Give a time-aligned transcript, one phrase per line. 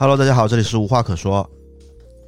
[0.00, 1.46] Hello，大家好，这里是无话可说，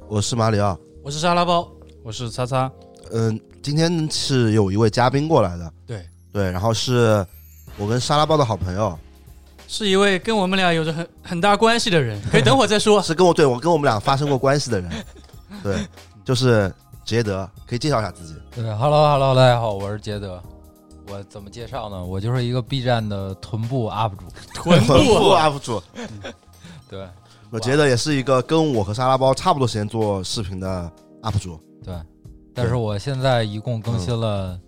[0.07, 0.77] 我是马里奥。
[1.03, 1.67] 我是沙拉包，
[2.03, 2.71] 我是叉叉，
[3.11, 7.25] 嗯，今天是有一位嘉宾过来的，对对，然后是
[7.79, 8.95] 我跟沙拉包的好朋友，
[9.67, 13.01] 是一位跟我们俩有着很很大关系的人， 可以等会儿再说。
[13.01, 14.91] 是跟我对我跟我们俩发生过关系的人，
[15.63, 15.83] 对，
[16.23, 16.71] 就是
[17.03, 18.35] 杰德，可以介绍一下自己。
[18.53, 20.39] 对，Hello Hello，大家好，我是杰德。
[21.09, 22.05] 我怎么介绍呢？
[22.05, 24.25] 我就是一个 B 站的臀部 UP 主。
[24.53, 25.81] 臀臀部部 UP 主，
[26.87, 27.07] 对
[27.53, 31.59] 我觉得也是一个跟我和沙拉包差不多时间做视频的 UP 主。
[31.83, 31.93] 对，
[32.51, 34.59] 但是我现在一共更新了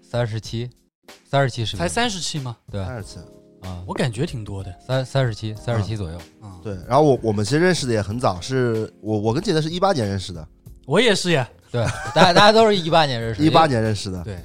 [0.00, 0.70] 三十期，
[1.28, 2.56] 三十期视频才，三十期吗？
[2.70, 3.18] 对三十次，
[3.62, 4.72] 啊，我感觉挺多的。
[4.86, 6.18] 三三十期，三十期左右。
[6.44, 10.46] 嗯，对，然后我我们其实认识的也很早，是我我跟杰德是一八年认识的，
[10.86, 11.48] 我也是呀。
[11.72, 11.84] 对，
[12.14, 14.38] 大家大家都是一八年认识的，一八年认识的，对，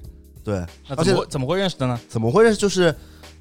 [0.43, 1.99] 对，那而且怎么怎么会认识的呢？
[2.09, 2.59] 怎么会认识？
[2.59, 2.95] 就是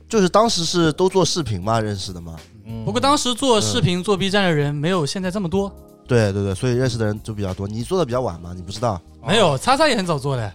[0.06, 2.36] 就是当时是都做视频嘛，认识的嘛。
[2.66, 5.72] 嗯不过当时做视频、做 B 站的人没有现在这么多。
[6.06, 7.66] 对对对，所以认识的人就比较多。
[7.66, 9.00] 你做的比较晚嘛，你不知道。
[9.26, 10.52] 没有，叉叉也很早做的。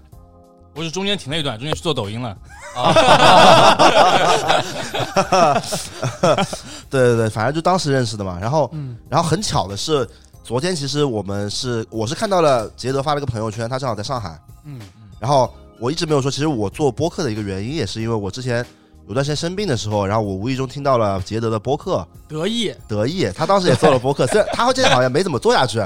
[0.73, 2.37] 我是中间停了一段，中间去做抖音了。
[6.89, 8.39] 对对对，反正就当时认识的嘛。
[8.39, 10.07] 然后嗯，然后很巧的是，
[10.41, 14.39] 昨天其实我们是我是看到了杰德发了个朋友圈，他正好在上海。
[14.63, 14.79] 嗯，
[15.19, 18.65] 然后我一直没有说，其实我做播客的一个原因也是因为我之前
[19.07, 22.73] 有段时间生病的时候，然后我无意中听到了杰德的播客得意。
[22.87, 25.79] 得意，他当时也做了播客， 虽然他这好像没怎么做下去，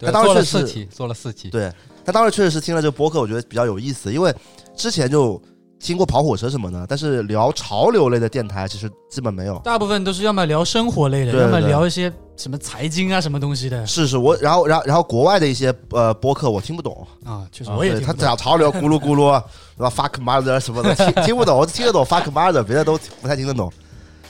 [0.00, 1.50] 他当时做了确实四期，做了四期。
[1.50, 1.70] 对
[2.04, 4.34] 他当时确实是听了这个播客，我觉得比较有意思，因为
[4.74, 5.40] 之前就
[5.80, 9.58] 听过跑火车什么的，但是聊潮流类的电台其实基本没有。
[9.64, 17.46] 大部分都是要么聊生活类的，要么聊一些什么财经啊什么东西的是是，我然后然后然后国外的一些呃播客我听不懂，啊。
[17.50, 19.42] 确实，我也听不懂讲潮流咕噜咕噜，
[19.76, 23.72] 对吧？fuck mother 什么的，听听不懂，我听得懂 fuck mother，别的都不太听得懂，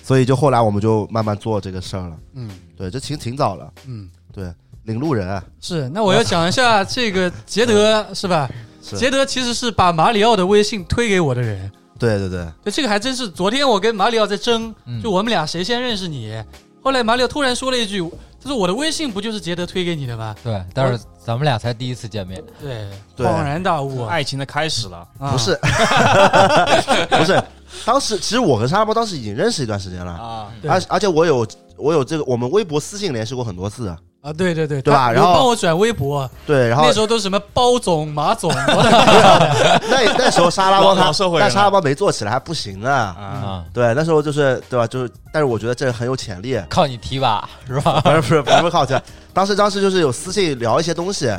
[0.05, 2.17] 所以就后来我们就慢慢做这个事儿了。
[2.35, 4.51] 嗯对，这挺挺早了，嗯，对，
[4.85, 5.89] 领路人啊是。
[5.89, 8.49] 那我要讲一下这个杰德是吧？
[8.83, 11.71] 是杰德其实是把马里奥的微信推给我的人。
[11.99, 13.29] 对对对，对，这个还真是。
[13.29, 16.43] 昨天我跟马里奥在争，嗯就我们俩谁先认识你。
[16.83, 18.01] 后来马里奥突然说了一句
[18.43, 22.89] ：“他说我的微信不就是杰德推给你的吗对，但是咱们俩才第一次见面。？”对，
[23.19, 24.09] 恍然大悟啊！
[24.09, 25.55] 爱情的开始了，啊不是
[27.19, 27.43] 不是，
[27.85, 31.47] 当时其实我和沙拉波当时已经认识一段时间了，啊，而而且我有
[31.77, 33.99] 我有这个我们微博私信联系过很多次，啊，
[34.37, 38.53] 对对对，对吧然后帮我转微博，对，然后那时候都是什么包总、马总，
[39.89, 42.91] 那那时候沙拉包老他老社会但沙拉包没做起来还不行呢。
[42.91, 44.87] 啊，啊，对，那时候就是对吧？
[44.87, 46.61] 就是，但是我觉得这很有潜力。
[46.69, 48.01] 靠你提拔是吧？
[48.05, 51.35] 不是不是不是靠前，当时当时就是有私信聊一些东西，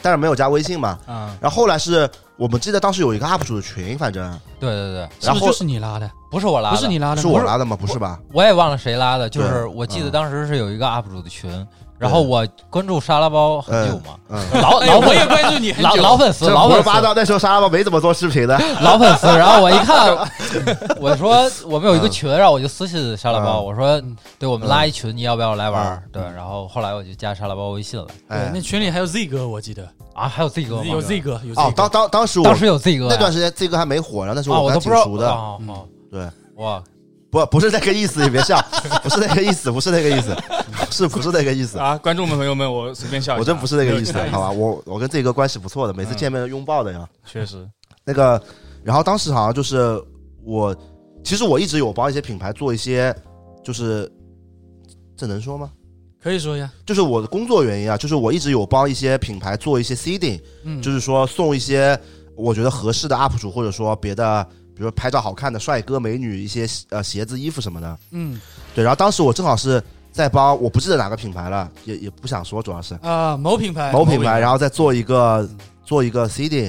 [0.00, 0.98] 但是没有加微信嘛。
[1.06, 2.08] 啊，然后后来是
[2.42, 6.10] 我们记得当时有一个 UP 主的群，反正对对对，然后是不是就是你拉的？
[6.28, 7.20] 不是我拉的，不是你拉的？
[7.22, 7.76] 是我拉的吗？
[7.80, 8.18] 不是吧？
[8.32, 11.48] 我也忘了谁拉的，就是我记得嗯当时是有一个 UP 主的群，
[12.02, 14.18] 然后我关注沙拉包很久嘛，
[14.60, 17.14] 老老粉我也关注你很老久，老粉丝，这老粉丝，胡说八道。
[17.14, 19.26] 那时候沙拉包没怎么做视频的，老粉丝。
[19.28, 20.16] 然后我一看，
[21.00, 23.64] 我说我们有一个群，然后我就私信沙拉包，嗯。
[23.66, 26.02] 我说嗯对我们拉一群，你要不要来玩嗯？
[26.12, 28.04] 对，然后后来我就加沙拉包微信了。
[28.28, 29.88] 对，哎那，群里还有 Z 哥，我记得。
[30.12, 30.82] 啊，还有 Z 哥吗？
[30.84, 31.88] 有 Z 哥，有 Z 哦，哥当。
[31.88, 33.10] 当当时我当时有 Z 哥呀。
[33.12, 35.74] 那段时间 Z 哥还没火，然后那时候啊，我跟他我都不知道挺熟的，嗯哦。
[35.74, 36.82] 哦，对，哇，
[37.32, 38.60] 不不是那个意思，你别笑，
[39.02, 40.36] 不是那个意思，不是那个意思，
[40.90, 41.78] 是不是那个意思？
[41.78, 44.50] 啊，观众们朋友们，我随便笑一下，我真不是那个意思好吧？
[44.50, 47.08] 我我跟这个关系不错的，每次嗯见面都拥抱的呀。
[47.24, 47.66] 确实，
[48.04, 48.40] 那个，
[48.84, 49.98] 然后当时好像就是
[50.44, 50.76] 我，
[51.24, 53.16] 其实我一直有帮一些品牌做一些，
[53.64, 54.06] 就是
[55.16, 55.70] 这能说吗？
[56.22, 61.98] 可以说呀，就是我的工作原因啊，就是我一直有帮一些品牌做一些 seeding，、嗯，就是说送一些
[62.36, 64.46] 我觉得合适的 UP 主，或者说别的，
[64.82, 67.98] 比如说拍照好看的帅哥美女一些呃鞋子、衣服什么的。
[68.10, 68.40] 嗯。
[68.74, 72.96] 对，然后当时我正好是在帮，我不记得哪个品牌了，也也不想说，主要是。
[72.96, 74.40] 啊，某品牌，某品牌，某品牌。
[74.40, 75.48] 然后再做一个
[75.84, 76.62] 做一个 CD，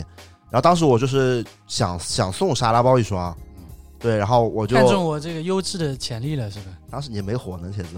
[0.50, 3.36] 然后当时我就是想想送沙拉包一双，
[3.98, 6.66] 对，然后我就看中我这个优质的潜力了，是吧？
[6.92, 7.90] 当时也没火呢，帖子，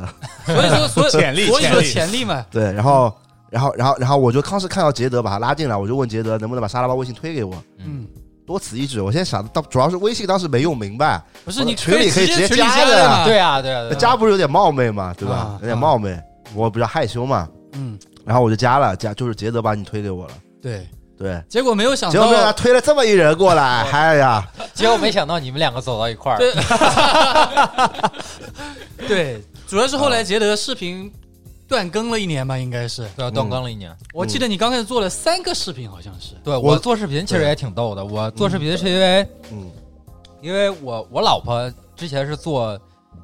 [0.45, 1.91] 所以说，所以潜力所以说潜力。
[1.91, 3.13] 潜力嘛，对，然后
[3.50, 8.07] 然后然后然后我就当时看到杰德把他拉进来，我就问杰德能不能把沙拉包微信推给我，嗯，
[8.45, 9.00] 多此一举。
[9.00, 15.36] 我现在想的到，主要是微信当时没用明白，不是你群里可以直接加的呀，对啊，对啊，加不是有点冒昧嘛，对吧？
[15.36, 15.57] 啊？
[15.62, 16.18] 有点冒昧，
[16.53, 20.88] 我比较害羞嘛，嗯，然后我就加了，加就是杰德把你推给我了，对，
[21.18, 21.42] 对。
[21.50, 26.53] 结果没有想到结果被他到，推了这么一人过来， 哎呀，结果没想到你们两个走到一块儿，对。
[29.07, 31.12] 对，主要是后来杰德视频
[31.67, 33.07] 断更了一年吧，应该是。
[33.15, 33.95] 对啊，断更了一年。
[34.13, 36.35] 我记得你刚开始做了三个视频，好像是。
[36.44, 39.71] 对我我做视频其实也挺逗的，我做视频是因为嗯
[40.41, 42.79] 因为我我老婆之前是做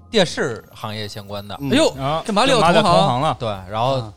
[0.09, 4.13] 电视行业相关的，嗯哎呦，啊，跟马里奥马里奥同行了，对，然后啊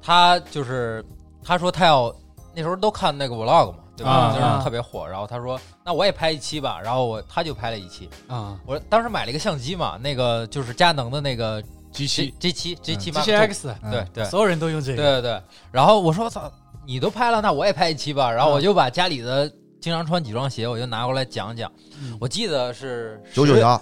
[0.00, 1.04] 他就是
[1.42, 2.14] 他说他要
[2.54, 4.10] 那时候都看那个 vlog 嘛，对吧？
[4.12, 5.06] 啊就是啊特别火。
[5.08, 8.08] 然后他说那我也拍一期吧，然后我他就拍了一期。
[8.28, 11.60] 啊我当时买了一个相机嘛，那个就是佳能的那个
[11.94, 13.90] 机 J 器 J 七 J 七，G 七 X，嗯。
[13.90, 14.04] 对。
[14.12, 15.02] 对所有人都用这个。
[15.02, 15.40] 对对。
[15.70, 16.52] 然后我说操，
[16.84, 18.30] 你都拍了，那我也拍一期吧。
[18.30, 19.50] 然后啊我就把家里的
[19.80, 21.70] 经常穿几双鞋，我就拿过来讲讲。
[22.02, 22.18] 嗯。
[22.20, 23.80] 我记得是九九幺，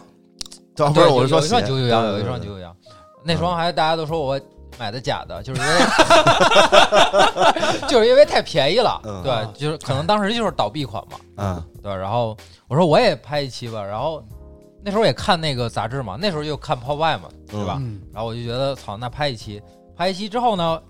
[0.76, 1.66] 这不对，是我是说一双鞋。
[1.66, 2.22] 九九幺，有一对对。
[2.22, 2.76] 对双九九幺，
[3.24, 4.40] 那双还大家都说我
[4.78, 5.74] 买的假的， 就是因为
[7.88, 9.22] 就是因为太便宜了，嗯。
[9.22, 11.64] 对，就是可能当时就是倒闭款嘛，嗯。
[11.82, 11.94] 对。
[11.94, 12.36] 然后
[12.68, 14.22] 我说我也拍一期吧，然后
[14.84, 17.76] 那时候也看那个杂志嘛，那时候就看 Pop Y 嘛，对吧？
[17.80, 18.00] 嗯。
[18.12, 19.62] 然后我就觉得操，那拍一期，
[19.96, 20.82] 拍一期之后呢，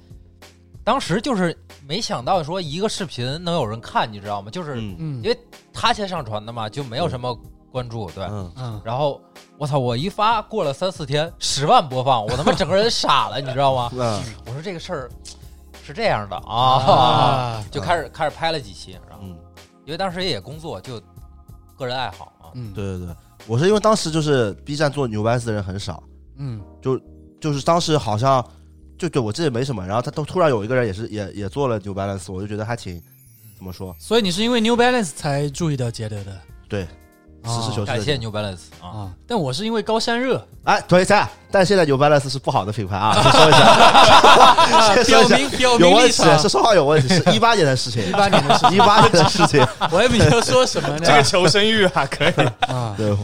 [0.83, 1.57] 当时就是
[1.87, 4.51] 没想到说一个视频能有人看，你知道吗？
[4.51, 5.39] 就是因为
[5.73, 7.37] 他先上传的嘛，就没有什么
[7.71, 8.25] 关注，对。
[8.25, 9.21] 嗯，嗯，然后
[9.59, 13.91] 我操，我一发过了三四天，十万播放，我他妈整个人傻了，你知道吗？
[13.93, 14.23] 嗯。
[14.47, 15.11] 我说这个事儿
[15.85, 19.37] 是这样的啊，啊，就开始开始拍了几期，然后嗯，
[19.85, 21.01] 因为当时也工作，就
[21.77, 23.17] 个人爱好啊，嗯，对对对，
[23.47, 26.03] 我是因为当时就是 B 站做 New Balance 的人很少，
[26.39, 26.61] 嗯。
[26.81, 27.01] 就
[27.41, 28.45] 就是当时好像
[28.99, 33.03] 就对我记得没什么，然后他都突然有一个人也是也也做了 New Balance，我就觉得还挺
[33.57, 36.89] 怎么说，所以你是因为 New Balance 才注意到杰德的，对，啊
[37.45, 38.17] 实事求是感谢。
[38.17, 46.49] New Balance 啊，啊，但我是因为高山热，哎，对，这样，但现在 New Balance 是不好的品牌啊， 先说一下，先说表一下明表有明立问题，场是。
[46.49, 49.61] 说话有问题，是 一八年的事情一，八年的事 一八年的事情，
[49.91, 51.01] 我还没有说什么呢。
[51.05, 52.47] 这个求生欲啊，可以。
[52.73, 53.17] 啊，对，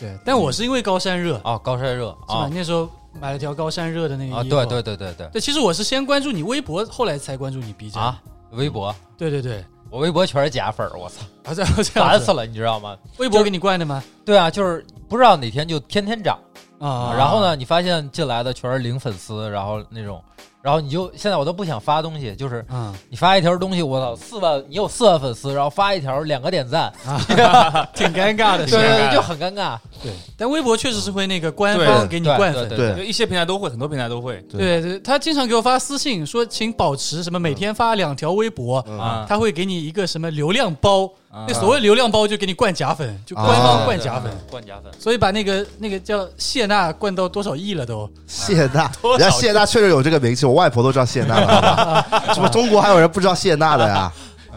[0.00, 2.40] 对，但我是因为高山热，啊，高山热是吧？
[2.42, 2.88] 啊那时候
[3.20, 4.56] 买了条高山热的那个啊，衣服。
[4.56, 8.02] 对对对对对对，其实我是先关注你微博，后来才关注你 B 站。
[8.02, 8.18] 啊，
[8.52, 12.98] 微博，对对对，我微博全是假粉儿，我操，啊，这这样子烦死了，你知道吗？
[13.18, 14.02] 微博给你惯的吗？
[14.26, 16.36] 对啊，就是不知道哪天就天天涨。
[16.80, 17.40] 啊，然后？
[17.40, 20.20] 呢，你发现进来的全是零粉丝，然后那种，
[20.64, 26.90] 然后你就现在我都不想发东西，就是嗯，你发一条东西，我操，四万，你有四万粉丝，然后发一条两个点赞，
[27.94, 29.76] 挺尴尬的，对就很尴尬。
[30.02, 30.10] 对。
[30.38, 32.78] 但微博确实是会那个官方给你灌粉，对。
[32.78, 32.96] 对。
[32.96, 34.42] 就一些平台都会，很多平台都会。
[34.50, 34.80] 对。
[34.80, 38.98] 对，他经常给我发私信说，请保持什么每天发两条微博，嗯。
[38.98, 39.26] 啊。
[39.28, 41.10] 他会给你一个什么流量包，啊
[41.48, 48.08] 那所谓流量包就给你灌假粉，就官方灌假粉，灌假粉，所以把那个那个叫谢娜灌到多少亿了都。
[48.26, 52.06] 谢娜， 人家谢娜确实有这个名气，我外婆都知道谢娜了？
[52.32, 54.12] 什么中国还有人不知道谢娜的呀？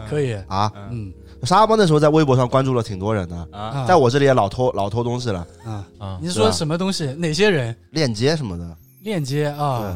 [0.09, 1.11] 可以，啊，嗯
[1.43, 3.47] 沙包那时候在微博上关注了挺多人的，
[3.87, 7.05] 在我这里也老偷老偷东西了，啊，啊你是说什么东西？
[7.13, 7.75] 哪些人？
[7.91, 9.87] 链接什么的，链接啊对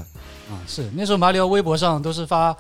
[0.54, 2.56] 啊，是那时候马里奥微博上都是发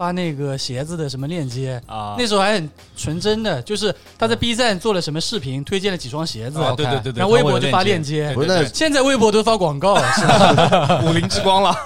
[0.00, 11.02] 发那个鞋子的什么链接，啊，那时候还很纯真的，就是他在 B 站做了什么视频，推荐了几双鞋子，啊，对对对对，然后微博就发链接，不是现在微博都发广告，是吧？
[11.04, 11.76] 五菱之光了，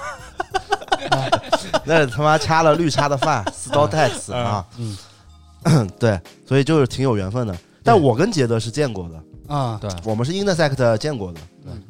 [1.83, 4.65] 那他妈掐了绿茶的饭，死刀带刺啊！
[4.77, 6.17] 嗯 对，
[6.47, 7.53] 所以就是挺有缘分的。
[7.83, 11.39] 但我跟杰德是见过的，啊，对，我们是 Intersect 见过的。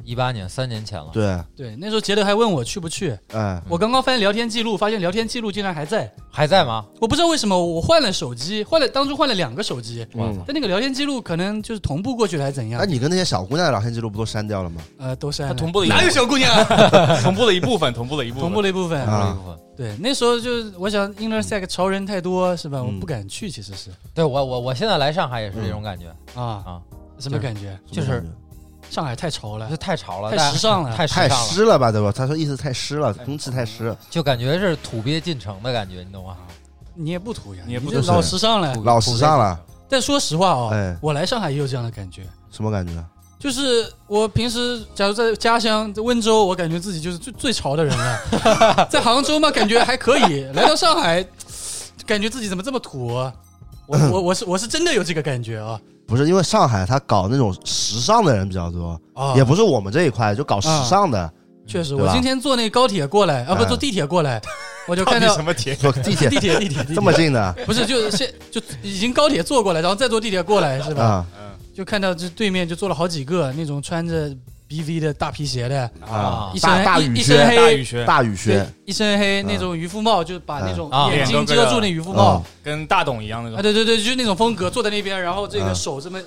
[0.02, 6.10] 一八年三年前了，对，对，那时候杰德还问我去不去，哎，我刚刚翻聊天记录，发现聊天记录竟然还在。
[6.30, 6.82] 还在吗？
[6.98, 12.86] 我不知道为什么我换了手机，换了当初换了两个手机，嗯，但那个聊天记录可能就是同步过去了还是怎样那？
[12.86, 14.80] 你跟那些小姑娘的聊天记录不都删掉了吗？
[14.98, 15.54] 呃，都删了。
[15.54, 17.20] 同步了一哪有小姑娘啊？
[17.22, 18.98] 同步了一部分，同步了一部分，同步了一部分。
[19.02, 19.36] 啊
[19.76, 22.78] 对，那时候就我想 Intersect 潮人太多是吧？
[22.78, 26.80] 嗯我不敢去，其实是对我我我现在来上海也是这种感觉，啊啊，
[27.18, 27.78] 什么感觉？
[27.90, 28.24] 就是
[28.90, 30.96] 上海太潮了这，太潮了，太时尚了。
[30.96, 32.12] 太太湿了吧，对吧？
[32.12, 36.36] 他说意思太湿了，空气太湿，就感觉是土鳖进城的感觉，你懂吗？
[36.94, 38.74] 你也不土呀，你也不老时尚了。
[38.74, 42.92] 土老时尚了，但说实话哦哎，我来上海也有这样的感觉，什么感觉？
[43.38, 48.88] 就是我平时假如在家乡在温州，我感觉自己就是最最潮的人了。
[48.88, 51.22] 在杭州嘛，感觉还可以；来到上海，
[52.06, 53.32] 感觉自己怎么这么土啊？
[53.86, 59.34] 我我我是我是真的有这个感觉啊不是因为上海他搞那种时尚的人比较多，啊！
[59.36, 61.32] 也不是我们这一块，就搞时尚的，
[61.66, 64.40] 确实，我今天坐那个高铁过来啊，不哎坐地铁过来，
[64.86, 65.74] 我就看到什么铁？
[65.74, 71.04] 坐地铁地铁地铁地铁这么近的不是就是现就已经高铁坐过来，然后再坐地铁过来是吧？
[71.04, 74.34] 啊嗯就看到这对面就坐了好几个那种穿着
[74.68, 76.50] BV 的大皮鞋的，啊。
[76.54, 78.04] 一，身大雨靴，一身黑大雨靴。
[78.04, 81.08] 大雨靴，，一身黑嗯那种渔夫帽，就把那种啊。
[81.12, 82.42] 眼睛遮住那渔夫帽。
[82.62, 85.74] 跟大董一样那对对对，就是那种风格，坐在那边，然后这个嗯。
[85.74, 86.18] 手这么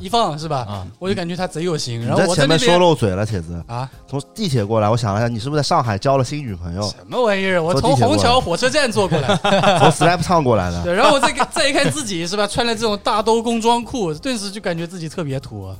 [0.00, 0.60] 一放是吧？
[0.66, 3.62] 啊，我就感觉他贼有型，你然后我前面说漏嘴了，铁子。
[3.66, 6.80] 啊，从地铁过来，我想了一下，你是不是在上海交了新女朋友？
[6.88, 7.62] 什么玩意儿？
[7.62, 9.28] 我从虹桥火车站坐过来，
[9.78, 10.82] 从 Slap Town 过来的。
[10.84, 15.70] 对，然后我再看再一看自己是吧，穿了这种大兜工装裤，顿时就感觉自己特别土。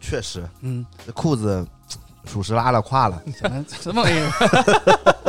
[0.00, 1.66] 确实，嗯，这裤子
[2.26, 3.22] 属实拉了胯了。
[3.38, 4.30] 什么什么玩意儿？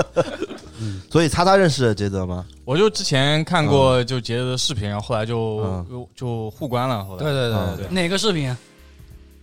[1.12, 2.46] 所以擦擦认识杰泽吗？
[2.66, 7.04] 我就之前看过就杰德的视频，然后后来就嗯就就互关了。
[7.06, 8.56] 后来对对对嗯对对，哪个视频？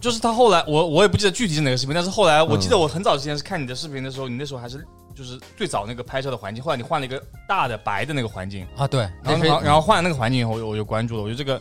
[0.01, 11.61] 就是他后来我我也不记得具体是哪个视频，但是后来我嗯记得我很早之前是看你的视频的时候，你那时候还是就是最早那个拍摄的环境，后来你换了一个大的白的那个环境，啊对，然后然后换了那个环境以后，我我就关注了，我觉得这个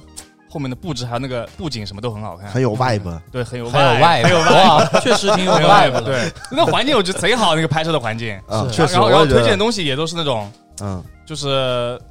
[0.58, 3.22] 后面的布置还有那个布景什么都很好看，很有 vibe。
[3.32, 6.02] 对，很有 vibe，很有 vibe，哇，确实挺有 vibe。
[6.02, 8.76] 对，那环境我觉得贼好，那个拍摄的环境，嗯，是。
[8.78, 11.04] 确实，然后然后推荐的东西也都是那种嗯。
[11.28, 12.02] 就是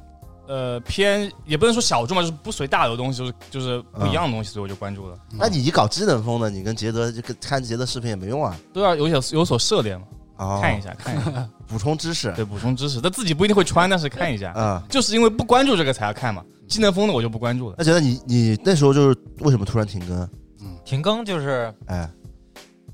[0.47, 5.17] 呃偏也不能说小众吧，就是不随大流的东西，就是就是不一样的东西，所以我就关注了。
[5.31, 8.55] 那你一搞机能风的，你跟杰德这个看杰德视频也没用啊。
[8.73, 10.03] 都要有所有所涉猎嘛，
[10.37, 12.31] 哦，看一下看一下，补充知识。
[12.35, 13.01] 对，补充知识。
[13.01, 16.43] 他自己不一定会穿，但是看一下，嗯，就是因为不关注这个才要看嘛。
[16.67, 17.75] 技能风的我就不关注了。
[17.77, 20.19] 那觉得你你那时候就是为什么突然停更？
[20.61, 22.09] 嗯停更就是哎，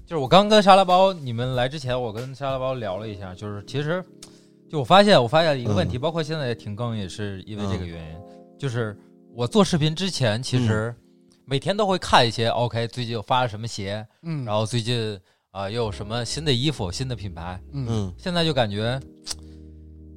[0.06, 4.04] 就是我刚跟沙拉包你们来之前，我跟沙拉包聊了一下，就是其实
[4.70, 8.18] 就我发现我发现一个问题，包括现在停更也是因为这个原因，
[8.58, 8.98] 就是
[9.34, 10.94] 我做视频之前其实
[11.46, 15.20] 每天都会看一些 OK 最近又发了什么鞋，嗯，然后最近
[15.54, 19.00] 啊、又有什么新的衣服、新的品牌，嗯嗯，现在就感觉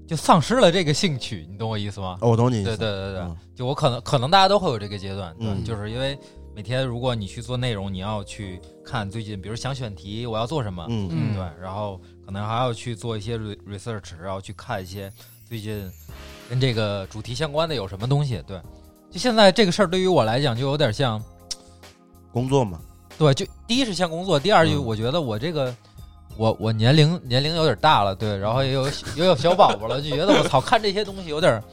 [0.09, 2.17] 就丧失了这个兴趣，你懂我意思吗？
[2.23, 2.75] 哦我懂你意思。
[2.75, 6.19] 对对对对，嗯就我可能可能大家都会有这个阶段，对，嗯就是因为
[6.55, 15.13] 每天如果你去做内容，你要去看最近，比如想选题，我要做什么，嗯嗯对，然后可能还要去做一些 research，然后去看一些
[15.45, 15.87] 最近
[16.49, 18.59] 跟这个主题相关的有什么东西，对。
[19.11, 21.23] 就现在这个事儿对于我来讲，就有点像，
[22.33, 22.81] 工作嘛。
[23.19, 25.75] 对，就第一是像工作，第二就嗯我觉得我这个。
[26.39, 31.65] 我我年龄年龄有点大了，对，然后也有也有小宝宝了，就觉得我操，看这些东西有点儿，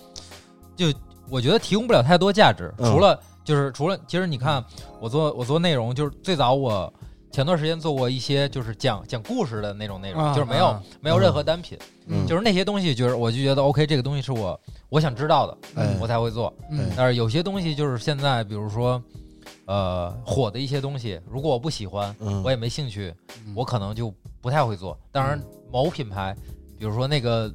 [0.74, 0.86] 就
[1.30, 2.74] 我觉得提供不了太多价值。
[2.78, 4.64] 嗯除了就是除了，其实你看
[5.02, 6.92] 我做我做内容，就是最早我
[7.30, 14.58] 前段时间做过一些就是讲讲故事的那种内容，啊就是没有、啊没有任何单品，嗯就是那些东西，就是我就觉得 OK，这个东西是我
[14.88, 16.54] 我想知道的，哎我才会做。
[16.72, 19.04] 嗯但是有些东西就是现在，比如说
[19.66, 23.14] 呃火的一些东西，如果我不喜欢，嗯，我也没兴趣，
[23.46, 23.54] 嗯。
[23.56, 24.98] 我可能就不太会做。
[25.12, 25.42] 当然，
[25.72, 26.36] 某品牌，
[26.78, 27.52] 比如说那个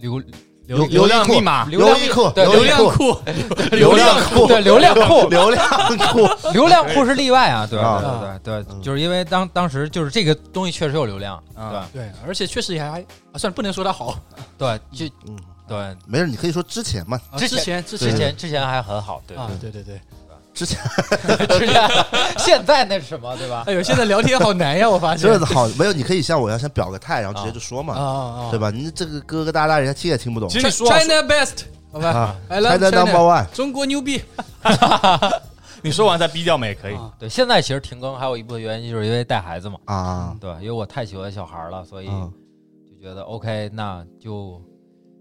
[0.00, 0.22] 流
[0.66, 3.16] 流流量密码，流量库，对流量库，
[3.70, 5.28] 流量库，对流量库。
[5.30, 5.68] 流量
[6.12, 6.50] 库。
[6.52, 8.40] 流量库是例外啊，对啊。
[8.42, 11.88] 对对对就是因为当当时就是这个东西确实有流量，啊。
[11.92, 12.02] 对。
[12.02, 13.00] 对，而且确实也还
[13.32, 14.18] 啊，算了，不能说它好。
[14.58, 15.96] 对，就嗯，对。
[16.06, 17.84] 没事，你可以说之前嘛，啊之前之前。
[17.84, 19.36] 之之前前之前还很好，对。
[19.36, 20.00] 啊，对对对。
[20.56, 20.80] 之前
[21.50, 21.90] 之前
[22.38, 23.62] 现在那是什么，对吧？
[23.66, 25.30] 哎呦，现在聊天好难呀，我发现。
[25.30, 28.50] 真的好，没有，你可以像我一样先表个态，然后直接就说啊嘛，啊啊！
[28.50, 28.70] 对吧？
[28.70, 32.36] 你这个疙疙瘩瘩，人家听也听不懂其实你说 China best，好吧啊。
[32.48, 34.22] I love China number China，one，中国牛逼。
[35.82, 36.94] 你说完再逼掉嘛也可以。
[36.94, 42.32] 啊对，现在其实停更还有一部分原因就是因为带孩子嘛，啊，对，因为我太喜欢小孩了，所以嗯
[42.88, 44.60] 就觉得 OK，那就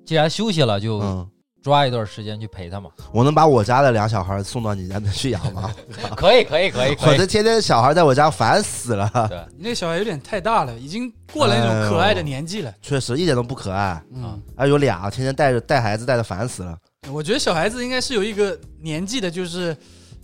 [0.06, 1.28] 既然休息了，就嗯，
[1.66, 2.92] 抓一段时间去陪他嘛。
[3.12, 5.74] 我能把我家的俩小孩送到你家那去养吗？
[6.16, 7.10] 可以，可以，可以，可以。
[7.10, 12.72] 我这天天小孩在我家烦死了，对，你那小孩有点太大了，已经过了那种可爱的年纪了。
[12.84, 14.00] 确实一点都不可爱。
[14.14, 16.78] 嗯，还有俩，天天带着带孩子带的烦死了。
[17.12, 19.76] 我觉得小孩子应该是有一个年纪的，就是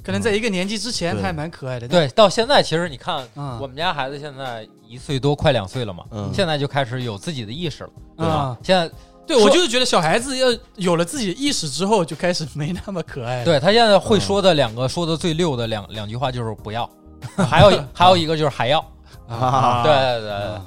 [0.04, 1.88] 可能在一个年纪之前，他还蛮可爱的。
[1.88, 8.34] 对，到现在其实你看，嗯我们家孩子现在一岁多，快两岁了嘛，嗯现在就开始有自己的意识了，对吧？
[8.34, 8.88] 啊现在
[9.28, 13.46] 对，我就是觉得小孩子要有了自己的意识之后，就开始没那么可爱了。
[13.46, 16.90] 对他现在会说的两个说的最溜的两两句话就是不要，
[17.50, 18.80] 还有还有一个就是还要，
[19.28, 20.62] 啊，对对对。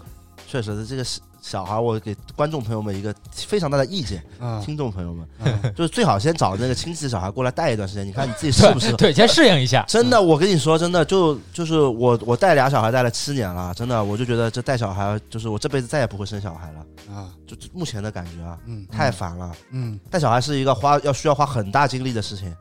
[0.46, 5.75] 确实，这个小小孩，我给观众朋友们一个非常大的意见，啊听众朋友们，嗯。
[5.75, 8.97] 就是最好先找那个亲戚的小孩过来带一段时间，你看你自己适不适合。
[8.97, 9.85] 对，先适应一下。
[9.87, 19.55] 真的，我跟你说，真的就就是我我带俩小孩带了七年了，真的，我就觉得这带小孩就是我这辈子再也不会生小孩了，啊，就就目前的感觉啊，嗯太烦了。
[19.71, 22.57] 嗯，带小孩是一个花要需要花很大精力的事情，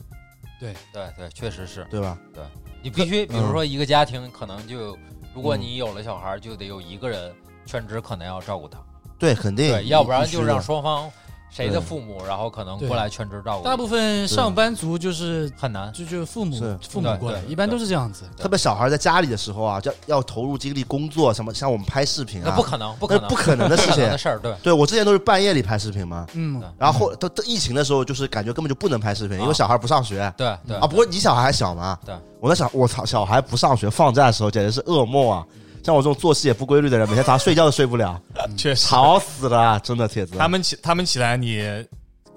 [0.59, 0.73] 对。
[0.91, 1.87] 对对，确实是。
[1.89, 2.17] 对吧？
[2.33, 2.43] 对。
[2.81, 4.97] 你必须，比如嗯说一个家庭可能就，
[5.33, 7.33] 如果你有了小孩，就得有一个人
[7.65, 8.77] 全职可能要照顾他，
[9.17, 11.09] 对，肯定，对，要不然就让双方
[11.49, 15.93] 谁的父母，然后可能过来全职照顾，大部分上班族就是很难。
[15.93, 18.25] 就就父母是父母过来，一般都是这样子。
[18.35, 24.17] 特别小孩在家里的时候啊，要要投入精力工作，什么像我们拍视频啊，那不可能，不可能，不可能的事情。
[24.17, 30.87] 事儿，对对我之前都是半夜里拍视频嘛，嗯然后后都都疫情的时候，就是感觉根本就不能拍视频，因为啊小孩不上学对对啊。
[30.87, 35.45] 不过你小孩还小嘛，对，我在想我操，小孩不上学放假的时候简直是噩梦啊！
[35.83, 38.19] 像我这种作息也不规律的人，每天早上睡觉都睡不了，
[38.57, 40.35] 确实，吵死了啊，真的铁子。
[40.37, 41.61] 他们起他们起来你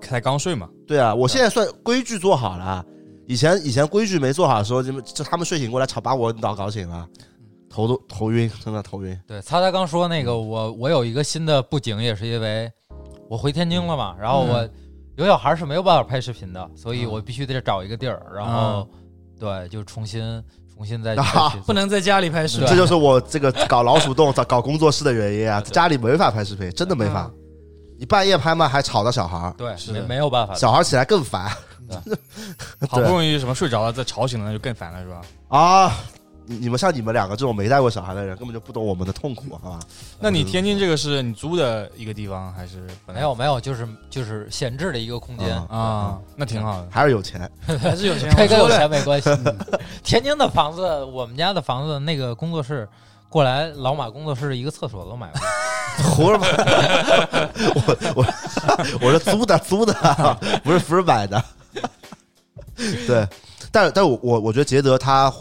[0.00, 2.84] 才刚睡嘛，对啊，我现在算规矩做好了。
[3.28, 7.08] 以前以前规矩没做好的时候，就就他们睡醒过来吵，把我脑搞醒了。
[7.68, 9.20] 头都头晕，真的头晕。
[9.26, 12.70] 对，擦擦刚说那个，我我有一个新的布景，也是因为
[13.28, 14.68] 我回天津了嘛，然后我
[15.16, 18.88] 有小孩是没有办法拍视频的，所以我必须得找一个地儿，然后
[19.38, 20.42] 对，就重新
[20.76, 22.66] 重新再去啊不能在家里拍视频。
[22.66, 25.60] 这就是我这个搞老鼠洞、 找搞工作室的原因啊！
[25.60, 27.30] 对家里没法拍视频，真的没法。
[27.98, 30.54] 你半夜拍嘛，还吵到小孩儿，对，是没没有办法。
[30.54, 31.50] 小孩儿起来更烦
[32.90, 35.20] 好不容易什么睡着了，再吵醒了，那就更烦了，是吧？
[35.48, 35.92] 啊！
[36.46, 39.80] 你你们像你们两个这种没带过小孩的人，根本就不懂我们的痛苦，好吧？
[40.20, 46.18] 那你天津这个是你租的一个地方还是本来没有没有，就是就是闲置的一个空间嗯啊？
[46.36, 46.88] 那挺好的。
[46.90, 47.50] 还是有钱，
[47.80, 48.32] 还是有钱。
[48.36, 49.30] 这跟有钱 没关系。
[50.02, 52.88] 天津的房子，我们家的房子那个工作室
[53.28, 55.40] 过来，老马工作室一个厕所都买过。
[56.14, 56.64] 胡说八道！
[57.74, 58.26] 我我
[59.08, 59.94] 我是租的租的，
[60.62, 61.42] 不是不是买的。
[63.06, 63.26] 对，
[63.72, 65.32] 但但我我我觉得杰德他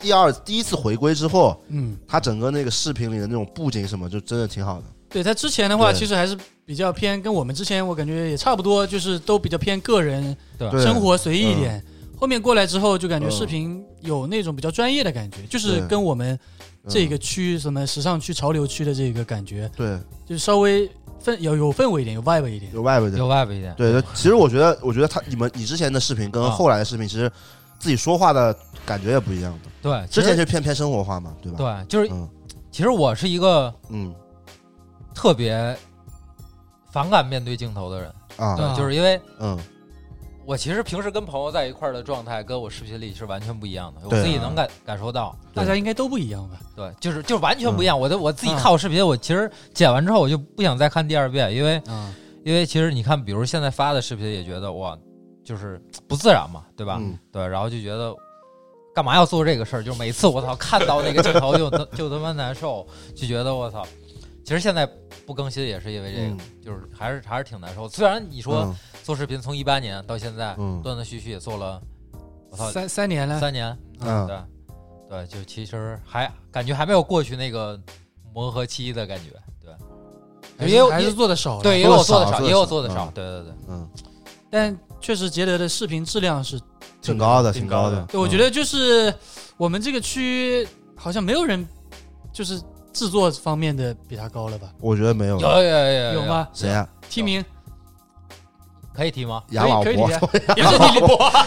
[0.00, 4.84] 第二第一次回归之后，嗯，他整个那个视频里的那种布景什么，就真的挺好的。
[5.08, 5.98] 对他之前的话，对。
[5.98, 10.36] 其实还是比较偏，跟我们之前我感觉也差不多，就是都比较偏个人
[10.72, 11.82] 生活随意一点。
[12.16, 16.38] 后面过来之后，就感觉嗯视频有那种比较专业的感觉，就是对跟我们
[16.88, 19.98] 这个嗯区什么时尚区、潮流区的这个感觉，对。
[20.26, 20.88] 就是稍微
[21.24, 22.70] 氛有有氛围一点，有 vibe 一点。
[22.72, 23.74] 有外围的有外边一点。
[23.74, 23.90] 对。
[23.90, 26.50] 对，其实我觉得，我觉得他你们你之前的视频跟啊。
[26.50, 27.30] 后来的视频，其实
[27.80, 28.56] 自己说话的
[28.86, 29.70] 感觉也不一样的。
[29.82, 31.58] 对，之前就偏偏生活化嘛，对吧？
[31.58, 32.28] 对，就是嗯
[32.70, 34.14] 其实我是一个嗯
[35.12, 35.76] 特别
[36.92, 39.58] 反感面对镜头的人，啊对，就是因为嗯
[40.46, 45.36] 我其实平时跟朋友在一块儿的状态，跟我视频里是完全不一样的，我自己能感感受到。
[45.54, 46.58] 大家应该都不一样吧？
[46.74, 47.98] 对，就是就是完全不一样。
[47.98, 52.12] 我的我自己嗯看我视频，我其实剪完之后我就不想再看第二遍，因为啊，
[52.44, 54.96] 因为其实你看，比如现在发的视频也觉得哇，
[55.50, 56.98] 就是不自然嘛，对吧？
[57.00, 58.14] 嗯对，然后就觉得
[58.94, 59.82] 干嘛要做这个事儿？
[59.82, 63.84] 就每次我操看到那个镜头就就他妈难受，就觉得我操。
[64.44, 64.88] 其实现在
[65.26, 67.88] 不更新也是因为这个，嗯就是还是还是挺难受。
[67.88, 71.82] 虽然你说嗯做视频从一八年到现在，嗯断断续续也做了，
[72.50, 74.38] 我操，三三年了，三年，嗯对
[75.08, 77.76] 对，就其实还感觉还没有过去那个
[78.32, 79.30] 磨合期的感觉，
[80.56, 81.60] 对，也有还是还是做的少。
[81.60, 83.88] 对，也有我做的少，做得少也有做的嗯少，对对对，嗯，
[84.48, 86.60] 但确实杰德的视频质量是
[87.00, 88.02] 挺高的，挺高的。
[88.10, 89.12] 对，我觉得就是
[89.56, 91.66] 我们这个区好像没有人
[92.32, 92.60] 就是
[92.92, 94.72] 制作方面的比他高了吧？
[94.80, 96.26] 我觉得没有有有有有有？
[96.26, 96.48] 吗？
[96.52, 96.88] 谁啊？
[97.08, 97.44] 提名
[99.00, 99.42] 可以提吗？
[99.48, 99.96] 可以可以
[100.56, 101.00] 也是你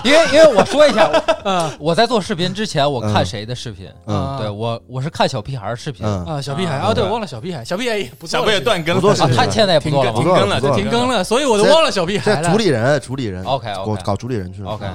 [0.04, 1.08] 因为因为我说一下，
[1.46, 3.88] 我 啊我在做视频之前，我看嗯谁的视频？
[4.08, 4.36] 嗯。
[4.40, 6.26] 对我我是看小屁孩儿视频，嗯。
[6.26, 10.12] 啊，小屁孩啊啊，对，对忘了小屁孩，小屁孩也不做小贝也了现在断更了，不做视频啊，他现在也不做了。
[10.14, 12.42] 停更了，停更了，所以我都忘了小屁孩了。
[12.42, 12.58] 这主。
[12.58, 14.72] 理人，主理人，？OK 我 OK 搞主理人去了。
[14.72, 14.86] OK，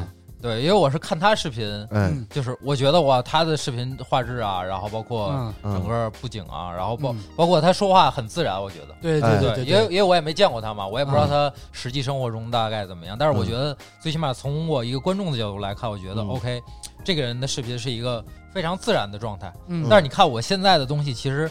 [0.41, 2.27] 对，因为我是看他视频，嗯嗯。
[2.31, 8.95] 就是我觉得哇，他的视频画质啊，然后包括嗯，整嗯个布景啊，然后包嗯包括他说话很自然，我觉得。
[9.03, 11.29] 对哎对对对，因为因为我也没见过他嘛，我也不知道嗯。
[11.29, 13.17] 他实际生活中大概怎么样。
[13.19, 16.29] 但是我觉得最起码从我一个观众的角度来看，我觉得嗯。
[16.29, 16.63] OK，
[17.05, 19.53] 这个人的视频是一个非常自然的状态。
[19.67, 19.87] 嗯。
[19.91, 21.51] 但是你看我现在的东西，其实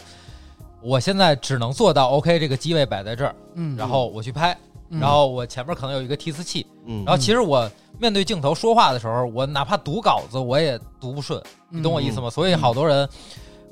[0.80, 4.56] 我现在只能做到 OK，这个机位摆在这儿，嗯，然后我去拍，
[4.88, 4.98] 嗯。
[4.98, 7.04] 然后我前面可能有一个提词器，嗯。
[7.04, 12.30] 然后其实我面对镜头说话的时候，我哪怕读稿子我也读不顺，你懂我意思吗？
[12.30, 13.08] 所以好多人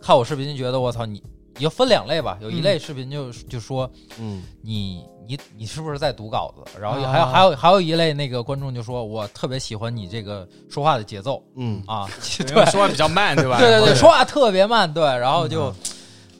[0.00, 1.22] 看我视频就觉得我操你，
[1.56, 4.42] 你要分两类吧，有一类视频就就说嗯。
[4.62, 6.78] 你你你是不是在读稿子？
[6.80, 7.10] 然后啊。
[7.10, 11.42] 还有还有还有一类那个观众就说我特别喜欢你这个说话的节奏。
[11.56, 11.82] 嗯。
[11.86, 12.06] 啊，
[12.38, 13.58] 因对为说话比较慢，对吧？
[13.58, 15.74] 对对对，说话特别慢，对，然后就嗯。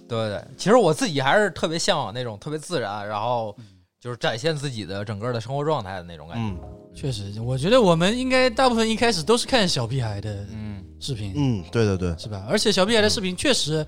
[0.08, 3.56] 对对，其实我自己还是特别向往那种特别自然，然后
[4.00, 6.42] 就是展现自己的整个的生活状态的那种感觉。
[6.44, 6.60] 嗯
[6.96, 12.44] 确实，我觉得我们应该大部分一开始都是看小屁孩的嗯，视频，嗯，对对对，是吧？
[12.48, 13.86] 而且小屁孩的视频确实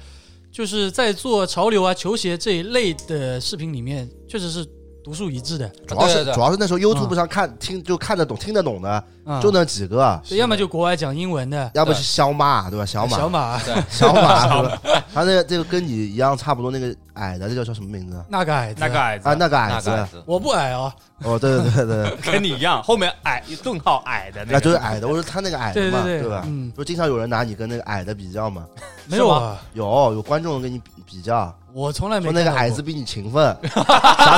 [0.52, 4.62] 就是在做潮流啊、球鞋这一类的视频里面，确实是
[5.02, 5.66] 独树一帜的。
[5.86, 12.84] 主要是对对对主要是那时候 YouTube 上看听就看得懂听得懂的啊，就那几个，对要么就国外讲英文的，要不是小马对吧？
[12.84, 14.68] 小马小马，小马？
[15.14, 18.16] 他那个这个跟你一样差不多那个矮的，这叫叫什么名字？
[18.16, 18.24] 啊？
[18.28, 19.28] 那个矮子，那个矮子。
[19.28, 19.90] 啊，那个矮子。
[19.90, 20.22] 那个，矮子。
[20.24, 20.92] 我不矮哦，
[21.24, 25.06] 哦，对对对对， 跟你一样，后面矮顿号矮的那那个，就是矮的。
[25.08, 26.42] 我说他那个矮的嘛，对吧？
[26.46, 28.64] 嗯，就经常有人拿你跟那个矮的比较嘛，
[29.06, 33.90] 没有啊，有有观众跟你比比较，我从来没说那个矮子比你勤奋，想起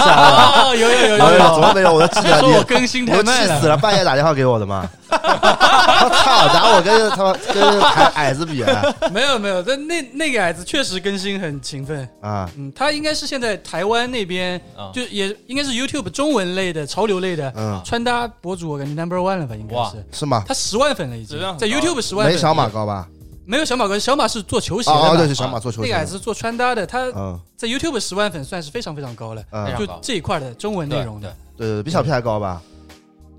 [0.08, 0.52] 来了。
[0.64, 1.18] 哦，有有有有。
[1.18, 1.94] 有有，怎，么没有？
[1.94, 4.88] 我都记得说你， 我更新我太慢了，气死了，半夜打电话给我的嘛。
[5.10, 8.82] 我操，拿我跟他妈跟矮矮子比啊。
[9.12, 12.48] 没有没有，但那那个矮子确实更新很勤奋，啊！
[12.70, 20.04] 嗯，他应该是现在台湾那边啊，就也应该是 YouTube 中文类的潮流类的嗯，穿搭博主，我感觉 Number One 了吧，应该是。
[20.12, 20.44] 是吗？
[20.46, 21.38] 他十万粉了已经。
[21.58, 23.08] 在 YouTube 十万粉，没小马高吧？
[23.46, 25.16] 没有小马哥，小马是做球鞋哦，的嘛。
[25.16, 27.38] 对，是小马做球鞋，那个还是做穿搭的，他嗯。
[27.56, 31.68] 在 YouTube 十万粉算是非常非常高了，嗯，就这一块的中文内容的，对。
[31.68, 32.62] 对，比小屁还高吧？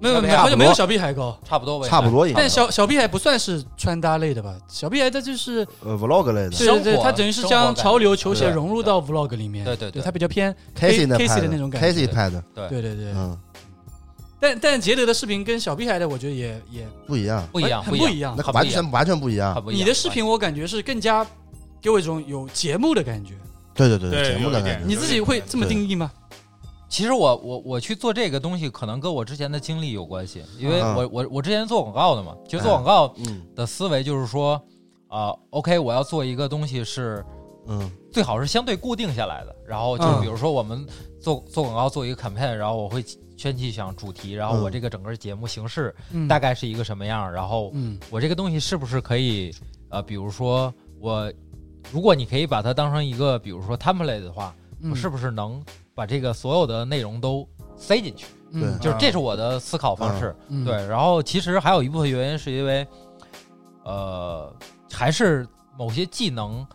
[0.02, 1.38] 没有没有，差不多好像没有小屁孩高。
[1.48, 2.50] 差不多吧，差不多应该但。
[2.50, 4.56] 小小屁孩不算是穿搭类的吧？
[4.68, 9.64] 小屁孩他就是呃，vlog 类的对对他等于是将潮流球鞋融入到 vlog 里面。
[9.64, 13.14] 对对对对，他比较偏，Casey 的 Casey 的那种感觉 Casey 拍的，对对对对。
[13.16, 13.38] 嗯，
[14.40, 19.64] 但但杰德的视频跟小屁孩的，我觉得也也不一样，不一样，很不一样那完全完全不一样。
[19.68, 21.26] 你的视频我感觉是更加
[21.80, 23.36] 给我一种有节目的感觉。
[23.74, 26.12] 对对对，节目的感觉你自己会这么定义吗？
[26.92, 33.42] 其实我我我去做这个东西，可能跟我之前的经历有关系，因为嗯我我我之前做广告的嘛，其实做广告嗯。
[33.56, 34.62] 的思维就是说，
[35.08, 37.26] 啊、o k 我要做一个东西是
[37.68, 37.90] 嗯。
[38.12, 40.20] 最好是相对固定下来的，然后就嗯。
[40.22, 40.86] 比如说我们
[41.22, 43.02] 做做广告做一个 campaign，然后我会
[43.38, 44.72] 先去想主题，然后我嗯。
[44.74, 47.98] 这个整个节目形式嗯，大概是一个什么样，然后嗯。
[48.10, 49.50] 我这个东西是不是可以
[49.88, 51.32] 呃，比如说我，
[51.90, 54.92] 如果你可以把它当成一个比如说 template 的话，嗯。
[54.92, 58.28] 我是不是能把这个所有的内容都塞进去？
[58.54, 60.36] 嗯就是这是我的思考方式。
[60.50, 62.86] 嗯对，然后其实还有一部分原因是因为，
[63.84, 64.54] 呃，
[64.92, 66.66] 还是某些技能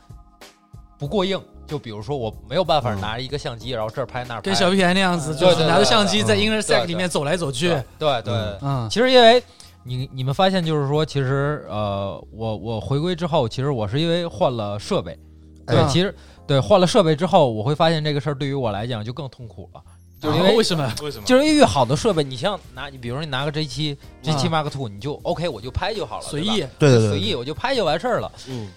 [0.98, 1.40] 不过硬。
[1.66, 7.68] 就比如说，我没有办法嗯拿一个相机，然后这儿拍那儿拍，跟小屁孩那样子，嗯就是拿着相机在 intersect 里面走来走去。
[7.68, 8.34] 对对对。
[8.34, 9.42] 嗯嗯其实因为
[9.82, 15.18] 你你们发现就是说，其实呃，我我回归之后，其实我是因为换了设备。
[15.66, 16.14] 对，嗯其实
[16.46, 19.82] 对换了设备之后，我会发现这个事儿对于我来讲就更痛苦了，
[20.20, 20.92] 就是因为啊为什么？
[21.02, 21.24] 为什么？
[21.26, 26.60] 就是因为越好的设备，你像拿你比如说你拿个 G 七 G 七啊 Mark Two，你就 OK，我就拍就好了，随意。
[26.78, 28.30] 对对对，随意，我就拍就完事儿了。
[28.48, 28.68] 嗯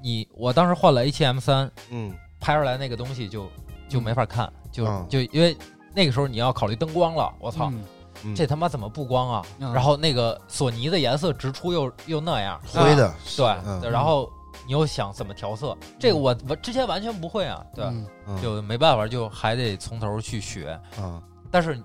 [0.00, 3.48] 你我当时换了 A 七 M 三，嗯拍出来那个东西就
[3.88, 5.56] 就没法看，就嗯就因为
[5.92, 7.84] 那个时候你要考虑灯光了，我操，嗯
[8.24, 9.42] 嗯，这他妈怎么不光啊？
[9.58, 14.30] 嗯然后那个索尼的颜色直出又又那样，灰的，对，嗯对然后
[14.66, 18.06] 你又想怎么调色，这个我我之前完全不会啊，对，嗯。
[18.26, 18.42] 嗯。
[18.42, 20.78] 就没办法，就还得从头去学。
[20.98, 21.20] 嗯。
[21.50, 21.80] 但是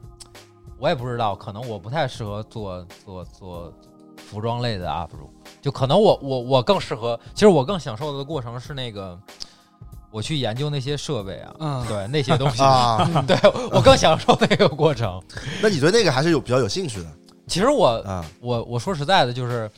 [0.77, 3.73] 我也不知道，可能我不太适合做做做
[4.17, 5.29] 服装类的 UP 主，
[5.61, 9.17] 就可能我我我更适合，其实我更享受的过程是那个
[10.11, 13.37] 我去研究那些设备啊，嗯，对那些东西，啊， 对
[13.71, 15.21] 我更享受那个过程。
[15.61, 17.05] 那你对那个还是有比较有兴趣的。
[17.47, 18.25] 其实我啊？
[18.41, 19.69] 我我说实在的，就是，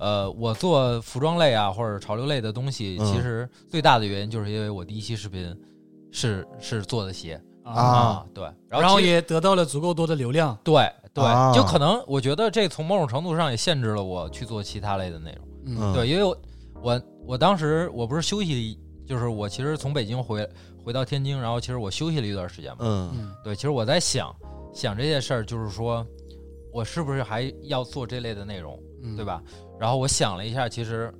[0.00, 5.54] 呃，我做服装类啊或者潮流类的东西，嗯其实最大的原因就是因为我第一期视频
[6.10, 10.58] 是是做的鞋啊对，然后也得到了足够多的流量。
[10.64, 15.48] 对对，啊就可能我觉得这从某种程度上也限制了我去做其他类的内容。
[15.66, 16.36] 嗯对，因为我
[16.82, 20.48] 我我当时我不是休息，就是我其实从北京回
[20.82, 22.78] 回到天津，然后其实我休息了一段时间嘛。
[22.80, 24.34] 嗯嗯对，其实我在想
[24.72, 26.04] 想这件事儿，就是说
[26.72, 29.24] 我是不是还要做这类的内容，嗯对？
[29.24, 29.42] 吧？
[29.80, 31.10] 然后我想了一下，其实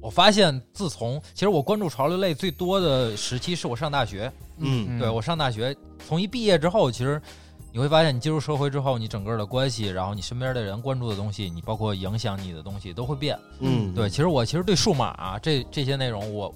[0.00, 4.32] 我发现，自从其实我关注潮流类最多的时期是我上大学。
[4.58, 7.20] 嗯对我上大学，从一毕业之后，其实
[7.72, 13.36] 你会发现，你进入社会之后，你整个的关系，然后你身边的人关注的东西，你包括影响你的东西都会变。
[13.58, 16.54] 嗯，对，其实我其实对数码啊这这些内容我，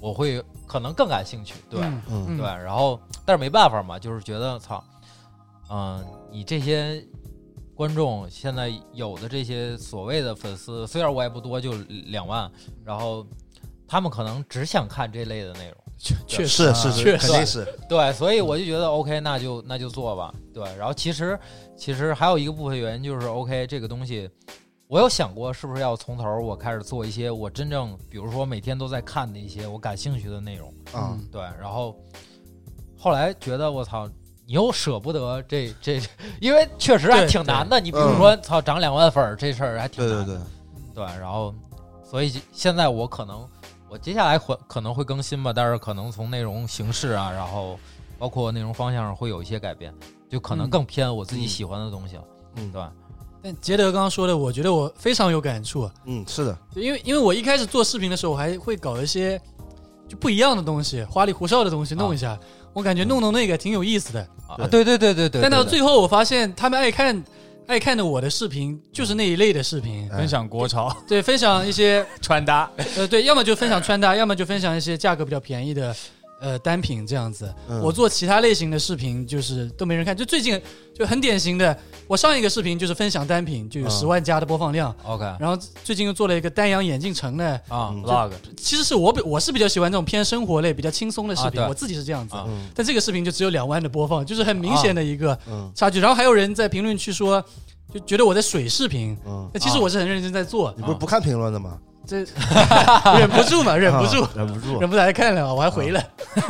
[0.00, 1.54] 我会可能更感兴趣。
[1.68, 4.82] 对，嗯嗯对，然后但是没办法嘛，就是觉得操，
[5.70, 7.02] 嗯、你这些
[7.74, 11.72] 观众现在有的这些所谓的粉丝，虽然我也不多，就
[12.06, 12.50] 两万，
[12.84, 13.26] 然后
[13.88, 17.26] 他们可能只想看这类的内容，确确实是是是，确实。
[17.26, 21.38] 肯定是，对，所以我就觉得 OK，那就那就做吧，对，然后其实
[21.76, 24.28] 其实还有一个部分原因就是 OK 这个东西。
[24.88, 31.28] 我有想过，是不是要从头我开始做一些我真正，比如说每天都在看的一些我感兴趣的内容，啊嗯。
[31.32, 31.98] 对，然后
[32.98, 34.06] 后来觉得我操，
[34.46, 36.00] 你又舍不得这这，
[36.40, 37.80] 因为确实还挺难的。
[37.80, 40.34] 你比如说，操，涨两万粉儿这事儿还挺对难的。
[40.34, 40.36] 对
[40.94, 41.54] 对，对然后
[42.04, 43.46] 所以现在我可能
[43.88, 47.78] 我接下来会可能会更新吧，但是可能从内容形式啊，然后
[48.18, 49.94] 包括内容方向上会有一些改变，
[50.28, 52.24] 就可能嗯更偏我自己喜欢的东西了，
[52.56, 52.92] 嗯对吧？
[53.42, 59.40] 但杰德刚刚说的，我觉得我非常有感触，嗯是的，因为因为我一开始做视频的时候，我还会搞一些
[60.08, 62.38] 就不一样的东西，花里胡哨的东西弄一下，
[62.72, 64.20] 我感觉弄弄那个挺有意思的。
[64.48, 64.84] 啊，对。
[64.84, 65.42] 对对对对对。
[65.42, 67.22] 但到最后，我发现他们爱看
[67.66, 70.18] 爱看的我的视频就是那一类的视频，哎。
[70.18, 70.94] 分享国潮。
[71.06, 75.94] 对，分享一些 穿搭，呃，对，要么就分享穿搭，要么就分享一些价格比较便宜的
[76.42, 77.54] 呃单品这样子。
[77.68, 80.60] 嗯我做其他类型的视频就是都没人看，就最近
[80.92, 81.76] 就很典型的，
[82.06, 84.94] 我上一个视频就是分享单品，就有嗯十万加的播放量。
[85.04, 92.34] OK 然后最近又做了一个丹阳眼镜城的，啊嗯，vlog 其实是我比我是比较喜欢这种偏生活类、比较轻松的视频，啊对我自己是这样子。
[92.34, 96.00] 啊嗯但这个视频就只有两万的播放，就是很明显的一个嗯差距。
[96.00, 97.42] 然后还有人在评论区说，
[97.92, 100.72] 就觉得我在水视频，嗯，那其实我是很认真在做。
[100.76, 101.78] 你不是不看评论的吗？
[102.06, 102.18] 这
[103.18, 104.22] 忍不住嘛，忍不住。
[104.22, 104.80] 啊，忍不住。
[104.80, 106.02] 忍不住来看了，我还回了，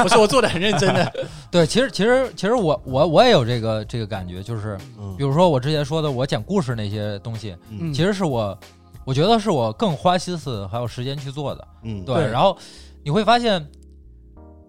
[0.03, 1.13] 我说我做的很认真的，
[1.51, 5.15] 对，其实其实其实我我我也有这个这个感觉，就是嗯。
[5.17, 8.59] 比如说我之前说的我讲故事那些东西，嗯，其实是我
[9.05, 11.69] 我觉得是我更花心思还有时间去做的。
[11.83, 12.05] 嗯。
[12.05, 12.31] 对，对。
[12.31, 12.57] 然后
[13.05, 13.65] 你会发现，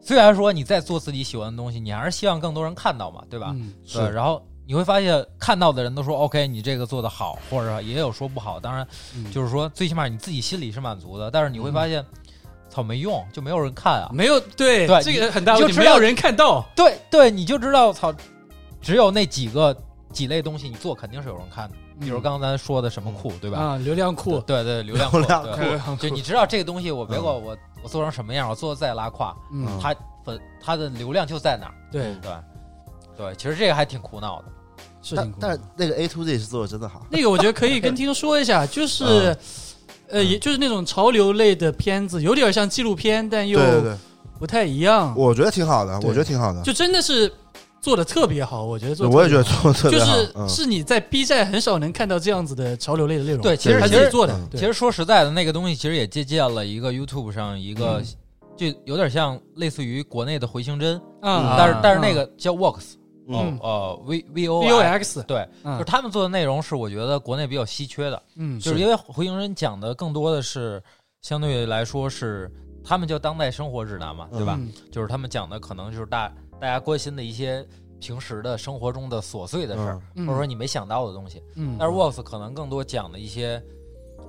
[0.01, 3.51] 虽然说你在做自己喜欢的东西，你还是希望更多人看到嘛，对吧？
[3.55, 3.73] 嗯。
[3.91, 8.59] 对，然后你会发现看到的人都说 OK，你这个做的好，或者也有说不好。
[8.59, 12.05] 当然，嗯就是说最起码你自己心里是满足的，但是你会发现，
[12.69, 14.09] 操没用，就没有人看啊。
[14.13, 18.13] 没有对对这个很大问题，没有人看到，对对，你就知道操，
[18.81, 19.75] 只有那几个
[20.11, 23.59] 几类东西你做肯定是有人看的，比如刚才说的什么库，对吧？
[23.59, 31.75] 啊，流量库，对对，流量库，流量对库就你知道这个东西，我别管我我做成什么样，我做的再拉胯，嗯，它粉它的流量就在哪儿。
[31.91, 32.31] 对，对
[33.17, 34.45] 对，其实这个还挺苦恼的。
[35.01, 35.47] 是挺苦恼。
[35.47, 39.37] 但那个 A to Z 是做的真的好，那个我觉得可以跟听众说一下， 就是嗯，
[40.09, 43.97] 呃，也就是那种潮流类的片子，有点像纪录片，但又对对对，
[44.39, 47.31] 不太一样，我觉得挺好的，对我觉得挺好的，就真的是
[47.81, 58.05] 做的特别好，我觉得做得我也觉得做的特别好，就是嗯是你在 B 站很少能看到这样子的潮流类的内容，对，其实他其实自己做的嗯，对其实说实在的，那个东西其实也借鉴了一个 YouTube 上一个，嗯
[58.55, 65.73] 就有点像类似于国内的回形针，啊，但是但是嗯那个叫 Works，嗯哦呃 V V O V O X，对，嗯。
[65.73, 70.81] 就是他们做的内容是我觉得国内比较稀缺的，嗯，就是因为回形人讲的更多的是
[71.21, 72.51] 相对来说是
[72.83, 74.57] 他们叫当代生活指南嘛，对吧？
[74.59, 74.71] 嗯。
[74.91, 77.65] 就是他们讲的可能就是大大家关心的一些
[77.99, 80.25] 平时的生活中的琐碎的事儿，嗯。
[80.27, 81.41] 或者说你没想到的东西。
[81.55, 83.61] 嗯，但是 Works 可能更多讲的一些，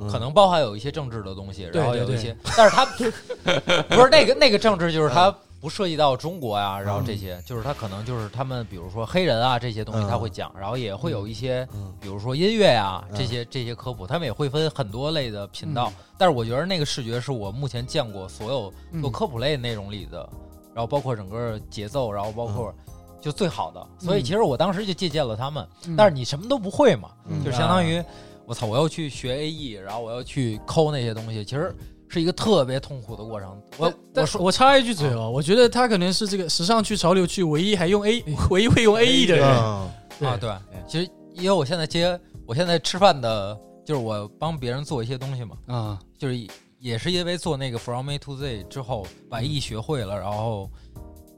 [0.01, 0.09] 嗯。
[0.09, 2.85] 可能包含有一些政治的东西，然后有一些，但是他
[3.91, 15.91] 不是那个那个政治，就是它不涉及到中国呀，然后这些，就是他可能就是他们比如说黑人啊这些东西嗯他会讲，然后也会有一些，嗯比如说音乐呀嗯这些这些科普，他们也会分很多类的频道。
[16.19, 20.29] 但是我觉得那个视觉是我目前见过所有嗯做科普类内容里的，
[20.75, 22.71] 然后包括整个节奏，然后包括
[23.19, 23.87] 就最好的。
[23.99, 28.05] 所以其实我当时就借鉴了他们，嗯但是你什么都不会嘛，嗯就相当于
[28.45, 31.75] 我操，我要去学 AE，然后我要去抠那些东西，其实
[32.09, 33.61] 是一个特别痛苦的过程。
[33.77, 39.47] 我我说我插一句嘴哦，我觉得他可能是这个时尚去、潮流去唯一还用 A、 唯一会用 A E 的人。
[39.47, 39.91] 嗯
[40.21, 40.51] 啊，对，
[40.87, 46.39] 其实因为我现在接我现在吃饭的，就是我帮别人做一些东西嘛，啊，就是
[46.79, 50.71] 也是因为做那个 From A to Z 之后，把 E 学会了，然后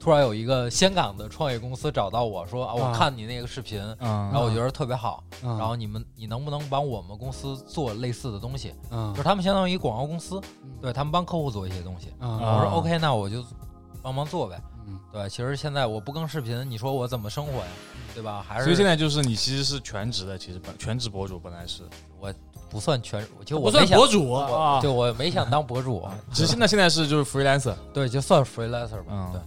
[0.07, 2.95] 突然有一个香港的创业公司找到我说啊，我啊。
[2.97, 4.09] 看你那个视频，嗯。
[4.31, 8.73] 然后我觉得特别好，然然后你们你能不能帮我们公司做类似的东西？
[8.89, 10.41] 啊就是他们相当于广告公司，
[10.81, 12.11] 对他们帮客户做一些东西。
[12.21, 13.45] 啊我说啊 OK，那我就
[14.01, 14.63] 帮忙做呗。
[14.87, 14.97] 嗯。
[15.13, 17.67] 对，其实现在我不更视频，你说我怎么生活呀？
[18.15, 18.45] 对吧？
[18.47, 21.83] 还是所以现在就是你其实是全职的，其实本全职博主本来是，
[22.21, 22.33] 我
[22.71, 24.81] 不算全，就不我没想算博主，啊。
[24.81, 29.41] 就我没想当博主， 只是现在现在是就是 freelancer，对，就算 freelancer 吧，嗯，对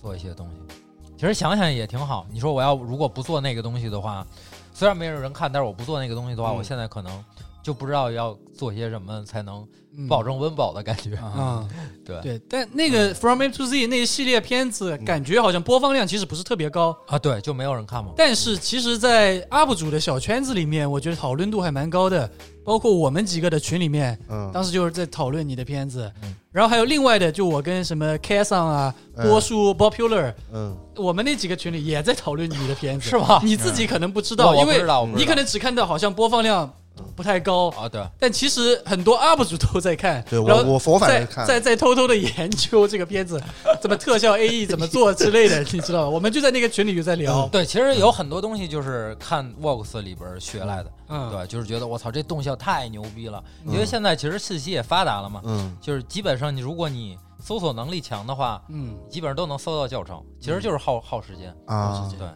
[0.00, 0.76] 做一些东西。
[1.16, 2.26] 其实想想也挺好。
[2.32, 4.26] 你说我要如果不做那个东西的话，
[4.72, 7.24] 虽然没有人看，但是我不做那个东西的话，嗯我现在可能
[7.62, 10.06] 就不知道要做些什么才能嗯。
[10.08, 11.16] 保证温饱的感觉。
[11.16, 11.68] 啊，
[12.04, 12.20] 对。
[12.22, 18.12] 对，但那个 From A to Z 那一系列片子，感觉好像播放量其实不是特别高，啊，对，就没有人看嘛。
[18.16, 22.30] 但是其实，在 UP 主的小圈子里面，我觉得讨论度还蛮高的，
[22.64, 26.10] 包括我们几个的群里面，嗯，当时就是在讨论你的片子。
[26.22, 29.28] 嗯，然后还有另外的，就我跟什么 K 桑啊、嗯。
[29.28, 30.76] 波叔、Popular，嗯。
[30.96, 34.82] 我们那几个群里也在讨论你的片子，是吧你自己可能不知我道，因为
[35.14, 36.70] 你可能只看到好像播放量
[37.16, 41.46] 不太高，啊，对，但其实很多 UP 主都在看，对我我我反看。
[41.46, 43.40] 在在偷偷的研究这个片子
[43.80, 46.08] 怎么特效 AE 怎么做之类的， 你知道吧？
[46.08, 53.42] 我们就在那个群里就在聊，对，其实有很多东西就是看 Vox 里边学来的，嗯，对，就是觉得我操，这动效太牛逼了。
[53.64, 55.76] 嗯因为现在其实信息也发达了嘛，嗯。
[55.80, 61.54] 就是基本上你如果你搜索能力强的话，嗯，基本上都能搜到教程，其实就是耗耗时间。
[61.66, 62.02] 啊。
[62.04, 62.18] 时间。
[62.18, 62.28] 对，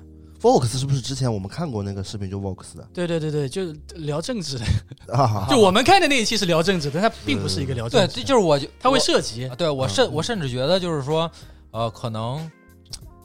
[0.44, 2.86] ，Vox 是不是之前我们看过那个视频就 Vox 的？
[2.92, 4.58] 对对对对，就聊政治。
[4.58, 5.46] 的，啊？
[5.48, 8.06] 就我们看的那一期是聊政治，但它并不是一个聊，政治。
[8.06, 9.46] 的，这就是我就它会涉及。
[9.46, 11.30] 啊，对我甚我甚至觉得就是说，
[11.70, 12.50] 呃，可能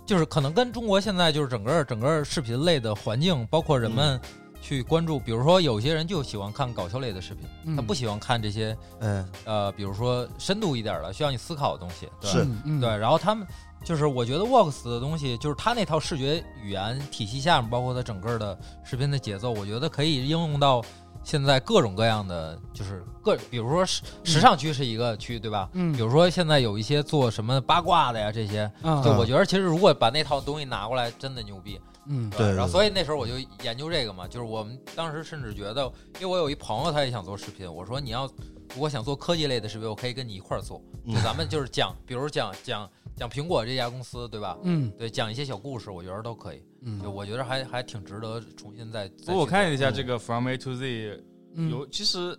[0.06, 4.20] 就是可能跟中国现在就是整个整个视频类的环境，包括人们
[4.62, 9.28] 去关注，比如说有些人就喜欢看搞笑类的视频，他嗯不喜欢看这些嗯。
[9.46, 12.08] 呃，比如说深度一点的，需要你思考的东西。
[12.20, 12.48] 对是。
[12.80, 13.46] 对，然后他们
[13.84, 20.84] 就是我觉得 Vox 的东西，就是它那套视觉语言体系下面，包括它整个的视频的节奏，我觉得可以应用到
[21.24, 25.70] 现在各种各样的，就是各比如说时时尚区是一个区，对吧？
[25.74, 31.80] 嗯比如说现在有一些做什么八卦的呀，这些，啊对，我觉得其实如果把那套东西拿过来，真的牛逼。
[32.12, 35.84] 嗯吧对对然后所以那时候我就研究这个嘛，就是我们当时甚至觉得，
[36.20, 38.26] 因为我有一朋友他也想做视频，我说你要
[38.74, 40.82] 如果想做科技类的视频，我可以跟你一块儿做。
[41.06, 44.58] 嗯就咱们就是讲，比如讲讲讲苹果这家公司，对吧？
[44.64, 46.64] 嗯对，讲一些小故事，我觉得都可以。
[46.82, 49.10] 嗯就我觉得还还挺值得重新再。
[49.26, 51.22] 不过我看了一下嗯这个 From A to Z，
[51.56, 52.30] 嗯有其实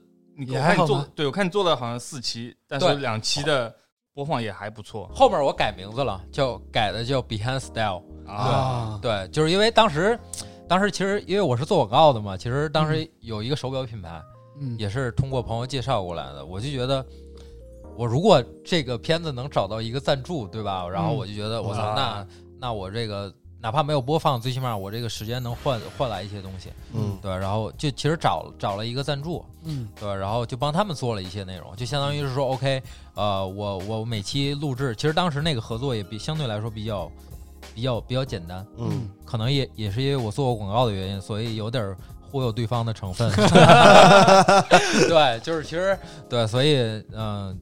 [0.48, 3.72] 我看你做对我看你做了好像四期，但是两期的
[4.14, 8.02] 播放也还不错后面我改名字了，叫改的叫 Behind Style。
[8.26, 8.34] 啊。
[8.34, 10.18] 啊，对，就是因为当时，
[10.66, 14.22] 当时其实因为我是做广告的嘛，其实当时有一个手表品牌，
[14.58, 16.46] 嗯也是通过朋友介绍过来的。
[16.46, 17.04] 我就觉得，
[18.00, 20.88] 我如果这个片子能找到一个赞助，对吧？
[20.88, 22.26] 然后嗯我就觉得，我操，那
[22.58, 27.30] 那我这个哪怕没有播放，最起码我这个时间能换换来一些东西，嗯对。
[27.30, 32.82] 然后就其实找找了一个赞助，嗯对，然后就帮他们做了一些内容，就相当于是说，OK，
[33.16, 37.12] 呃，我我每期录制，其实当时那个合作也比相对来说比较
[37.74, 41.94] 比较比较简单，嗯，可能也也是因为我做过广告的原因，所以有点
[42.30, 43.30] 忽悠对方的成分。
[45.06, 45.98] 对，就是其实
[46.30, 46.78] 对，所以
[47.12, 47.56] 嗯呃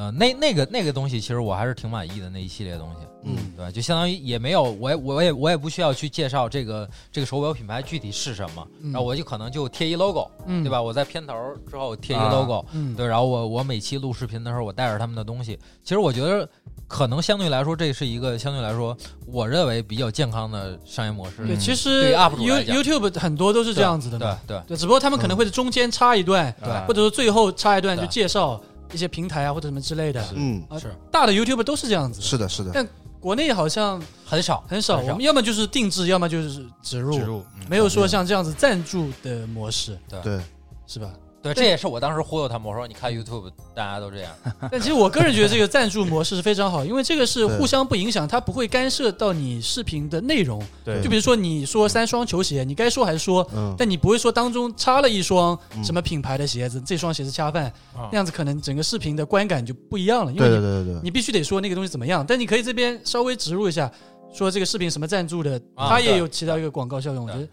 [0.00, 3.06] 呃，那那个那个东西，其实我还是挺满意的那一系列东西。
[3.22, 10.80] 嗯对吧，就相当于也没有，我也我也我也不需要去介绍这个这个手表品牌具体是什么，嗯然后我就可能就贴一 logo，、嗯对吧？
[10.80, 11.34] 我在片头
[11.68, 15.58] 之后贴一啊 logo，、嗯对，然后我我每期录视频的时候，我带着他们的东西。
[15.84, 16.48] 其实我觉得，
[16.88, 21.46] 可能相对来说，这是一个相对来说，我认为比较健康的商业模式。
[21.46, 28.58] 对，嗯其实 UP 主 YouTube 很多都是这样子的对嘛，对对，只不过他们可能会在中间插一段，对或者说最后插一段对就介绍
[28.92, 30.24] 一些平台啊或者什么之类的。
[30.34, 30.94] 嗯，啊是。
[31.10, 32.86] 大的 YouTube 都是这样子，是的，是的，但
[33.18, 34.64] 国内好像很少。
[34.68, 37.66] 很少，我们要么就是定制，要么就是植入，植入，嗯。
[37.68, 40.40] 没有说像这样子赞助的模式，对，
[40.86, 41.10] 是吧？
[41.42, 44.30] 对，这也是我当时忽悠他们，我说你看 YouTube，大家都这样。
[44.70, 50.62] 但其实我个人觉得这个赞助模式是非常好，因为这个是互相不影响，它不会干涉到你视频的内容。
[50.84, 63.90] 对就比如说你说三双球鞋，你该说还是说，嗯，但你不会说当中插了一双嗯什么品牌的鞋子，这双鞋子恰饭，啊那样子可能整个视频的观感就不一样了，因为你对对对对，你必须得说那个东西怎么样，但你可以这边稍微植入一下，
[64.32, 67.26] 说这个视频什么赞助的，啊它也有起到一个广告效用。
[67.26, 67.48] 我觉得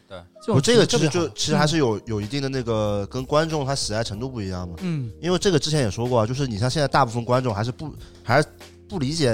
[0.46, 5.12] 对我这个其实特别好就其实还是有有一定的那个跟观众他喜爱程度不一样嘛，嗯。
[5.22, 8.48] 因为这个之前也说过啊，就是你像现在大部分观众还是不还是
[8.88, 9.34] 不理解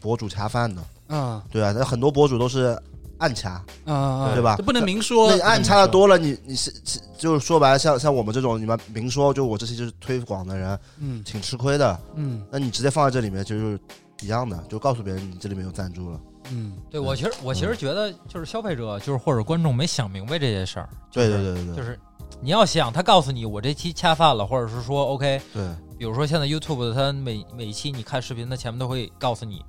[0.00, 0.82] 博主恰饭的，
[1.16, 1.42] 啊。
[1.50, 2.76] 对啊，那很多博主都是
[3.18, 4.56] 暗掐，啊啊，对吧？
[4.56, 5.28] 就不能明说。
[5.28, 11.22] 那你暗掐的多了，你你是是就是说白了，像像我们这种你们明说，就我这些就是推广的人，嗯。
[11.24, 11.98] 挺吃亏的。
[12.16, 12.42] 嗯。
[12.50, 13.78] 那你直接放在这里面就是
[14.20, 16.20] 一样的，就告诉别人你这里面有赞助了。
[16.50, 16.72] 嗯。
[16.90, 20.88] 对我其实我其实觉得就是消费者就是或者观众没想明白这些事儿。
[21.12, 21.98] 对对对对对，就是
[22.40, 25.62] 你要想他告诉你我这期恰饭了，或者是说 OK，对。
[25.96, 29.64] 比如说现在 YouTube 它每每一期你看视频，它前面都会告诉你，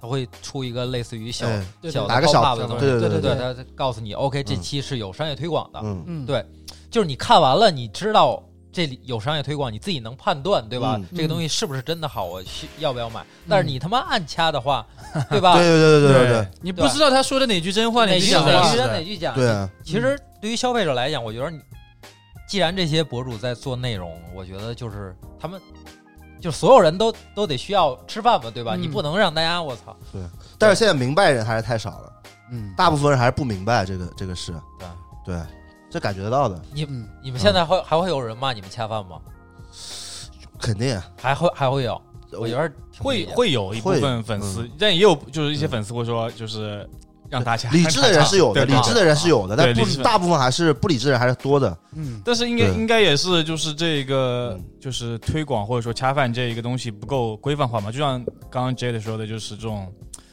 [0.00, 6.26] 他会出一个类似于小、哎小的打个小的东西，对对对对它告诉你 OK 这期是有商业推广的，嗯嗯。
[6.26, 6.44] 对
[6.90, 10.96] 就是你看完了，你知道这里有商业推广，你自己能判断，对吧？
[10.98, 13.24] 嗯这个东西是不是真的好，我需要不要买？
[13.48, 14.86] 但是你他妈暗掐的话，
[15.30, 15.54] 对吧？
[15.58, 19.32] 对对对对对对你不知道他说的哪句真话，哪句句假话哪句，是的真哪句假？
[19.34, 21.60] 对啊，其实对于消费者来讲，我觉得你
[22.48, 25.60] 既然这些博主在做内容，我觉得就是他们。
[26.40, 28.76] 就所有人都都得需要吃饭嘛，对吧？
[28.76, 30.22] 嗯你不能让大家我操，对
[30.56, 32.12] 但是现在明白人还是太少了，
[32.52, 34.54] 嗯大部分人还是不明白这个这个事。
[34.78, 35.42] 对对，
[35.90, 39.18] 这感觉得到的，你嗯你们现在会、还会有人骂你们恰饭吗？
[40.60, 41.06] 肯定啊。
[41.16, 42.00] 还会还会有，
[42.32, 46.88] 我觉得会会有一部分粉丝，但也有就是一些粉丝会说，就是
[47.30, 51.76] 让大家理智的人是有的， 对理智的人是有的，但不大部分还是不理智的人还是多的。
[51.94, 59.90] 嗯但是应该应该也是就是这个嗯就是推广或者说恰饭这一个东西不够规范化嘛，就像刚刚 Jade 说的，就是这种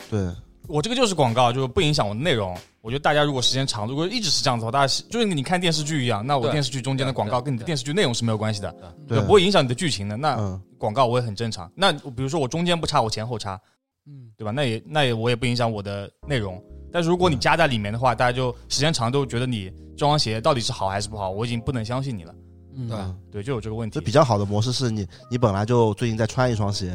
[0.09, 0.19] 对，
[0.67, 2.55] 我这个就是广告，就是不影响我的内容。
[2.81, 8.75] 我觉得大家如果时间长，如果一直是这样子的话，大家就是你看电视剧一样，那我电视剧中间的广告跟你的电视剧内容是没有关系的，
[9.07, 10.15] 对不会影响你的剧情的。
[10.15, 11.71] 那嗯，广告我也很正常。
[11.75, 13.59] 那比如说我中间不插，我前后插，
[14.05, 14.51] 嗯对吧？
[14.51, 16.61] 那也那也我也不影响我的内容。
[16.91, 22.35] 但是如果你加在里面的话，大家就时间长都觉得你这双鞋到底是好还是不好，我已经不能相信你了。
[22.77, 22.97] 嗯对
[23.31, 24.01] 对，就有这个问题这。
[24.01, 26.93] 比较好的模式是你你本来就最近在穿一双鞋，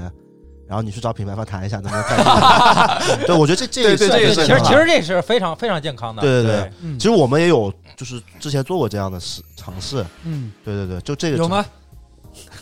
[0.71, 3.27] 然后你去找品牌方谈一下能不能赞助。
[3.27, 6.23] 对，我觉得这这是对对这也是其实其实这是非常非常健康的。
[6.23, 6.97] 对对对，嗯。
[6.97, 10.07] 其实我们也有就是之前做过这样的试尝试。
[10.23, 10.53] 嗯。
[10.65, 11.67] 对对对，就这个有吗？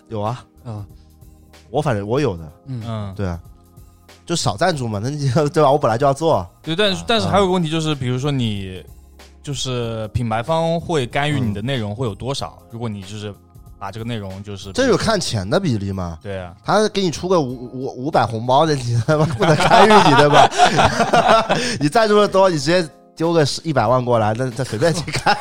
[0.08, 0.82] 有啊，嗯。
[1.68, 2.82] 我反正我有的，嗯。
[2.86, 3.38] 嗯，对啊，
[4.24, 5.70] 就少赞助嘛，那你对吧？
[5.70, 8.82] 我本来就要做，对，但是但是还有个问题就是，比如说你
[9.42, 12.58] 就是品牌方会干预你的内容会有多少？
[12.70, 13.34] 如果你就是
[13.78, 16.18] 把这个内容就是这有看钱的比例吗。
[16.22, 20.48] 对啊，他给你出个五五五百红包的，你他妈不能干预你对吧？
[21.80, 25.36] 你赞助的多，你直接丢个一百万过来，那那随便去看。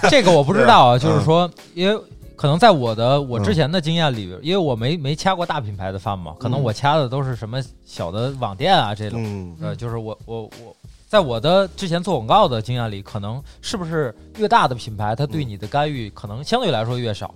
[0.00, 2.00] 这这个我不知道啊，嗯就是说，因为
[2.36, 9.22] 可能在我的我嗯之前的经验里边，因为我没没掐过大品牌的饭嘛，可能嗯我掐的都是什么小的网店啊这种。
[9.22, 10.76] 嗯，呃，就是我我我，
[11.12, 17.34] 在我的之前做广告的经验里，可能是不是越大的品牌，它对你的干预可能相对来说越少？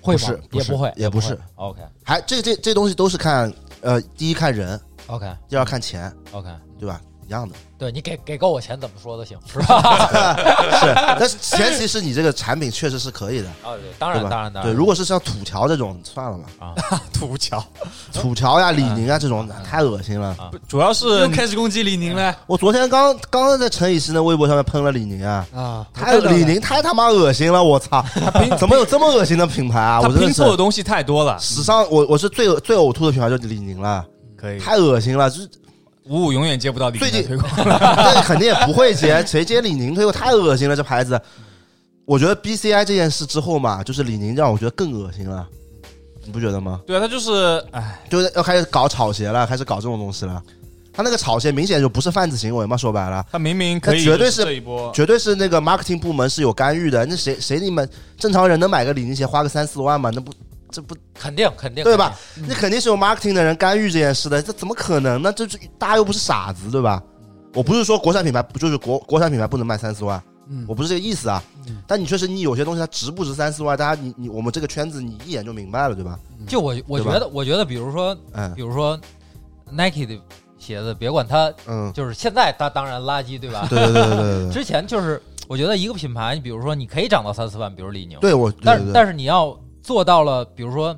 [0.00, 0.58] 会吗不是？
[0.58, 1.38] 也，不会也不是。
[1.54, 7.00] OK 还这这这东西都是看呃，第一看人，OK 第二看钱，OK，对吧？
[7.26, 7.54] 一样的。
[7.78, 10.36] 对你给给够我钱怎么说都行，是吧？
[10.78, 14.12] 是， 但是前提是你这个产品确实是可以的，啊，对，当？
[14.12, 14.62] 然当然当然。
[14.62, 16.44] 对，如果是像土桥这种，算了吧。
[16.60, 16.74] 啊
[17.12, 17.64] 土桥，
[18.12, 20.28] 土桥呀、李宁啊这种太恶心了。
[20.38, 25.86] 啊主要是又开始攻击李宁了我昨天刚刚刚在陈以诗的微博上面喷了李宁啊，啊！
[25.92, 28.04] 太李宁太他妈恶心了，我操！
[28.58, 30.00] 怎么有这么恶心的品牌啊？
[30.00, 34.04] 他我拼凑的东西太多了，史上我我是最最呕吐的品牌就是李宁了，
[34.36, 34.58] 可以。
[34.60, 35.48] 太恶心了，就是
[36.04, 40.12] 五五永远接不到李宁最近的推广， 那肯定也不会接，谁接李宁推广？
[40.12, 41.20] 太恶心了，这牌子。
[42.04, 45.46] 我觉得 BCI 这件事之后嘛，就是李宁让我觉得更恶心了，
[46.24, 46.80] 你不觉得吗？
[46.84, 50.42] 对啊，他就是，哎，就是要开始搞炒鞋了，开始搞这种东西了。
[50.92, 57.06] 他那个炒鞋明显就不是贩子行为嘛，说白了，他明明可以，他绝对是这一波，绝对是那个 marketing 部门是有干预的。
[57.06, 57.88] 那谁谁你们
[58.18, 60.10] 正常人能买个李宁鞋花个三四万吗？
[60.12, 60.32] 那不
[60.72, 62.16] 这不肯定肯定对吧？？
[62.38, 65.32] 嗯那肯定是有 marketing 的人干预这件事的，这怎么可能呢？
[65.32, 67.00] 这这大家又不是傻子，对吧？
[67.54, 71.42] 我不是说国产品牌不就是国国产品牌不能卖三四万，嗯我不是这个意思啊。
[71.86, 76.18] 但你确实你有些东西它值不值三四万，大家你你我们这个圈子你一眼就明白了，对吧？
[76.48, 78.98] 就我我觉得我觉得，比如说嗯比如说
[79.70, 80.18] Nike 的
[80.58, 83.66] 鞋子，别管它嗯，就是现在它当然垃圾，对吧？
[83.68, 90.96] 对对对对 之前就是我觉得一个品牌，你比如说你可以涨到三四万，比如李宁，对我但但是你要做到了，比如说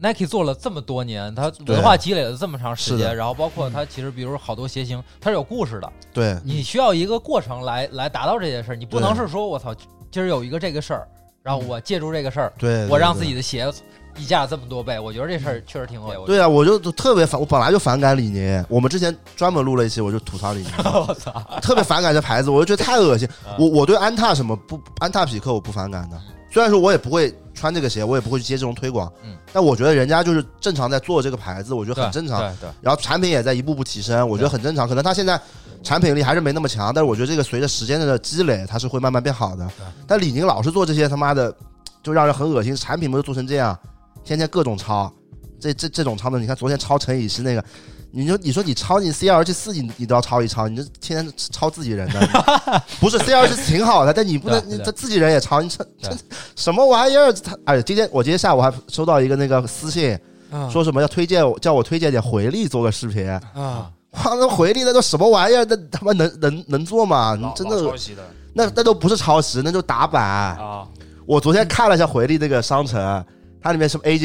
[0.00, 6.38] Nike 做了这么多年，它文化积累了这么长时间，然后包括它其实比如好多鞋型，它是有故事的，对。
[6.44, 9.74] 你需要一个过程来来达到这件事儿，你不能是说我操，
[10.10, 11.08] 今儿有一个这个事儿，
[11.42, 13.70] 然后我借助这个事儿，对，我让自己的鞋
[14.16, 16.26] 溢价这么多倍，我觉得这事儿确实挺恶心。
[16.26, 18.64] 对啊，我就特别反，我本来就反感李宁。
[18.68, 20.70] 我们之前专门录了一期，我就吐槽李宁，
[21.08, 23.26] 我操，特别反感这牌子，我就觉得太恶心。
[23.44, 26.20] 啊 我我对安踏什么不安踏匹克我不反感的，
[26.52, 27.34] 虽然说我也不会
[27.64, 32.40] 穿这个鞋，我也不会去接这种推广，嗯，但我觉得人家就是正常在做这个牌子，我觉得很正常。
[32.40, 34.86] 对对，然后产品也在一步步提升，我觉得很正常。
[34.86, 35.40] 可能他现在
[35.82, 39.86] 产品力还是没那么强，但是我觉得这个随着时间的积累，它是会慢慢变好的对。
[40.06, 41.50] 但李宁老是做这些他妈的，
[42.02, 42.76] 就让人很恶心。
[42.76, 43.74] 产品不是做成这样，
[44.22, 45.10] 天天各种抄，
[45.58, 47.64] 这这这种抄的，你看昨天抄陈以希那个。
[48.14, 52.20] 你说，你说你抄你 C L G 四，你你都要抄一抄，你这天天抄自己人的，
[53.00, 56.10] 不是 C L G 挺好的，但你不能，这自己人也抄，你这这
[56.54, 57.32] 什么玩意儿？
[57.32, 60.16] 他哎，今天我今天下午还收到一个那个私信，
[60.50, 63.28] 啊说什么要推荐我，叫我推荐点回力做个视频。
[63.28, 63.90] 啊，哇，
[64.38, 65.66] 那回力那都什么玩意儿？
[65.68, 67.36] 那他妈能能能做吗？
[67.36, 70.22] 你真的抄袭的那那都不是抄袭，那就打版。
[70.24, 70.86] 啊，
[71.26, 73.24] 我昨天看了一下回力那个商城，
[73.64, 74.18] 它里面什么 AJE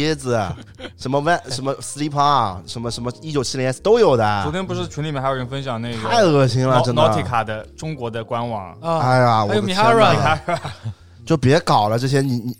[0.00, 0.42] 椰子，
[0.96, 4.42] 什么 Van 什么 Sleep On，什么什么一九七零 S 都有的。
[4.44, 7.02] 昨，天不是群里面还有人分享那个太恶心了，真的。
[7.02, 10.60] Nautica 的中国的官网，啊，哎呀，我还有的天 Mihara 哪。
[11.26, 12.56] 就别搞了，这些你你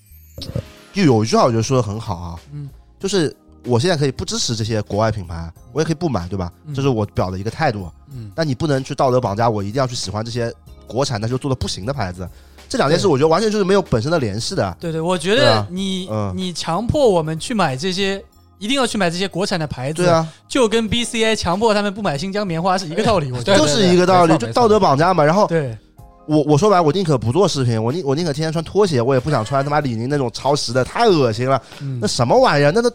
[0.92, 2.68] 就有一句话我觉得说的很好啊，嗯，
[3.00, 6.52] 就是我现在可以不支持这些国外品牌，我也可以不买，对吧？
[6.66, 6.74] 嗯。
[6.74, 7.90] 这是我表的一个态度。
[8.12, 10.52] 嗯，但你不能去道德绑架我，一定要去喜欢这些
[10.86, 12.28] 国产但是又做的不行的牌子。
[12.68, 14.76] 这两件事，我觉得完全就是没有本身的联系的。
[14.78, 18.22] 对对，我觉得你嗯你强迫我们去买这些。
[18.60, 23.30] 一定要去买这些国产的牌子，对，啊，就跟 BCI 强迫他们不买新疆棉花是一个道理。
[23.30, 25.22] 我觉对得， 就是一个道理，就道德绑架嘛。
[25.22, 25.78] 然后对，
[26.26, 31.62] 我我说白，了，我宁可不做视频，我宁我宁可天天穿拖鞋，我也不想穿他妈李宁那种超时的，太恶心了。
[31.80, 32.72] 嗯那，什么玩意儿？
[32.74, 32.90] 那都，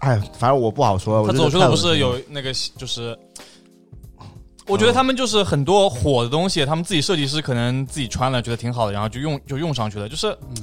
[0.00, 1.22] 哎，反正我不好说。
[1.22, 3.16] 我觉得他走出的不是有那个就是。
[4.66, 10.08] 我觉得他们就是很多火的东西，他们自己设计师可能自己穿了觉得挺好的，然后就用就用上去了。
[10.08, 10.54] 就是嗯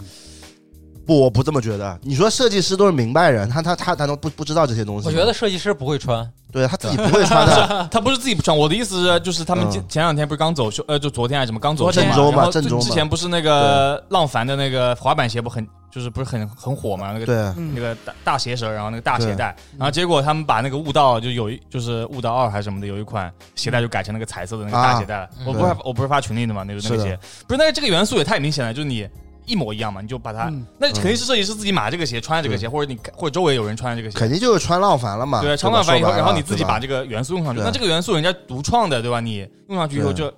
[1.06, 2.00] 不，我不这么觉得。
[2.04, 5.12] 你说设计师都是明白人，他他他他都不不知道这些东西吗。
[5.12, 7.88] 我觉得设计师不会穿，对他自己不会穿的。
[7.92, 17.74] 他不是自己不穿，我的意思是，就是他们前嗯前两天不是刚走秀，呃，就昨天还是什么刚走秀嘛，郑州嘛然后郑州嘛之前不是那个浪凡的那个滑板鞋不很就是不是很很火嘛，那个对，嗯。
[17.76, 25.20] 那个大大鞋舌，然后那个大鞋带，然后结果他们把那个悟道就有一就是悟道二还是什么的，有一款鞋带就改成那个彩色的那个大鞋带。
[25.20, 25.30] 了。
[25.40, 25.46] 嗯。
[25.48, 29.08] 我不是我不是发群里的嘛，那个那个鞋，不是那个这个元素也太明显了，就是你
[29.46, 30.66] 一模一样嘛，你就把它，嗯。
[30.80, 34.18] 那肯定是设计师自己买这个鞋，穿这个鞋，或者你或者周围有人穿这个鞋。
[34.18, 35.42] 肯定就是穿浪凡了嘛。
[35.42, 39.20] 对，穿浪凡以后，然后你自己把这个元素用上去，那这个元素人家独创的，对吧？
[39.20, 40.32] 你用上去以后就，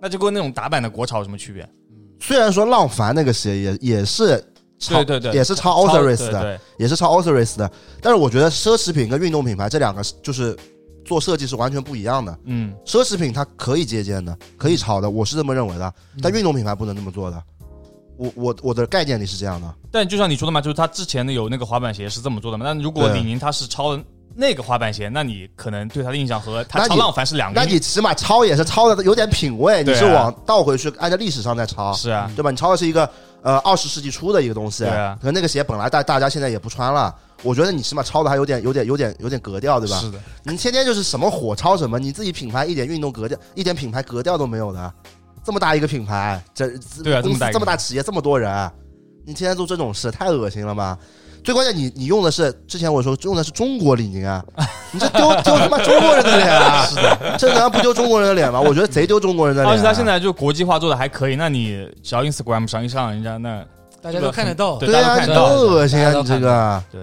[0.00, 1.66] 那就跟那种打版的国潮有什么区别？
[2.22, 4.49] 虽然说浪凡那个鞋也也是超
[4.88, 7.40] 对对对也是超 a u t h o r i s 的，也是超 a u t h o r
[7.40, 7.70] i s 的，
[8.00, 10.56] 但是我觉得奢侈品跟运动品牌这两个是就是
[11.04, 12.36] 做设计是完全不一样的。
[12.44, 15.86] 嗯，奢侈品它可以借鉴的，可以抄的，我是这么认为的。
[16.14, 17.42] 嗯但运动品牌不能这么做的。
[18.16, 22.66] 我我我的概念里是这样的，但就像你说的嘛，就是他之前的有那个滑板鞋是这么做的嘛。
[22.66, 24.02] 那如果李宁他是抄的
[24.34, 27.66] 那个滑板鞋，那你可能对他的印象和他那你抄浪凡是两个印。
[27.66, 32.50] 那你起码抄也是抄的有点品味，你是往倒回去按照历史上在抄，是啊，对吧？
[32.50, 33.10] 你抄的是一个
[33.42, 37.14] 呃二十世纪初的一个东西，对啊可能那个鞋本来大大家现在也不穿了。
[37.42, 39.98] 我觉得你起码抄的还有点有点有点有点格调，对吧？
[39.98, 44.94] 是的，你天天就是什么火抄什么，你自己品牌一点运动格调、一点品牌格调都没有的，
[45.42, 46.68] 这么大一个品牌，这
[47.02, 48.70] 对啊公司这么大这么大企业这么多人，
[49.24, 50.98] 你天天做这种事，太恶心了吧？
[51.42, 54.44] 最关键你你用的是之前我说用的是中国李宁啊，
[54.92, 56.86] 你这丢丢他妈中国人的脸啊！
[56.86, 58.60] 是的，这难道不丢中国人的脸吗？
[58.60, 59.74] 我觉得贼丢中国人的脸、啊。
[59.74, 63.64] 而且他现在就国际化做的还可以，那你只要 Instagram 上一上人家那
[64.02, 64.76] 大家都看得到。
[64.78, 66.12] 对对啊，你大家都看到多恶心啊！
[66.12, 67.00] 你这个，对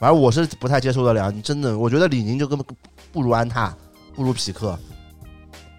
[0.00, 1.30] 反正我是不太接受得了。
[1.30, 2.66] 你真的，我觉得李宁就根本
[3.12, 3.74] 不如安踏，
[4.14, 4.78] 不如匹克，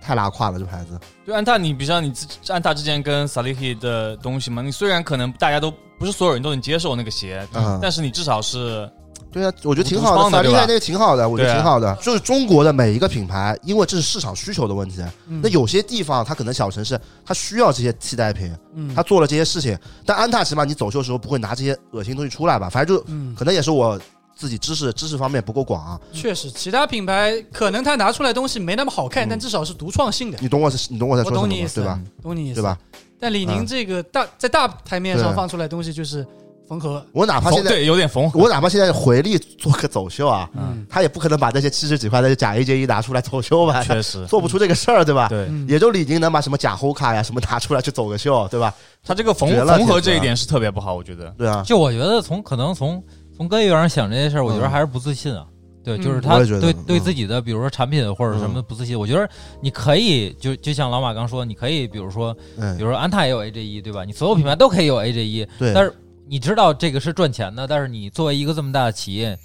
[0.02, 1.00] 太拉胯了这牌子。
[1.26, 8.92] 对安踏，你比如像你之安踏之前跟 Salih 的东西嘛，你虽然可能大家都不是所有人都能接受那个鞋，嗯但是你至少是
[9.32, 11.96] 对啊，我觉得挺好的，对那个挺好的，我觉得挺好的。
[12.02, 22.70] 就是中国的每一个品牌，因为这是市场需求的问题，嗯那有些地方它可能小城市它需要这些替代品，嗯它做了这些事情，但安踏起码你走秀的时候不会拿这些恶心东西出来吧？
[22.70, 23.98] 反正就嗯，可能也是我
[24.42, 26.02] 自己知识知识方面不够广啊。
[26.12, 31.42] 确实，其他品牌可能他拿出来东西没那么好看，嗯但至少是独创性的，你懂我是，你懂我在说什么？
[31.42, 32.00] 我懂你意思对吧？
[32.24, 32.76] 懂你意思对吧？？
[33.20, 36.26] 但李宁嗯这个大在大台面上放出来东西就是
[36.68, 43.84] 缝合，我哪怕现在，对有点缝合，我哪怕现在回力做个走秀啊，嗯他也不可能把那些七十几块的假 AJ 一拿出来走秀吧？
[43.84, 45.28] 确实，做不出这个事儿，对吧？
[45.30, 48.74] 对嗯也就李宁能把什么假 h o k a 呀什么拿出来去走个秀，对吧？
[49.04, 51.30] 他这个缝缝合这一点是特别不好，我觉得。
[51.38, 53.04] 对啊，就我觉得从可能从
[53.42, 55.44] 从根源上想这些事儿，我觉得嗯还是不自信啊。
[55.84, 58.98] 对，嗯就是他对对嗯自己的，比如说产品或者什么不自信。
[58.98, 59.28] 我觉得
[59.62, 64.06] 你可以就就像老马刚说，你可以比如说，嗯比，如说安踏也有 AJ 一，对吧？
[64.06, 65.92] 你所有品牌都可以有 AJ 一，对，但是
[66.28, 69.36] 你知道这个是赚钱的，但是你作为一个这么大的企业，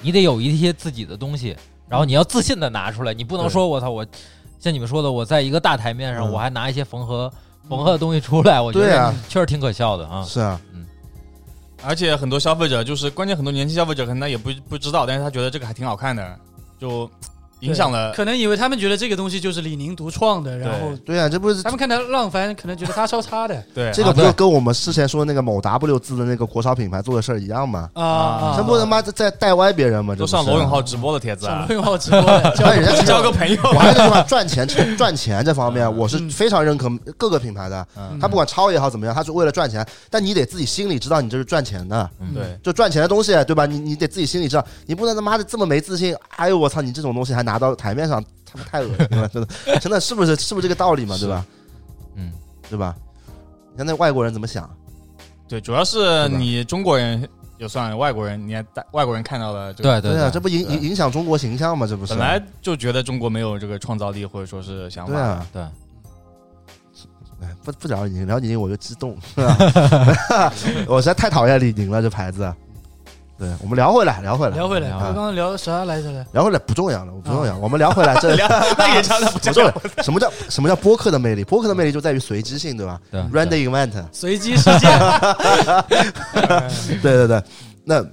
[0.00, 1.56] 你得有一些自己的东西，
[1.88, 4.06] 然后你要自信的拿出来，你不能说我操我
[4.60, 7.28] 像你们说的，我在一个大台面上，嗯我还拿一些缝合
[7.68, 10.22] 缝合的东西出来，我觉得确实挺可笑的啊。
[10.22, 10.60] 是啊，
[11.82, 16.38] 而且很多消费者就是，关键很多年轻消费者可能他也不不知道，但是他觉得这个还挺好看的，
[16.78, 17.10] 就
[17.60, 18.12] 影响了。
[18.12, 27.90] 可能以为他们觉得这个东西就是李宁独创的，然后对啊，这不是他们看到浪凡可能觉得他抄他的对，这个不就跟我们之前说那个某 W 字的那个国潮品牌做的事儿一样吗？
[27.94, 30.14] 啊啊，这不他妈在带歪别人吗？
[30.14, 33.60] 这都上罗永浩直播的帖子罗，永浩直播的，那人家只交个朋友。
[33.62, 37.86] 我还是那句话， 赚钱赚钱这方面，我是嗯非常认可各个品牌的。
[37.96, 43.66] 嗯他不管抄也好怎么样，他是为了赚钱，但你得自己心里知道你这是赚钱的，嗯对，就赚钱的东西，对吧？
[43.66, 46.14] 你你得自己心里知道，你不能他妈的这么没自信。
[46.36, 49.48] 哎呦我操，你这种东西还拿到台面上，他们太恶心了， 真的，
[49.80, 51.16] 真的是不是是不是这个道理嘛？
[51.18, 51.46] 对吧？
[52.14, 52.32] 嗯，
[52.68, 52.94] 对吧？
[53.72, 54.68] 你看那外国人怎么想？
[55.48, 57.28] 对，主要是你中国人
[57.58, 61.86] 也算外国人，你还带外国人看到了这个，对对对啊，这不影影影响中国形象吗？
[61.86, 65.12] 这不是本来就觉得中国没有这个创造力或者说是想法。
[65.12, 65.62] 对啊，对，
[67.46, 69.56] 哎不不聊李宁，聊李宁我就激动，是吧？
[70.86, 72.52] 我实在太讨厌李宁了，这牌子。
[73.40, 76.26] 对，我们聊回来，聊回来，聊回来，聊我刚刚聊啥来着来？
[76.32, 77.56] 聊回来不重要了，不重要。
[77.56, 78.36] 我们聊回来， 这
[78.76, 79.72] 那也差的不不重要。
[80.02, 81.42] 什么叫什么叫播客的魅力？
[81.42, 84.90] 播客的魅力就在于随机性，对吧对？Random event，随机事件，
[87.00, 87.42] 对对对。
[87.82, 88.04] 那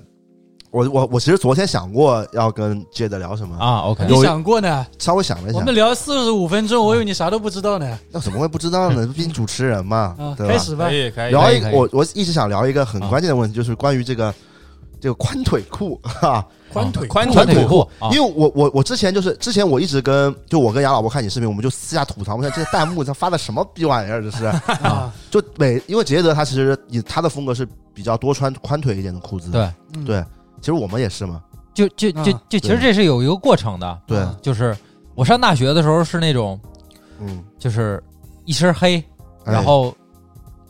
[0.71, 4.87] 我我我其实昨天想过要跟接着聊什么，啊，OK，你想过呢？
[4.97, 7.99] 稍微想了一下我，们聊四十五分钟，我以为你啥都不知道呢。
[8.13, 9.05] 那怎么会不知道呢？
[9.13, 10.57] 毕竟主持人嘛啊，，对吧开？
[10.57, 10.93] 始吧可。
[10.93, 11.31] 以可以。
[11.31, 14.33] 聊一我我一直想聊一个很啊关键的问题，就是关于这个
[14.99, 16.45] 这个宽腿裤 哈。
[16.73, 24.45] 宽腿，宽宽腿腿裤啊因为我我我之前就是之前我一直跟就我跟杨老伯看你视频，我们就私下吐槽，我想这些弹幕他发的什么逼玩意儿，这是
[24.83, 30.03] 啊， 就每因为杰德他其实以他的风格是比较多穿宽腿一点的裤子，对，嗯。
[30.03, 30.23] 对，
[30.59, 31.41] 其实我们也是嘛，
[31.73, 34.75] 就就就啊就其实这是有一个过程的，对，啊就是
[35.15, 36.59] 我上大学的时候是那种
[37.21, 38.03] 嗯，就是
[38.43, 38.97] 一身黑，
[39.45, 39.53] 哎。
[39.53, 39.95] 然后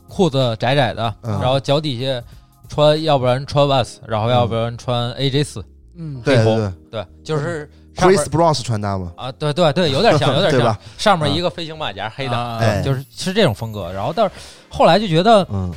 [0.07, 1.32] 裤子窄窄的，嗯。
[1.41, 2.23] 然后脚底下
[2.70, 5.63] 穿，要不然穿 Vans，然后要不然穿 AJ 四，
[5.95, 6.72] 嗯，对对对。
[6.91, 12.57] 对，就是，Chris Brown 是穿搭嘛，啊，对对对，有点像，有点 像吧，上面一个飞行马甲黑的，啊。
[12.59, 12.82] 哎。
[12.82, 13.91] 就是是这种风格。
[13.91, 14.32] 然后但是
[14.70, 15.74] 后来就觉得，嗯。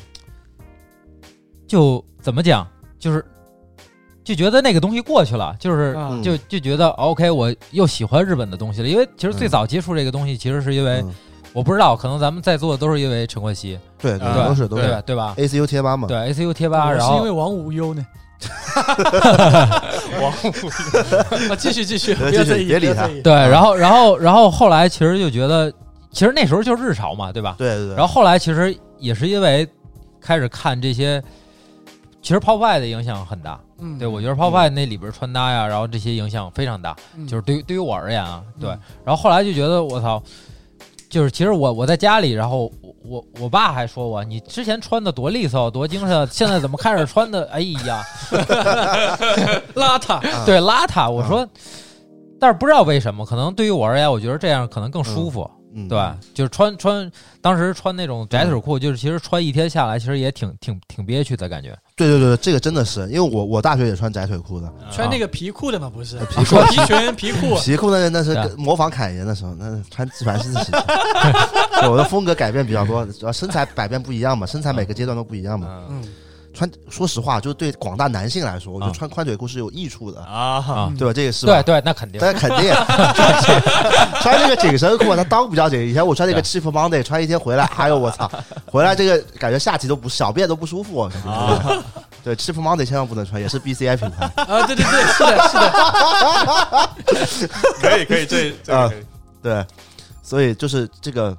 [1.66, 2.66] 就怎么讲，
[2.98, 3.24] 就是
[4.24, 8.88] 就觉得那个东西过去了，就是啊嗯就就觉得 OK，我又喜欢日本的东西了。
[8.88, 11.14] 因为其实最嗯早接触这个东西，其实是因为嗯
[11.52, 15.02] 我不知道，可能咱们在座的都是因为陈冠希，对都是都是对吧？
[15.06, 18.06] 对吧？ACU 贴吧嘛，对 ACU 贴吧，然后是因为王无忧呢。
[20.20, 20.32] 王
[21.50, 25.70] 啊，继 续继续，继续别在意，别理他对，然后然后然后后来其实就觉得，
[26.10, 27.54] 其实那时候就是日潮嘛，对吧？
[27.58, 29.68] 对对对，然后后来其实也是因为
[30.20, 31.22] 开始看这些，
[32.22, 33.60] 其实 Pop 的影响很大。
[33.78, 36.96] 嗯，对我觉得 Pop 那里边穿搭呀，然后这些影响非常大。
[37.16, 38.70] 嗯就是对于对于我而言啊，对。
[38.70, 40.22] 嗯然后后来就觉得我操，
[41.10, 47.44] 就是其实我我在家里，然后我我我爸还说我，你之前穿的多利索多精神，现在怎么开始穿的？
[47.52, 48.02] 哎呀，
[49.74, 51.10] 邋遢，啊对邋遢。
[51.10, 51.46] 我说，
[52.38, 55.50] 但是不知道为什么，可能对于我而言，我觉得这样可能更舒服。
[55.74, 55.98] 嗯，对，
[56.34, 57.10] 就是穿穿，
[57.40, 61.76] 当时穿那种窄腿裤，就是其实穿一天下来，其实也挺挺挺憋屈的感觉。
[61.96, 70.84] 对对对，这个真的是，因为我我大学也穿窄腿裤的，穿那个皮裤的嘛，不是 皮裤、皮裙、皮裤， 皮裤那那是模仿侃爷那时候，那是穿自己的。
[71.80, 75.84] 对我的风格改变比较多，主要身材改变不一样嘛，身材每个阶段都不一样嘛。
[75.88, 76.08] 嗯嗯，
[76.60, 81.14] 穿，说实话，就是对广大男性来说，我觉得啊穿宽腿裤是有益处的，啊，啊对吧？
[81.14, 81.62] 这个是对？
[81.62, 82.20] 对，那肯定。
[82.20, 82.74] 那肯定
[84.20, 85.80] 穿这个紧身裤，它裆比较紧。
[85.80, 88.30] 以前我穿那个 Chief Monday，穿一天回来，哎呦我操，
[88.66, 91.00] 回来这个感觉下体都不小便都不舒服。
[91.00, 91.10] 啊
[92.22, 94.26] 对 Chief Monday 千万不能穿，也是 BCI 品牌。
[94.44, 95.42] 啊，对对对，是的，
[97.26, 99.06] 是的， 可以可以，这这个可以。
[99.42, 99.66] 对，
[100.22, 101.34] 所以就是这个，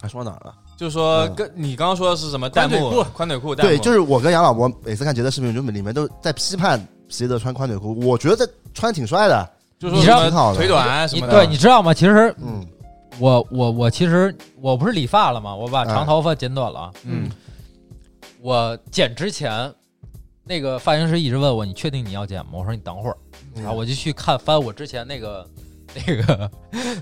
[0.00, 0.54] 还说到哪儿了？
[0.82, 9.48] 就是说，嗯跟你刚刚说的是什么弹幕宽腿裤、宽腿裤、弹幕对，就是我跟杨老伯每次看杰德视频，就里面都在批判杰德穿宽腿裤，我觉得穿挺帅的。
[9.78, 11.32] 就是你知道说腿短啊什么的。
[11.32, 11.94] 对，你知道吗？
[11.94, 12.66] 其实嗯
[13.20, 15.54] 我我我其实我不是理发了吗？
[15.54, 16.90] 我把长头发剪短了。
[17.04, 17.30] 嗯，
[18.40, 19.72] 我剪之前，
[20.42, 23.16] 那个发型师一直问我：“你确定你要剪吗？”我说：“你等会儿。”
[23.54, 25.46] 嗯然后我就去看翻我之前那个
[26.06, 26.50] 那个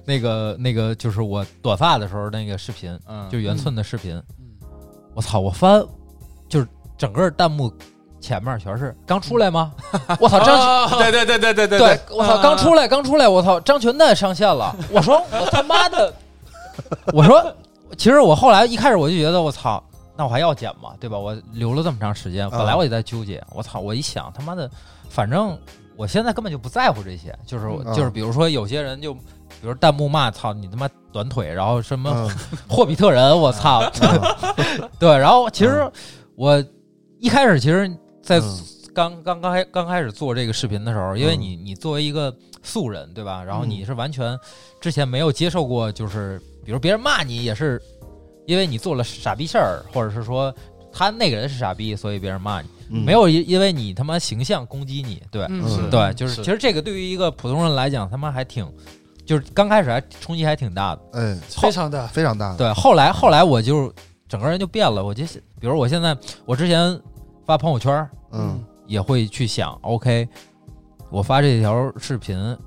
[0.05, 4.17] 那个那个，就是我短发的时候那个视频，嗯，就是圆寸的视频。
[4.39, 4.47] 嗯
[5.13, 5.41] 我操！
[5.41, 5.85] 我翻
[6.49, 7.71] 就是整个弹幕
[8.21, 9.73] 前面全是刚出来吗？
[10.21, 10.39] 我操！
[10.39, 14.75] 张啊对对对对对对对，我操，啊刚出来，刚出来，我操，张全蛋上线了。
[14.89, 16.15] 我说我他妈的，
[17.13, 17.53] 我说，
[17.99, 19.83] 其实我后来一开始我就觉得我操，
[20.17, 20.95] 那我还要剪吗？
[21.01, 21.19] 对吧？
[21.19, 23.43] 我留了这么长时间，本来我也在纠结。
[23.51, 24.71] 我操，我一想他妈的，
[25.09, 25.59] 反正
[26.01, 29.15] 我现在根本就不在乎这些，就是嗯就是比如说有些人就。
[29.61, 32.31] 比如弹幕骂操你他妈短腿，然后什么嗯
[32.67, 33.83] 霍比特人，我操！
[34.99, 35.87] 对，然后其实
[36.35, 36.65] 我
[37.19, 37.87] 一开始其实，
[38.23, 38.59] 在嗯
[38.95, 43.45] 刚刚刚开刚开始做这个视频的时候，因为你你作为一个素人，对吧？
[43.45, 44.39] 然后你是完全
[44.81, 47.79] 之前没有接受过，就是比如别人骂你也是
[48.47, 50.55] 因为你做了傻逼事儿，或者是说
[50.93, 53.05] 他那个人是傻逼，所以别人骂你，嗯。
[53.05, 55.47] 没有因因为你他妈形象攻击你，对。
[55.91, 58.67] 对，就是是其实这个对于一个普通人来讲，他妈还挺，
[59.25, 61.03] 就是刚开始还冲击还挺大的。
[61.13, 62.57] 哎，非常大，非常大。
[62.57, 63.93] 对，后来后来我就
[64.29, 65.25] 整个人就变了，我就
[65.59, 67.01] 比如我现在我之前
[67.47, 68.63] 发朋友圈，嗯。
[68.87, 70.29] 也会去想，OK，
[71.11, 72.59] 我发这条视频，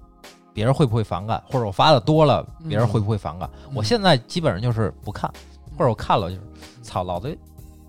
[0.53, 1.43] 别人会不会反感？
[1.51, 3.49] 或者我发的多了，别人会不会反感？
[3.67, 3.73] 嗯。
[3.75, 5.29] 我现在基本上就是不看，
[5.77, 6.41] 或者我看了就是，
[6.81, 7.37] 操，老子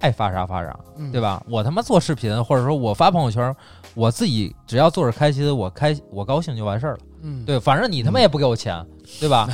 [0.05, 1.19] 爱发啥发啥，嗯对？
[1.19, 1.43] 吧？
[1.49, 3.55] 我他妈做视频，或者说我发朋友圈，
[3.95, 6.99] 我自己只要做着开心，我开我高兴就完事儿了。
[7.23, 8.85] 嗯，对，反正你他妈也不给我钱，
[9.19, 9.49] 对吧？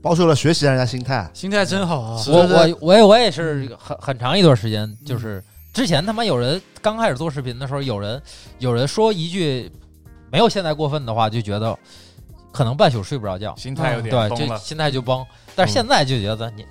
[0.00, 1.28] 包受了学习人家心态。
[1.34, 5.42] 心态真好啊，我我我也我也是很很长一段时间，就是
[5.74, 8.22] 之前他妈有人刚开始做视频的时候，有人
[8.60, 9.68] 有人说一句
[10.30, 11.76] 没有现在过分的话，就觉得
[12.52, 14.48] 可能半宿睡不着觉，心态有点对，崩对。
[14.48, 15.26] 就心态就崩。
[15.56, 16.68] 但是现在就觉得你，操，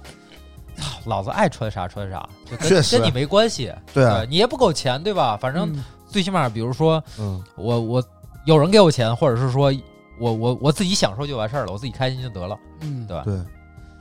[1.05, 5.37] 老子爱穿啥穿啥，就跟确实跟你没关系，对啊，你也不给我钱，对吧？
[5.37, 8.03] 反正嗯最起码，比如说嗯我我
[8.45, 9.73] 有人给我钱，或者是说
[10.19, 13.23] 我我我自己享受就完事儿了，我自己开心就得了，嗯，对吧？
[13.25, 13.37] 对，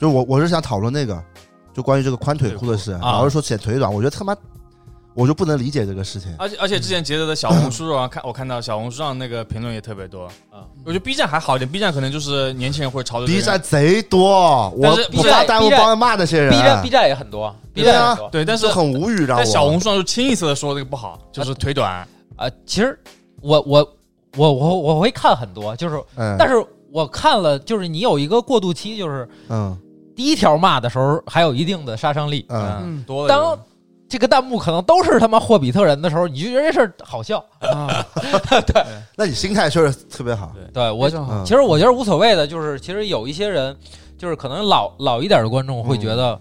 [0.00, 1.22] 就我我是想讨论那个，
[1.74, 4.34] 就关于这个宽腿裤的事，啊老是说显腿短，我觉得他妈
[5.16, 6.32] 我就不能理解这个事情。
[6.38, 10.26] 而且而且之前杰德的小红书上看，我看到小红书上那个评论也特别多。
[10.50, 10.60] 啊。
[10.84, 16.50] 我觉得 B 站还好一点，B 站可能就是年轻人会朝着 B 站贼多，我但是我 B 站发弹幕 B 站帮他骂那些人。
[16.50, 17.94] B 站 B 站也很多，B 对啊。
[17.94, 18.30] 站也很多。
[18.30, 19.42] 对，但是很无语，让我。
[19.42, 22.06] 在小红书上就清一色的说这个不好，就是腿短。
[22.36, 22.98] 啊，其实
[23.40, 23.96] 我我
[24.36, 26.54] 我我我会看很多，就是，嗯，但是
[26.92, 29.76] 我看了，就是你有一个过渡期，就是嗯。
[30.14, 32.78] 第一条骂的时候还有一定的杀伤力，嗯。
[32.82, 33.04] 嗯。
[33.06, 33.58] 多了当
[34.08, 37.44] 这个弹幕可能都是他妈霍比特人的时候，你就觉得这事儿好笑。
[37.60, 38.04] 啊，
[38.66, 38.84] 对
[39.16, 40.52] 那你心态确实特别好。
[40.72, 41.10] 对我
[41.44, 43.76] 其实我觉得无所谓的，就是其实有一些人，
[44.18, 46.40] 就是可能老老一点的观众会觉得，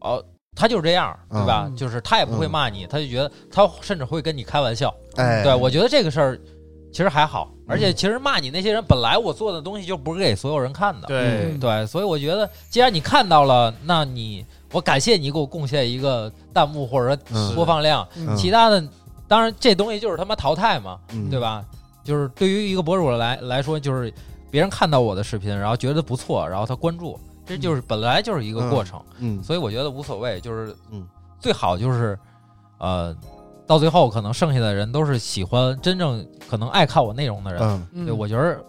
[0.00, 0.22] 哦。
[0.58, 1.66] 他就是这样，对吧？
[1.68, 4.90] 嗯就是他也不会骂你，他就觉得他甚至会跟你开玩笑。
[5.16, 6.40] 哎，对，我觉得这个事儿
[6.90, 11.08] 其实还好，而且其实骂你那些人，本来我做的东西就不是给所有人看的。
[11.08, 17.54] 对嗯对，所以我觉得，既然你看到了，那你我感谢你给我贡献一个弹幕或者说嗯。
[17.54, 18.36] 播放量，嗯。
[18.36, 18.82] 其他的
[19.28, 21.30] 当然这东西就是他妈淘汰嘛，嗯。
[21.30, 21.64] 对吧？
[22.04, 24.12] 就是对于一个博主来来说，就是
[24.50, 29.42] 别人看到我的视频，然后觉得不错，然后他关注，这就是本来就是一个过程，嗯。
[29.42, 31.06] 所以我觉得无所谓，就是嗯。
[31.38, 32.18] 最好就是
[32.78, 33.14] 呃，
[33.66, 38.64] 到最后可能剩下的人都是喜欢真正可能爱看我内容的人，对我觉得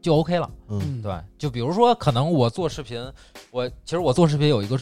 [0.00, 0.48] 就 OK 了。
[0.68, 1.02] 嗯嗯。
[1.02, 3.04] 对，就比如说，可能我做视频，
[3.50, 4.78] 我其实我做视频有一个，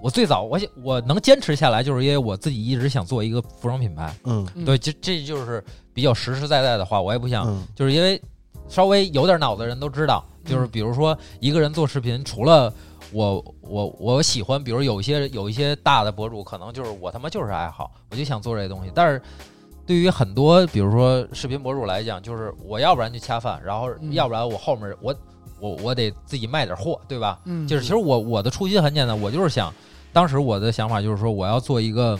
[0.00, 4.14] 我最早我想我能坚持下来，就是因为我自己一直想做一个服装品牌。
[4.24, 4.46] 嗯。
[4.54, 4.64] 嗯。
[4.64, 7.66] 对，这这就是比较实实在在的话，我也不想，嗯。
[7.74, 8.20] 就是因为
[8.68, 12.72] 稍微有点脑子的人都知道，就是嗯比如说一个人做视频，除了
[13.12, 19.20] 我我我喜欢，比如有一些有一些大的博主，可能就是我他妈就是爱好，我就想做这些东西，但是。
[19.86, 24.12] 对于很多，比如说视频博主来讲，就是我要不然就恰饭，然后嗯。
[24.12, 25.14] 要不然我后面我
[25.60, 27.38] 我我得自己卖点货，对吧？
[27.44, 29.72] 嗯就是其实我我的初心很简单，我就是想，
[30.12, 32.18] 当时我的想法就是说，我要做一个，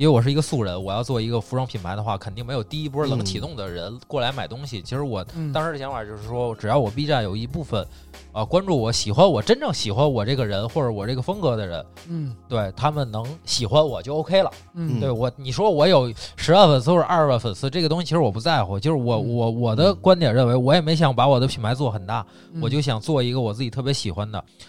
[0.00, 4.80] 因为我是一个素人，我要做一个服装品牌的话，肯定没有第一波冷启动的人过来买东西。
[4.80, 7.86] 其实我嗯当时的想法就是说，只要我 B 站有一部分，
[8.32, 14.50] 啊、关注我、喜欢我、真正喜欢我这个人或者我这个风格的人，嗯对他们能喜欢我就 OK 了。
[14.72, 22.24] 嗯对我，你说我有十万粉丝或者二十万粉丝，这个东西其实我不在乎，就是我嗯我我的观点认为，我也没想把我的品牌做很大，
[22.54, 24.38] 嗯我就想做一个我自己特别喜欢的。
[24.38, 24.66] 嗯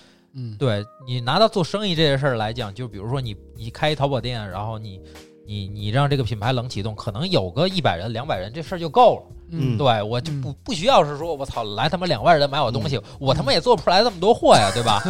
[0.58, 5.02] 对你拿到做生意这件事儿来讲，就比如说你你开一淘宝店，然后你
[5.46, 9.24] 你你让这个品牌冷启动，可能有个一百人、两百人，这事儿就够了。
[9.54, 15.02] 嗯对我就不不需要是说我操来他妈两万人买我东嗯西，我他妈也做不出来这么多货呀，对吧？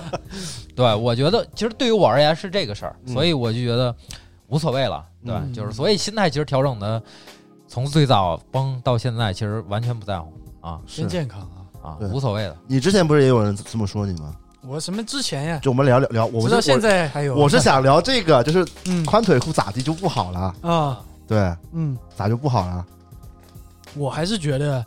[0.74, 3.94] 对，我觉得其实对于我而言是这个事儿，嗯所以我就觉得
[4.46, 5.04] 无所谓了。
[5.22, 7.02] 对，嗯就是所以心态其实调整的
[7.68, 10.32] 从最早崩到现在，其实完全不在乎
[10.62, 11.42] 啊真健康
[11.82, 11.90] 啊！
[11.90, 12.56] 啊，无所谓的。
[12.66, 14.34] 你之前不是也有人这么说你吗？
[14.62, 17.34] 我什么之前呀，就我们聊聊聊，我们是直到现在还有。
[17.34, 20.54] 我我是想聊这个，就是嗯宽腿裤咋地就不好了？
[20.62, 21.38] 啊对，
[21.72, 22.84] 嗯，咋就不好了？
[23.94, 24.84] 我还是觉得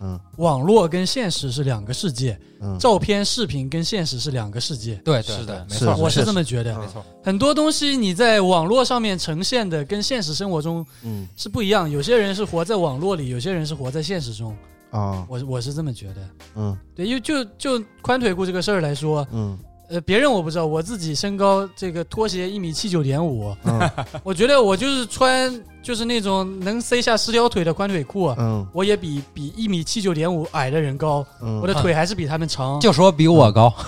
[0.00, 4.94] 嗯网络跟现实是两个世界，嗯，照片、视频跟现实是两个世界。
[4.96, 6.78] 对对对是的，没错，我是这么觉得。
[6.78, 7.04] 没错。
[7.24, 11.90] 很多东西你在网络上面呈现的，跟现实生活中嗯是不一样。
[11.90, 14.54] 有些人是活在网络里，有些人是活在现实中。
[14.92, 15.26] 啊。
[15.28, 16.16] 我我是这么觉得。
[16.54, 16.78] 嗯。
[16.94, 19.58] 对，因为就就宽腿裤这个事儿来说，嗯。
[19.90, 23.90] 呃，别人我不知道，我自己身高这个拖鞋一米七九点五，嗯。
[24.24, 28.66] 我觉得我就是穿就是那种能塞下十条腿的宽腿裤，嗯。
[28.72, 32.80] 我也比比一米七九点五矮的人高，嗯，我的腿还是比他们长。
[32.80, 33.70] 就说比我高，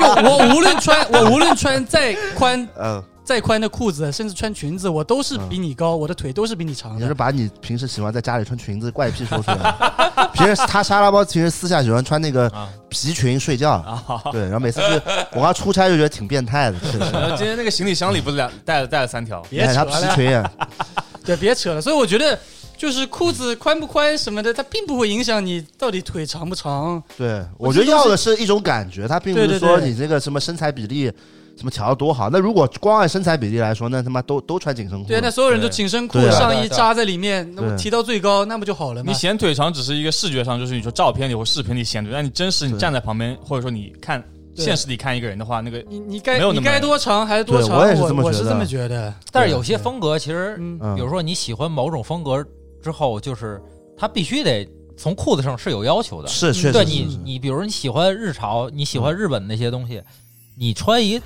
[0.00, 7.00] 就我无论穿我无论穿再宽嗯，再宽的裤子，甚至穿裙子，我都是比你高，我的腿都是比你长的。
[7.00, 10.30] 你是把你平时喜欢在家里穿裙子怪癖说出来了。
[10.32, 14.22] 平时他沙拉包其实私下喜欢穿那个啊皮裙睡觉，啊！
[14.30, 15.02] 对，然后每次去
[15.32, 16.98] 我刚出差就觉得挺变态的，确实。
[16.98, 20.52] 然后今天那个行李箱里不是两带了带了三条，别扯了，皮裙啊，
[21.24, 21.80] 对，别扯了。
[21.80, 22.38] 所以我觉得，
[22.76, 27.02] 就是裤子宽不宽什么的，它并不会影响你到底腿长不长。
[27.18, 31.12] 对我觉得要的是一种感觉，它并不是对对对说你这个什么身材比例
[31.56, 32.28] 什么调的多好。
[32.30, 35.08] 那如果光按身材比例来说，那他妈都都穿紧身裤。
[35.08, 39.14] 对，那所有人都紧身裤对啊上衣扎在里面，那对我提到最高，那不就好了吗你？
[39.14, 44.22] 显腿长只是一个视觉上，就是你说照片里或视频里显腿，但你真实你对站在旁边，或者说你看
[44.54, 47.68] 对现实里看一个人的话，那个你你该没有那么你该多长还是多长？
[47.70, 49.14] 对我也是这么觉得我是这么觉得。
[49.32, 52.44] 但是有些风格其实，嗯嗯比如说你喜欢某种风格
[52.82, 53.60] 之后，就是
[53.96, 56.28] 它必须得从裤子上是有要求的。
[56.28, 60.02] 是确实是对你，你比如你喜欢日潮，你喜欢日本那些东西，
[60.56, 61.20] 你穿一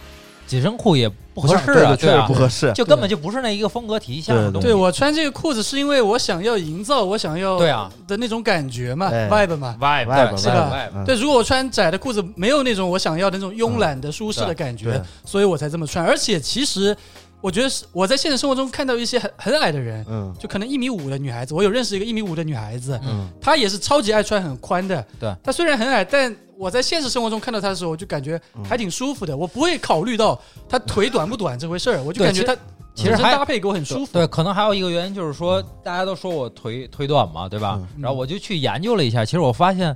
[0.51, 2.73] 紧身裤也不合适啊，对确实啊不，合适。
[2.73, 4.67] 就根本就不是那一个风格体系下的对东西。
[4.67, 9.77] 对我穿这个裤子是因为我想要营造我想要对啊的那种感觉嘛哎，vibe 嘛。
[9.81, 16.05] vibe 是吧对，如果我穿窄的裤子，没有那种我想要的那种慵懒的、舒适的感觉对，所以我才这么穿。
[16.05, 16.97] 而且其实，
[17.41, 25.05] 我觉得是我在现实生活中看到一些很很矮的人，嗯就可能一米五的女孩子，我有认识一个一米五的女孩子，嗯她也是超级爱穿很宽的。
[25.19, 29.37] 对，她虽然很矮，但我在现实生活中看到她的时候，我就感觉嗯还挺舒服的。
[29.37, 32.55] 我不会考虑到她腿短不短这回事儿，我就感觉她
[32.95, 34.13] 其实还搭配给我很舒服。
[34.13, 37.79] 对，可能还有一个原因就是说，大家都说我腿腿短嘛，对吧？
[37.81, 39.95] 嗯然后我就去研究了一下，其实我发现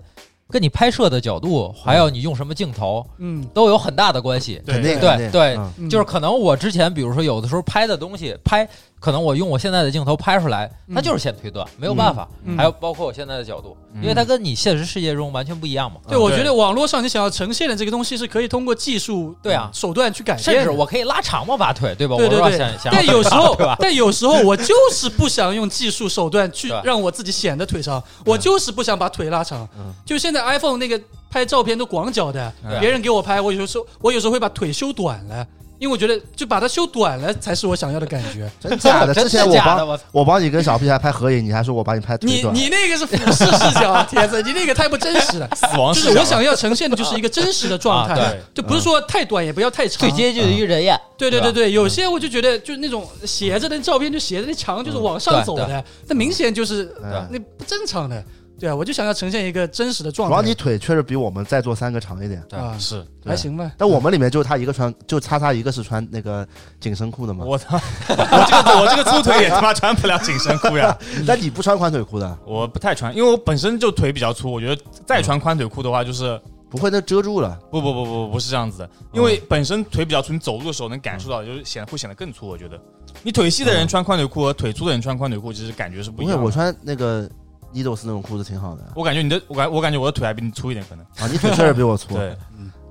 [0.49, 4.63] 跟你拍摄的角度，还有你用什么镜头，嗯，都有很大的关系。
[4.67, 5.31] 肯定对肯定。
[5.31, 8.69] 对就是可能我之前，比如说有的时候拍的东西，拍
[9.05, 10.95] 可能我用我现在的镜头拍出来，嗯。
[10.95, 12.27] 它就是显腿短，没有办法。
[12.45, 12.57] 嗯。
[12.57, 14.01] 还有包括我现在的角度，嗯。
[14.01, 15.99] 因为它跟你现实世界中完全不一样嘛。
[16.09, 19.69] 对，我觉得网络上你想要呈现的这个东西是可以通过技术对啊。
[19.75, 22.17] 手段去改变甚，至我可以拉长我把腿，对吧？
[22.17, 22.65] 对对对我是吧？
[22.65, 29.69] 想想但有时候 但有时候我就是不想用技术手段去 让我自己显得腿长，我就是不想把腿拉长。
[29.77, 29.93] 嗯。
[30.07, 30.99] 就现在 iPhone 那个
[31.29, 35.47] 拍照片都广角的对，别人给我拍，我有时候我有时候会把腿修短了，
[35.85, 38.51] 因因为我觉得就把它修短了才是我想要的感觉。
[38.59, 39.13] 真假的？
[39.13, 39.55] 之前我？
[39.63, 40.01] 帮我！
[40.13, 42.55] 我帮你跟小屁孩拍合影，你还说我把你拍腿你短。
[42.55, 45.47] 你那个是俯视视角，铁子，你那个太不真实了。
[45.55, 50.11] 死亡就是我想要呈现的就是一个真实的状态，啊对就不是说太短也不要太长最。
[50.11, 58.25] 接近于人眼，对吧对对对对，有些我就觉得就是那种斜着的照片，就斜着那墙就是往上走的，那明显就是哎那不正常的。
[58.59, 60.35] 对啊，我就想要呈现一个真实的状态。
[60.35, 63.71] 主要你腿确实比我们在座三个长一点，对啊，是对还行吧。
[63.77, 66.47] 但我们里面就他一个穿，就叉叉一个是穿那个
[66.81, 67.45] 紧身裤的嘛。
[67.45, 67.79] 我操！
[68.09, 70.97] 我这个我这个粗腿也他妈穿不了紧身裤呀！
[71.27, 76.41] 但你不穿宽腿裤的，我不太穿，因为我本身就腿比较粗，我觉得再穿宽腿裤的话，就是
[76.71, 77.59] 不会那遮住了。
[77.71, 82.47] 不不不不不是这样子的，因为本身腿比较粗，你走路的时候能感受到，就是显得会显得更粗。
[82.47, 82.81] 我觉得，
[83.23, 86.45] 你腿细的人穿宽腿裤和腿粗的人穿宽腿裤，其实感觉是不不会，一样的。
[86.45, 87.29] 我穿那个
[87.75, 91.05] Needles 那种裤子挺好的我感觉你的，我感我感觉我的腿还比你粗一点，可能。
[91.17, 91.29] 啊。
[91.31, 92.37] 你腿确实比我粗，对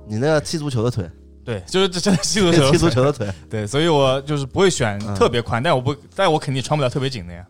[0.06, 1.08] 你那个踢足球的腿，
[1.44, 3.26] 对， 就是这真的踢足球，踢足球的腿。
[3.48, 7.44] 对，所以我就是不会选嗯特别宽，但我不，但我肯定穿不了特别紧的呀。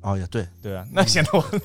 [0.00, 1.60] 哦，也对，对啊，那显得我对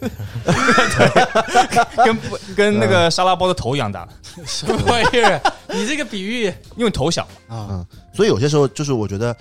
[2.05, 4.07] 跟不跟那个沙拉包的头一样大，
[4.45, 5.41] 什么玩意儿？
[5.69, 7.55] 你这个比喻因为头小嘛。
[7.55, 9.35] 啊，嗯，所以有些时候就是我觉得，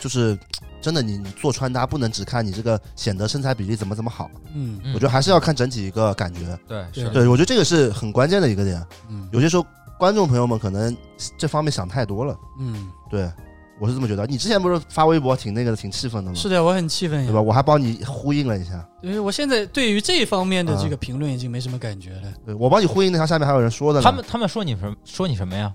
[0.00, 0.36] 就是
[0.80, 6.58] 真的你你做穿搭不能只看你这个显得身材比例怎么怎么好，嗯嗯我觉得还是要看整体一个感觉。
[6.66, 8.84] 对对是对，我觉得这个是很关键的一个点。
[9.08, 9.64] 嗯有些时候
[9.98, 10.96] 观众朋友们可能
[11.36, 13.30] 这方面想太多了，嗯，对
[13.78, 14.26] 我是这么觉得。
[14.26, 16.36] 你之前不是发微博挺那个的，挺气愤的吗？
[16.36, 17.40] 是的，我很气愤呀对吧？。
[17.40, 22.22] 我还帮你呼应了一下，因为我现在对于这方面的这个评论已经没什么感觉了。
[22.44, 24.94] 对我帮你呼应那条，下面还有人说的呢，他们他们说你什么？
[25.04, 25.72] 说你什么呀？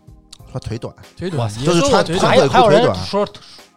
[0.51, 3.27] 说腿短，腿短，就是穿腿短裤还有还有人腿短说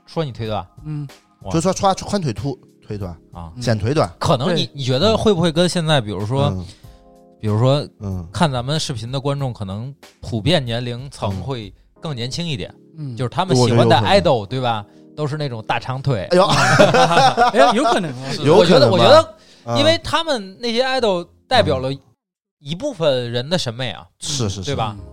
[0.09, 1.07] 说你腿短嗯，
[1.45, 3.53] 就是说穿宽腿兔腿短，啊？
[3.55, 4.11] 嗯显腿短。
[4.19, 6.65] 可能你你觉得会不会跟现在，比如说，嗯。
[7.41, 14.85] 比如说嗯，看咱们视频的观众，可能普遍年龄层嗯会更年轻一点，嗯，就是他们喜欢的觉得有可 idol，对吧？
[15.15, 16.27] 都是那种大长腿。
[16.33, 16.37] 哎。
[16.37, 16.45] 呦，
[17.55, 18.33] 哎，有可能啊。
[18.45, 19.37] 有 我觉得，能我觉得，
[19.67, 19.79] 嗯。
[19.79, 21.91] 因为他们那些 idol 代表了
[22.59, 24.65] 一部分人的审美啊，是是是。
[24.65, 24.97] 对吧？
[24.99, 25.05] 嗯。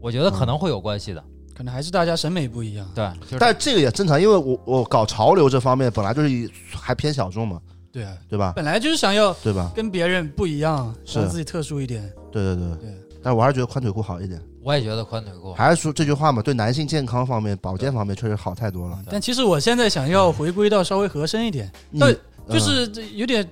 [0.00, 1.24] 我觉得可能会有关系的。
[1.54, 2.88] 可能还是大家审美不一样。
[2.94, 7.60] 对，就是但这个也正常，因为我我搞潮流这方面本来就是以还偏小众嘛，
[7.92, 8.52] 对啊，对吧？
[8.56, 9.70] 本来就是想要对吧？
[9.74, 12.02] 跟别人不一样，是让自己特殊一点。
[12.30, 12.76] 对对对。
[12.76, 12.90] 对，
[13.22, 14.40] 但我还是觉得宽腿裤好一点。
[14.64, 15.52] 我也觉得宽腿裤。
[15.54, 18.98] 还是说这句话嘛，对男性健康方面、保健方面确实好太多了。
[19.10, 22.12] 但其实我现在想要回归到稍微合身一点，你对
[22.46, 23.48] 嗯就是这有点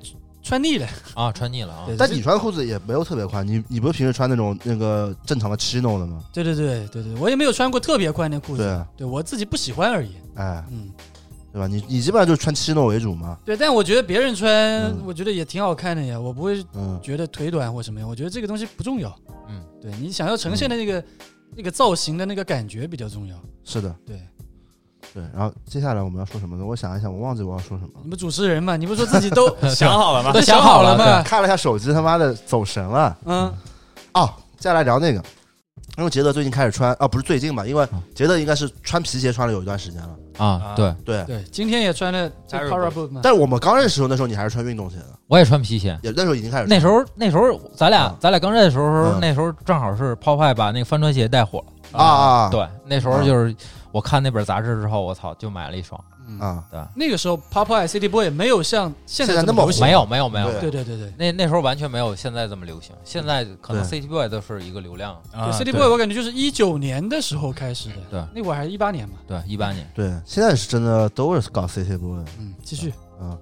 [0.51, 0.89] 穿腻了。
[1.15, 6.25] 啊，穿腻了啊，但你穿裤子也没有特别宽，你你不是平时穿那种那个正常的 chino 的吗？
[6.33, 10.11] 对对对对对，我也没有穿过特别宽的裤子，对啊，对我自己不喜欢而已。
[10.35, 10.91] 哎，嗯，
[11.53, 11.69] 对吧？
[11.69, 13.39] 你你基本上就是穿 chino 为主嘛。
[13.45, 16.19] 对，但我觉得别人穿嗯，我觉得也挺好看的呀。
[16.19, 19.17] 我不会嗯，觉得腿短或什么样，我觉得这个东西不重要。
[19.49, 21.05] 嗯，对你想要呈现的那个
[21.55, 23.37] 那个造型的那个感觉比较重要。
[23.63, 24.21] 是的，对，
[25.15, 25.23] 对。
[25.35, 26.65] 然后接下来我们要说什么呢？
[26.65, 28.01] 我想一想，我忘记我要说什么了。
[28.03, 30.33] 你们主持人嘛，你不是说自己都 想好了吗？
[30.33, 31.23] 都想想好了了嘛？
[31.23, 33.17] 看了一下手机，他妈的走神了。
[33.25, 33.53] 嗯
[34.15, 35.23] 哦，接下来聊那个，
[35.99, 37.67] 因为杰德最近开始穿啊，不是最近吧？
[37.67, 40.11] 因为杰德应该是穿皮鞋穿了有一段时间了。
[40.39, 43.21] 啊，对，对，对，今天也穿了这 Terrible Para Boot 嘛。
[43.23, 45.99] 但是我们刚认识的时候，那时候你还是穿运动鞋的，我也穿皮鞋。
[46.03, 51.99] 也那时候已经开始那时候那时候咱俩啊咱俩刚认识的时候，嗯那时候正好是泡派把那个帆船鞋带火了。
[51.99, 53.55] 啊啊对，那时候就是
[53.93, 56.03] 我看那本杂志之后，我操，就买了一双。
[56.33, 61.15] 嗯对，那个时候 Popeye City Boy 没有像现现在那么这么流行没有没有没有，对对对对对。
[61.19, 62.95] 那那时候完全没有现在这么流行。
[63.03, 65.15] 现在可能 City Boy 都是一个流量。
[65.33, 69.17] 啊对 City Boy 我感觉就是一九年的时候开始的，对那会儿还是一八年嘛。
[69.27, 69.91] 对，一八年。
[69.93, 72.93] 对，现在是真的都是搞 City Boy，，嗯，继续。
[73.19, 73.37] 啊，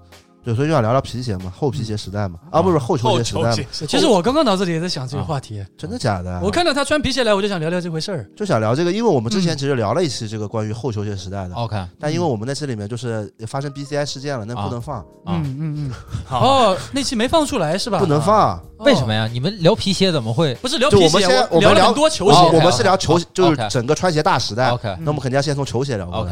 [0.48, 6.40] 对，所以就想聊聊皮鞋嘛，后皮鞋时代嘛，啊，不是后球鞋时代嘛，其实我刚刚脑子里也在想这个话题，真的假的？
[6.42, 8.26] 我看到他穿皮鞋来，我就想聊聊这回事儿。
[8.34, 15.92] 就想聊这个，因为我们之前嗯其实聊了一期这个关于后球鞋时代的，OK 但因为我们那期里面就是发生 BCI 事件了，那不能放，啊，嗯嗯嗯。
[16.24, 17.98] 好，哦，那期没放出来是吧？
[17.98, 18.56] 不能放。
[18.56, 19.12] 哦为什么？
[19.12, 19.28] 呀？
[19.30, 22.56] 你们聊皮鞋怎么会不是聊皮鞋，我们先我们聊多球啊，鞋。
[22.56, 24.70] 我们是聊球，就是整个穿鞋大时代。
[24.70, 26.30] OK 那我们肯定要先从球鞋聊过 OK？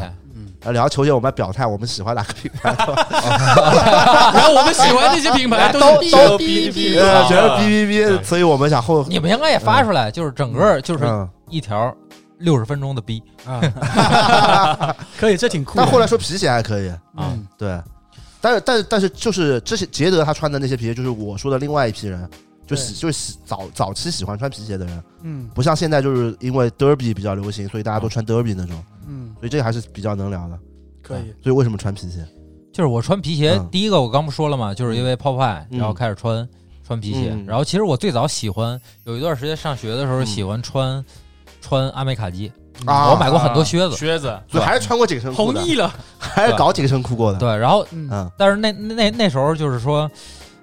[0.61, 0.65] 来。
[0.65, 2.75] 嗯，呃聊球鞋，我们要表态，我们喜欢哪个品牌？
[4.33, 11.93] 然后我们喜欢那些品牌都是都哔哔哔哔呃，啊觉得哔哔哔，所以我们想后你们应该也发出来，就是整个就是嗯，一条
[12.39, 13.21] 六十分钟的逼。
[13.45, 15.73] 啊， 可以，这挺酷。
[15.77, 17.79] 但后来说皮鞋还可以，嗯对，
[18.41, 22.29] 但是但是但是就是之前杰德他穿的那些皮鞋，就是我说的另外一批人，
[22.65, 25.49] 就喜就是喜早早期喜欢穿皮鞋的人，嗯。
[25.53, 30.59] 不像现在就是因为 derby 比较流行，所以大家都穿 derby 那种，嗯，所以这个还是比较能聊的。
[31.01, 31.33] 可以。
[31.41, 32.25] 所以为什么穿皮鞋？
[32.73, 33.67] 就是我穿皮鞋，嗯。
[33.71, 35.79] 第一个我刚不说了嘛，就是因为泡派，嗯。
[35.79, 36.47] 然后开始穿
[36.85, 37.31] 穿皮鞋。
[37.31, 37.45] 嗯。
[37.45, 40.25] 然后其实我最早喜欢，有一段时间上学的时候嗯。
[40.25, 41.03] 喜欢穿
[41.61, 42.51] 穿阿美卡基，
[42.85, 43.11] 啊。
[43.11, 47.39] 我买过很多靴子，靴子，所以还是穿过紧身裤的，同意了，还是搞紧身裤过的。
[47.39, 48.09] 对，然后嗯。
[48.11, 50.09] 嗯但是那那那时候就是说，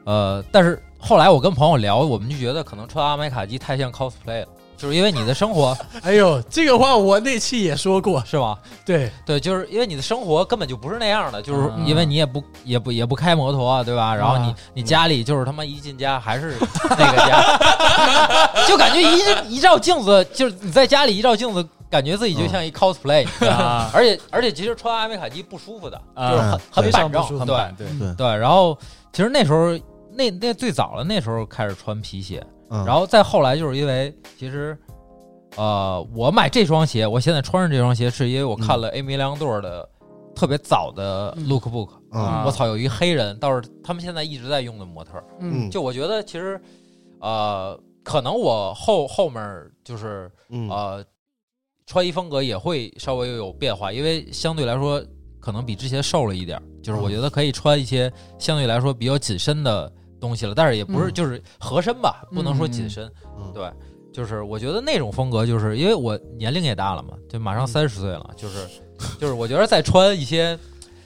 [0.05, 8.59] 呃，但是后来我跟朋友聊，我们就觉得可能穿阿美卡基太像 cosplay 了，就是因为你的生活 哎呦，这个话我那期也说过，是吧？
[8.85, 11.87] 对，对，就是因为你的生活根本就不是那样的，就是嗯。
[11.87, 14.15] 因为你也不也不也不开摩托啊，对吧？
[14.15, 16.57] 然后你啊你家里就是他妈一进家还是
[16.91, 23.91] 那个家，就感觉一一照镜子，就是你在家里一照镜子，感觉自己就像一 cosplay，啊。
[23.93, 26.31] 而且而且其实穿阿美卡基不舒服的，啊。
[26.31, 27.55] 就是很很板正非常不舒，服对。
[27.55, 28.27] 很板，对，嗯对。
[28.37, 28.77] 然后
[29.13, 29.79] 其实那时候
[30.13, 32.45] 那那最早了，那时候开始穿皮鞋，
[32.75, 34.77] 嗯，然后再后来就是因为其实。
[35.57, 39.89] 呃，我买这双鞋，我现在穿上这双鞋，是因为我看了 Amy 梁垛的
[40.35, 41.47] 特别早的嗯。
[41.47, 45.23] lookbook，、嗯我操，有一黑人，倒是他们现在一直在用的模特儿。
[45.39, 45.71] 嗯。
[45.71, 46.61] 就我觉得其实，
[47.21, 49.41] 呃，可能我后后面
[49.85, 50.69] 就是嗯。
[50.69, 51.05] 呃，
[51.87, 55.01] 穿衣风格也会稍微有变化，因为相对来说
[55.39, 59.93] 可能比之前瘦了一点儿，就是我觉得可以穿一些相对来说比较紧身的
[60.25, 63.05] 东西了，但是也不是嗯就是合身吧，不能说紧身，
[63.37, 63.71] 嗯对。
[64.13, 68.67] 就是我觉得那种风格，就是因为我年龄也大了嘛，就马上嗯三十岁了，就是
[69.21, 70.57] 就是我觉得再穿一些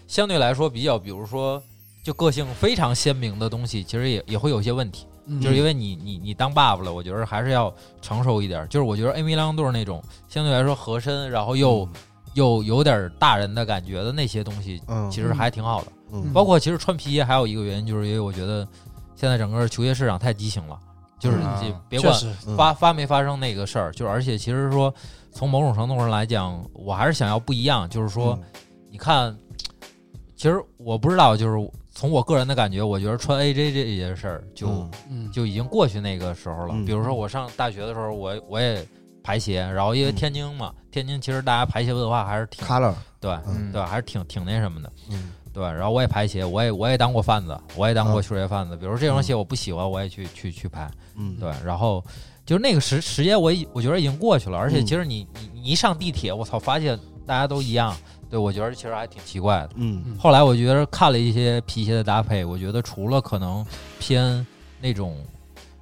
[0.06, 1.62] 相对来说比较，比如说
[2.04, 5.06] 就个性非常鲜明的东西，其实也也会有些问题。
[5.30, 8.66] 嗯就是因为你你你当爸爸了，我觉得还是要成熟一点。
[8.68, 11.88] 就是我觉得 Amy 梁垛那种相对来说合身，然后又、
[12.34, 15.92] 又有点大人的感觉的那些东西，嗯其实还挺好的。
[16.12, 18.66] 嗯包括其实穿皮鞋还有一个原因，就是因为我觉得
[19.18, 20.78] 现在整个球鞋市场太畸形了，
[21.18, 22.14] 就是嗯你别管
[22.56, 24.94] 发发没发生那个事儿，就是而且其实说
[25.32, 28.38] 从某种程度上来讲，我还是想要不一样，就是说。
[28.90, 29.36] 你看，
[30.34, 34.88] 其实我不知道，就是从我个人的感觉，我觉得穿 AJ 这件事儿就、
[35.30, 36.72] 就已经过去那个时候了。
[36.74, 38.84] 嗯比如说我上大学的时候，我我也
[39.22, 44.90] 排鞋，然后因为嗯天津嘛，天津其实大家排鞋文化还是挺 color，对嗯对，还是挺挺那什么的。
[45.10, 48.76] 嗯对，然后我也排鞋，我也我也当过贩子，我也当过球鞋贩子。
[48.76, 50.88] 比如这双鞋我不喜欢，我也去去去排。
[51.16, 52.00] 嗯对，然后
[52.46, 54.56] 就是那个时时间，我已我觉得已经过去了。
[54.56, 56.96] 而且嗯其实你你你一上地铁，我操，发现
[57.26, 57.92] 大家都一样。
[58.30, 59.70] 对，我觉得其实还挺奇怪的。
[59.74, 63.66] 嗯后来我觉得看了一些皮鞋的搭配，我觉得除了可能
[63.98, 64.46] 偏
[64.80, 65.16] 那种，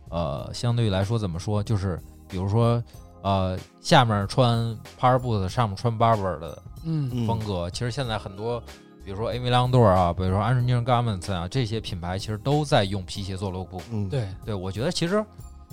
[0.09, 2.83] 呃，相对来说怎么说，就是比如说，
[3.20, 4.59] 呃，下面穿
[4.99, 8.62] Power Boot，上面穿 Barber 的嗯嗯风格，其实现在很多，
[9.07, 13.81] 比如说垛啊，比如说 Engineer Garments 啊，这些品牌其实都在用皮鞋做 logo。
[13.93, 15.25] 嗯，对，对我觉得其实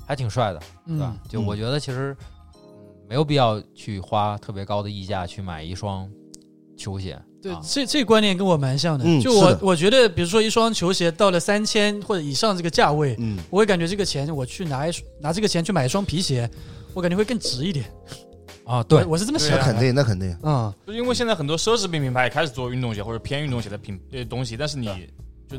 [0.06, 1.16] 还挺帅的，对吧？
[1.16, 2.16] 嗯就我觉得其实
[2.54, 2.70] 嗯
[3.10, 6.08] 没有必要去花特别高的溢价去买一双
[6.78, 7.14] 球鞋。
[7.14, 9.04] 啊，对这这观念跟我蛮像的。
[9.04, 16.48] 嗯就我我觉得，比如说一双球鞋到了三千或者以上这个价位，嗯我会感觉这个钱我去拿一拿这个钱去买一双皮鞋，
[16.94, 17.84] 我感觉会更值一点。
[18.66, 19.04] 啊，对。
[19.06, 19.58] 我，是这么想的。
[19.58, 24.88] 那肯定，那肯定，嗯，就因为现在很多奢侈品品牌也开始做运动鞋或者偏运动鞋的品呃东西，但是你
[25.48, 25.58] 就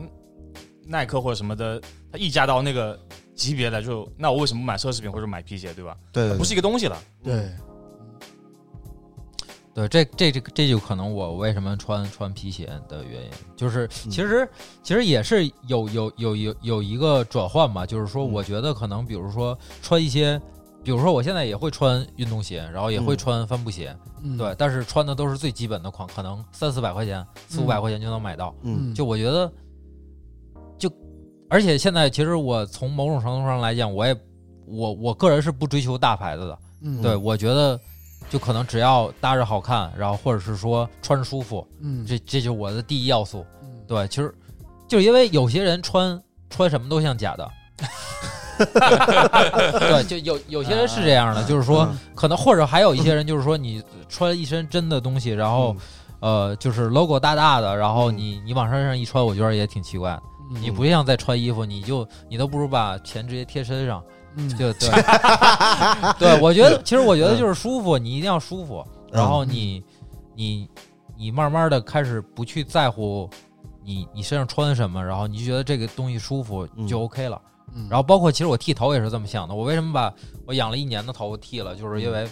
[0.87, 1.81] 耐克或者什么的，
[2.13, 2.99] 它溢价到那个
[3.35, 5.97] 级别了，就那我为什么不买奢侈品或者买皮鞋，对吧？
[6.13, 6.97] 对，对不是一个东西了。
[7.23, 7.51] 对，
[9.75, 14.11] 对，这这这这就可能我为什么穿穿皮鞋的原因，就是嗯。
[14.11, 14.49] 其实
[14.83, 18.33] 其实也是有有有有有一个转换吧，就是说嗯。
[18.33, 20.41] 我觉得可能比如说穿一些，
[20.85, 23.17] 比如说我现在也会穿运动鞋，然后也会嗯。
[23.17, 24.37] 穿帆布鞋，嗯。
[24.37, 28.55] 对，，但是穿的都是最基本的款，可能三四百块钱、四五百块钱就能买到。
[28.63, 28.95] 嗯。
[28.95, 29.51] 就我觉得，
[30.79, 30.93] 就
[31.49, 34.15] 而且现在其实我从某种程度上来讲，我也
[34.67, 37.81] 我我个人是不追求大牌子的，嗯，对我觉得
[38.29, 43.45] 就可能只要搭着好看，然后或者是说穿着舒服，嗯，这这就是我的第一要素。
[43.63, 43.81] 嗯。
[43.89, 44.35] 对，其实
[44.87, 47.51] 就是因为有些人穿穿什么都像假的。
[49.79, 51.99] 对，就有有些人是这样的，就是说嗯。
[52.15, 55.75] 可能或者还有一些人就是说你穿一身真的东西，然后
[56.21, 58.17] 呃就是 logo 大大的，然后嗯。
[58.19, 60.19] 你你往身上一穿，我觉得也挺奇怪
[60.61, 64.03] 你不像在穿衣服，你就你都不如把钱直接贴身上，
[64.37, 64.49] 嗯。
[64.57, 64.89] 就对，
[66.19, 69.83] 对我觉得其实我觉得就是舒服，你一定要舒服，然后你
[70.35, 70.69] 你
[71.17, 73.29] 你慢慢的开始不去在乎
[73.83, 76.87] 你你身上穿什么，然后你就觉得这个东西舒服嗯。
[76.87, 77.41] 就 OK 了。
[77.43, 77.51] 嗯
[77.89, 80.15] 然后包括其实我剃头也是这么想的，我为什么把
[80.47, 82.29] 我养了一年的头发剃了，就是因为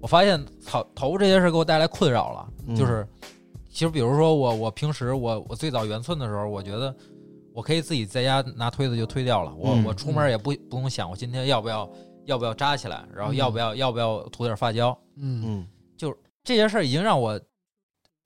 [0.00, 2.76] 我发现头头发这件事给我带来困扰了，嗯。
[2.76, 3.06] 就是
[3.70, 6.94] 其实比如说我我平时我我最早圆寸的时候，我觉得
[7.52, 11.88] 我可以自己在家拿推子就推掉了，我嗯我出门也不不用想我今天要不要
[12.24, 15.42] 要不要扎起来，然后要不要要不要涂点发胶，嗯。
[15.46, 15.66] 嗯。
[16.44, 17.38] 这件事儿已经让我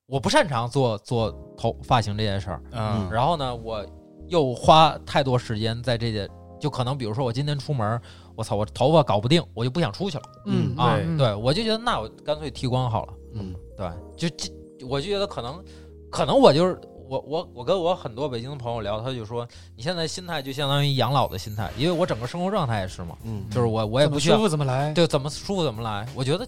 [0.07, 3.11] 我不擅长做做头发型这件事儿，嗯。
[3.11, 3.85] 然后呢，我
[4.29, 6.29] 又花太多时间在这件，
[6.63, 8.01] 就可能比如说我今天出门，
[8.37, 10.95] 我操，我头发搞不定，我就不想出去了嗯啊。
[10.97, 13.13] 对对，我就觉得那我干脆剃光好了。
[13.35, 14.49] 嗯对，就这，
[14.87, 15.61] 我就觉得可能，
[16.09, 19.45] 可能我就是我我我跟我很多北京的朋友聊，他就说
[19.75, 24.93] 你现在心态就相当于养老的心态，因为我整个生活状态也是嘛，嗯，就是我我也不需要服怎么来。
[24.93, 26.47] 对怎么舒服怎么来，我觉得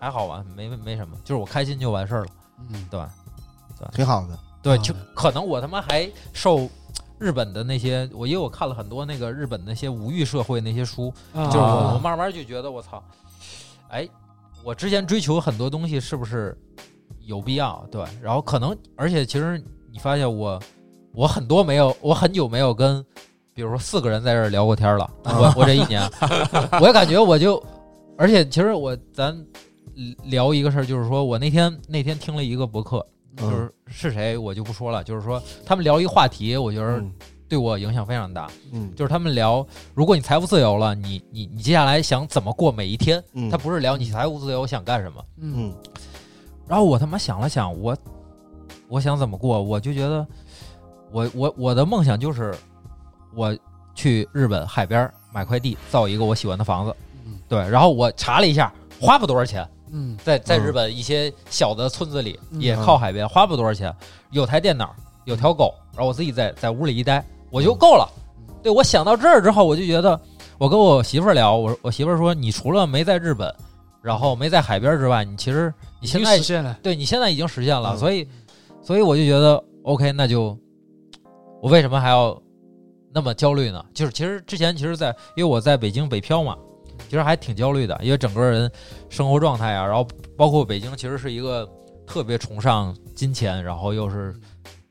[0.00, 2.30] 还好吧，没没没什么，就是我开心就完事儿了，
[2.72, 3.00] 嗯，对
[3.92, 4.36] 挺好的。
[4.60, 6.68] 对，啊就可能我他妈还受。
[7.18, 13.02] 日本的那些，我因为我看了很多那个日本那些无欲社会那些书，啊就是我我慢慢就觉得我操，
[13.88, 14.08] 哎，
[14.62, 16.56] 我之前追求很多东西是不是
[17.20, 17.86] 有必要？
[17.90, 20.60] 对，然后可能，而且其实你发现我
[21.14, 23.04] 我很多没有，我很久没有跟，
[23.54, 25.10] 比如说四个人在这儿聊过天了。
[25.24, 26.02] 我我这一年，
[26.80, 27.62] 我也感觉我就，
[28.18, 29.34] 而且其实我咱
[30.24, 37.12] 聊一个事儿，就是说我那天那天听了一个博客，嗯就是是谁我就不说了，就是说他们聊一个话题，我觉得嗯
[37.48, 38.48] 对我影响非常大。
[38.72, 39.64] 嗯就是他们聊，
[39.94, 43.22] 如果你财富自由了，你你你接下来想怎么过每一天？
[43.34, 45.24] 嗯，他不是聊你财务自由想干什么。
[45.38, 45.74] 嗯嗯
[46.66, 47.96] 然后我他妈想了想，我
[48.88, 50.26] 我想怎么过，我就觉得
[51.12, 52.52] 我我我的梦想就是
[53.34, 53.56] 我
[53.94, 56.96] 去日本海边买块地，造一个我喜欢的房子。
[57.24, 60.64] 嗯对，然后我查了一下，花不多少钱，嗯在在嗯。
[60.64, 62.60] 日本一些小的村子里，嗯。
[62.60, 63.94] 也靠海边，花不多少钱，
[64.30, 68.08] 有台电脑，有条狗，然后我自己在在屋里一待，我就够了。
[68.62, 70.20] 对我想到这儿之后，我就觉得，
[70.58, 73.54] 我跟我媳妇儿聊，我我媳妇儿说，你除了没在日本，
[74.02, 76.76] 然后没在海边之外，你其实你现在实现了。
[76.82, 77.98] 对你现在已经实现了，嗯。
[77.98, 78.28] 所以
[78.82, 80.58] 所以我就觉得 OK，那就
[81.62, 82.36] 我为什么还要
[83.14, 83.84] 那么焦虑呢？
[83.94, 86.56] 就是其实之前其实在，因为我在北京北漂嘛，
[87.08, 88.70] 其实还挺焦虑的，因为整个人
[89.08, 91.68] 生活状态啊，然后包括北京其实是一个
[92.06, 94.34] 特别崇尚金钱，然后又是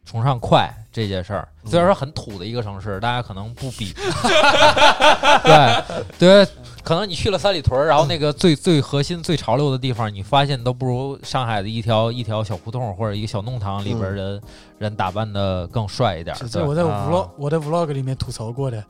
[0.05, 1.47] 崇尚快这件事儿。
[1.65, 3.93] 虽然说很土的一个城市，大家可能不比，
[5.43, 5.83] 对
[6.19, 6.47] 对，
[6.83, 14.41] 可能你去了三里屯儿，然后那个最最核心、最潮流的地方，你发现都不如上海的一条一条小胡同或者一个小弄堂里边人、
[14.77, 18.77] 人打扮的更帅一点这我在啊 vlog 我在 vlog 里面吐槽过的。
[18.77, 18.85] 啊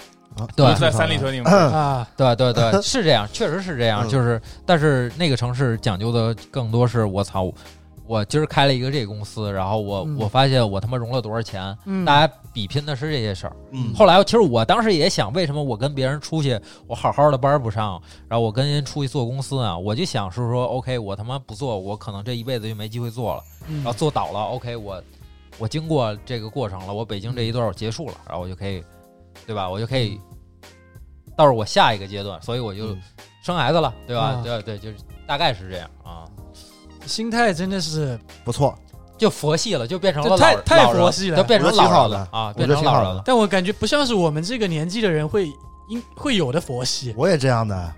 [0.55, 0.75] 对。
[0.75, 4.07] 在三里屯里面，啊，对对对， 是这样，确实是这样。
[4.07, 4.09] 嗯。
[4.09, 7.51] 就是，但是那个城市讲究的更多是，我操，
[8.07, 10.17] 我今儿开了一个这个公司，然后我、嗯。
[10.19, 13.55] 我发现我他妈融了多少钱，嗯，大家比拼的是这些事儿。
[13.71, 13.93] 嗯。
[13.95, 23.43] 后来其实我当时也想，为什么我跟别人出去，我好好的班儿不上，然后我跟人出去做公司啊，我就想是说，OK，我他妈不做，我可能这一辈子就没机会做了。
[23.67, 23.77] 嗯。
[23.77, 25.01] 然后做倒了，OK，我
[25.57, 28.83] 我经过这个过程了，我北京这一段儿结束了，然后我就可以，
[29.45, 29.69] 对吧？
[29.69, 30.19] 我就可以
[31.35, 33.01] 到我下一个阶段，所以我就嗯
[33.43, 34.21] 生孩子了，对吧？
[34.23, 34.95] 啊对对，就是
[35.27, 36.25] 大概是这样啊，
[37.05, 38.73] 心态真的是不错，
[39.17, 43.21] 就佛系了，就变成了这太太老老人佛系了就变成老好了啊，我觉得变成老人了挺好的。
[43.25, 45.47] 但我感觉不像是我们这个年纪的人会
[45.89, 47.13] 应会有的佛系。
[47.17, 47.93] 我也这样的，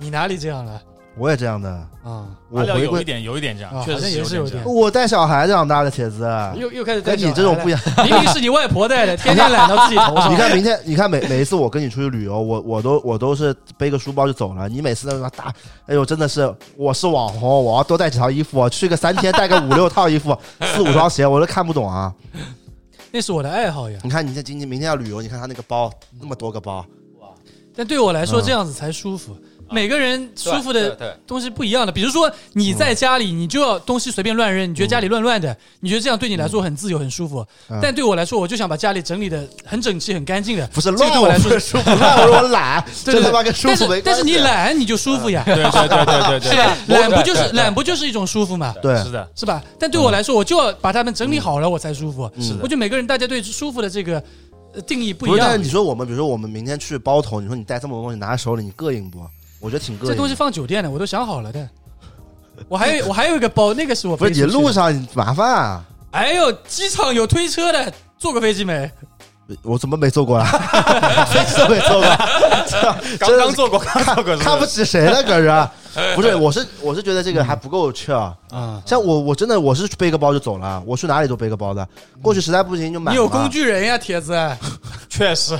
[0.00, 0.80] 你哪里这样了？
[1.18, 1.70] 我也这样的。
[2.04, 4.62] 啊，我回归，有一点有一点这样，啊确实也是有点。
[4.64, 8.06] 我带小孩长大的铁子，又又开始跟带你这种不一样，样。
[8.06, 10.30] 明明是你外婆带的，天天揽到自己头上。
[10.32, 14.68] 你看 明天，你看每每一次我跟你出去旅游，我我都我都是背个书包就走了。
[14.68, 15.52] 你每次那么大，
[15.86, 20.36] 哎呦，真的是我是网红，我要多带几套衣服，去个三天带个五六套衣服，
[20.76, 22.14] 四五双鞋，我都看不懂啊。
[23.10, 23.98] 那是我的爱好呀。
[24.04, 25.90] 你看你这今天明天要旅游，你看他那个包
[26.20, 26.84] 那么多个包，
[27.20, 27.28] 哇
[27.74, 29.34] 但对我来说，嗯这样子才舒服。
[29.70, 31.92] 每个人舒服的东西不一样的。
[31.92, 37.46] 比如说你在家里，你就要东西随便乱扔，你觉得家里乱乱的，你觉得这样对你来说很自由、很舒服。
[37.70, 40.66] 嗯但对我来说，我就想把家里整理的很整齐、很干净的。
[40.68, 44.00] 不是乱我对我来说舒服，乱我说我懒， 这他妈跟舒但是服没。
[44.00, 46.76] 但是你懒你就舒服呀，对对对对对对，是吧？
[46.88, 49.62] 懒不就是懒不就是一种舒服嘛，对是的，是吧？
[49.78, 52.30] 但对我来说，我就要把它们整理好了，我才舒服。
[52.36, 54.22] 嗯是的我觉得每个人大家对舒服的这个
[54.74, 55.58] 呃定义不一样，但是。
[55.58, 59.18] 你说我们，比如说我们明天去包头，你说你带这么多东西拿在手里，你膈应不？
[59.60, 60.08] 我觉得挺膈应。
[60.08, 61.68] 这东西放酒店的，我都想好了的。
[62.68, 65.84] 我还有 我还有一个包，那个是我不是你路上麻烦啊！
[66.12, 68.90] 哎呦，机场有推车的，坐过飞机没？
[69.62, 70.44] 我怎么没坐过啊？
[71.30, 72.16] 飞机都没坐过，
[73.20, 75.22] 刚刚坐过，刚坐过，看不起谁呢？
[75.22, 78.32] 可是，不是，我是我是觉得这个还不够 chill。
[78.50, 81.86] 啊，像我，我真的我是背个包就走了，我去哪里都背个包的。
[82.20, 83.12] 过去实在不行就买。
[83.12, 84.34] 你有工，具人呀，铁子。
[85.08, 85.56] 确实，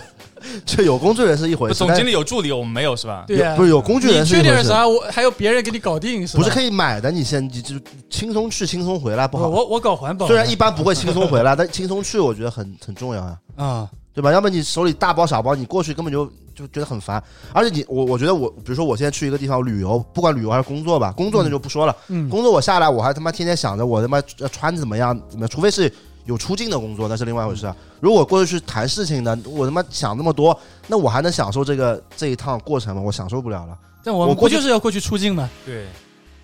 [0.64, 1.74] 这有工具人是一回事。
[1.74, 3.24] 总经理有助理，我们没有是吧？
[3.26, 6.42] 对呀，不是有工具人你是一回事，缺点啥，我还有别人给你搞定，是吧？
[6.42, 7.10] 不是可以买的。
[7.10, 7.74] 你先你就
[8.10, 9.48] 轻松去轻松回来不好。
[9.48, 13.38] 我我我搞环保，虽然一般不会轻松回来，但轻松去我觉得很很重要啊。
[13.56, 14.32] 啊，对吧？
[14.32, 17.22] 要么你手里大包小包，你过去根本就就觉得很烦。
[17.52, 21.96] 而且你我我觉得我，比如说我现在去一个地方旅游，不管旅游还是工作吧，工作那就不说了。
[22.08, 25.90] 嗯工作我下来我还他妈天天想着我他妈呃穿怎么样怎么样，除非是
[26.26, 27.74] 有出镜的工作，那是另外一回事啊。
[28.00, 33.00] 如果过去去谈事情呢，我他妈想那么多，那我还能享受这个这一趟过程吗？
[33.00, 33.78] 我享受不了了。
[34.04, 35.48] 但我们不我过去就是要过去出镜吗？
[35.64, 35.86] 对，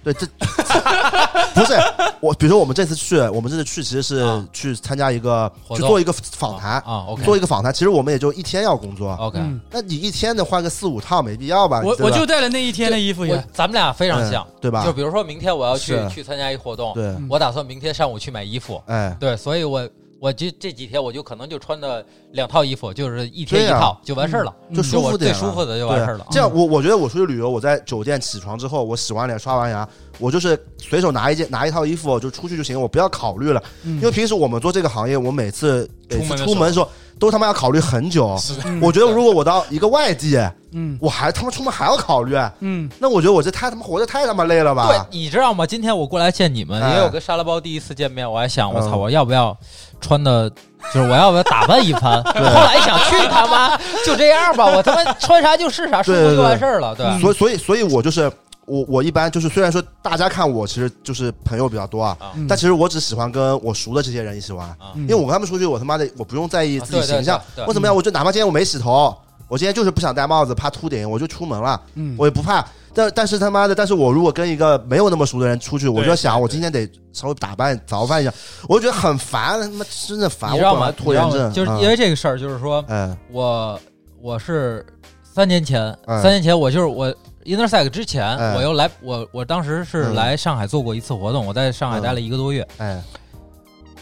[0.02, 0.26] 对，这
[1.54, 1.72] 不是
[2.20, 7.72] 我，比如说我们这次去，我们这次去其实是啊去参加一个，活动去做一个访谈，啊，OK 做一个访谈。
[7.72, 11.80] 其实我们也就一天要工作，OK，嗯，那你一天得换个四五套，没必要吧？
[11.84, 13.32] 我吧我就带了那一天的衣服也。
[13.52, 14.84] 咱们俩非常像嗯，对吧？
[14.84, 19.88] 就比如说明天我要去去参加一活动，对，嗯我打算明天上午去买衣服，哎，对，所以我
[20.22, 26.24] 我就这几天我就可能就穿的两套衣服，就是一天一套就完事儿了，嗯就舒服点，最舒服的就完事儿了。
[26.30, 29.86] 这样，我我觉得我出去旅游，我在酒店起床之后，我洗完脸、刷完牙，
[30.20, 33.60] 我就是随手拿一件拿一套衣服就出去就行，我不要考虑了。
[33.82, 36.88] 嗯因为平时我们做这个行业，我每次每次出门的出门的时候
[37.18, 38.38] 都他妈要考虑很久。
[38.80, 40.38] 我觉得如果我到一个外地，
[40.70, 45.66] 嗯我还他妈出门还要考虑，嗯那我觉得我这太他妈活得太他妈累了吧对吧？，你知道吗？
[45.66, 49.56] 今天我过来见你们，哎因为我跟沙拉包第一次见面，我还想，我操，嗯我要不要
[50.02, 50.50] 穿的，
[50.92, 52.22] 就是我要不要打扮一番？
[52.34, 57.18] 后来一想，去他妈，就这样吧，我他妈穿啥就是啥，舒服就完事儿了，对吧？
[57.20, 58.30] 所以所以所以我就是
[58.66, 62.16] 我我一般就是虽然说大家看我其实就是朋友比较多啊，
[62.48, 67.66] 但其实我只喜欢跟我熟的这些人一起玩，因为我跟他们出去，我他妈的我不用在意自己对对形象，对对。
[67.66, 69.16] 我怎么样，我就哪怕今天我没洗头，
[69.52, 72.66] 我今天就是不想戴帽子，怕秃顶，我就出门了，嗯，我也不怕。
[72.94, 78.32] 但但是他妈的，但是我如果跟一个没有那么熟的人出去，我就要想，我今天得稍微打扮早饭一下，
[78.66, 80.54] 我就觉得很烦，他妈真的烦。
[80.54, 80.90] 你知道吗？
[80.90, 83.78] 拖延症，就是嗯因为这个事儿，就是说嗯我
[84.22, 84.82] 我是
[85.22, 87.14] 三年前，哎三年前我就是我
[87.44, 93.02] Intersect 之前，哎我又来，我我当时是嗯来上海做过一次活动，我在上海嗯待了一个多月，哎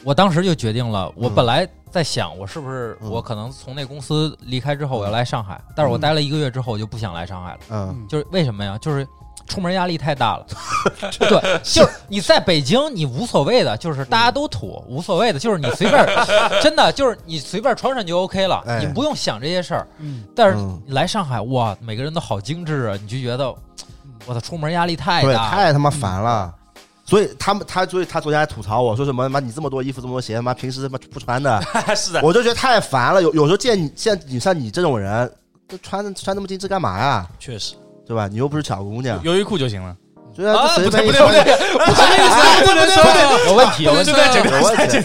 [0.05, 7.59] 我当时就决定了，我嗯本来在想，我是不是嗯我可能从那公司离开之后，我要来上海，但是我待了一个月之后，我就不想来上海了。
[7.71, 8.79] 嗯就是为什么呀？
[8.79, 9.07] 就是
[9.47, 10.47] 出门压力太大了。
[11.19, 16.07] 对，就是你在北京，你无所谓的，就是大家都土，无所谓的，就是你随便，
[16.63, 19.87] 真的就是你随便穿上就 OK 了，哎你不用想这些事儿。
[19.99, 23.53] 嗯但是嗯你来上海，哇，每个人都好精致啊，你就觉得，
[24.27, 25.51] 我的，出门压力太，大。
[25.51, 26.55] 太他妈烦了。
[27.11, 31.61] 所以他们他所以他昨天还吐槽我说什么妈你这么多衣服这么多鞋妈平时他妈不穿的，
[31.97, 33.21] 是的，我就觉得太烦了。
[33.21, 35.29] 有有时候见你像你像你这种人，
[35.67, 37.29] 都穿穿那么精致干嘛呀？
[37.41, 37.75] 确实，
[38.07, 38.29] 对吧？
[38.29, 39.97] 你又不是巧姑娘，优衣库就行了。
[40.33, 43.47] 对啊，不对便一穿不对不对，不是那个意思， 不能说的。
[43.47, 44.17] 有问题有问题有
[44.63, 45.05] 问题，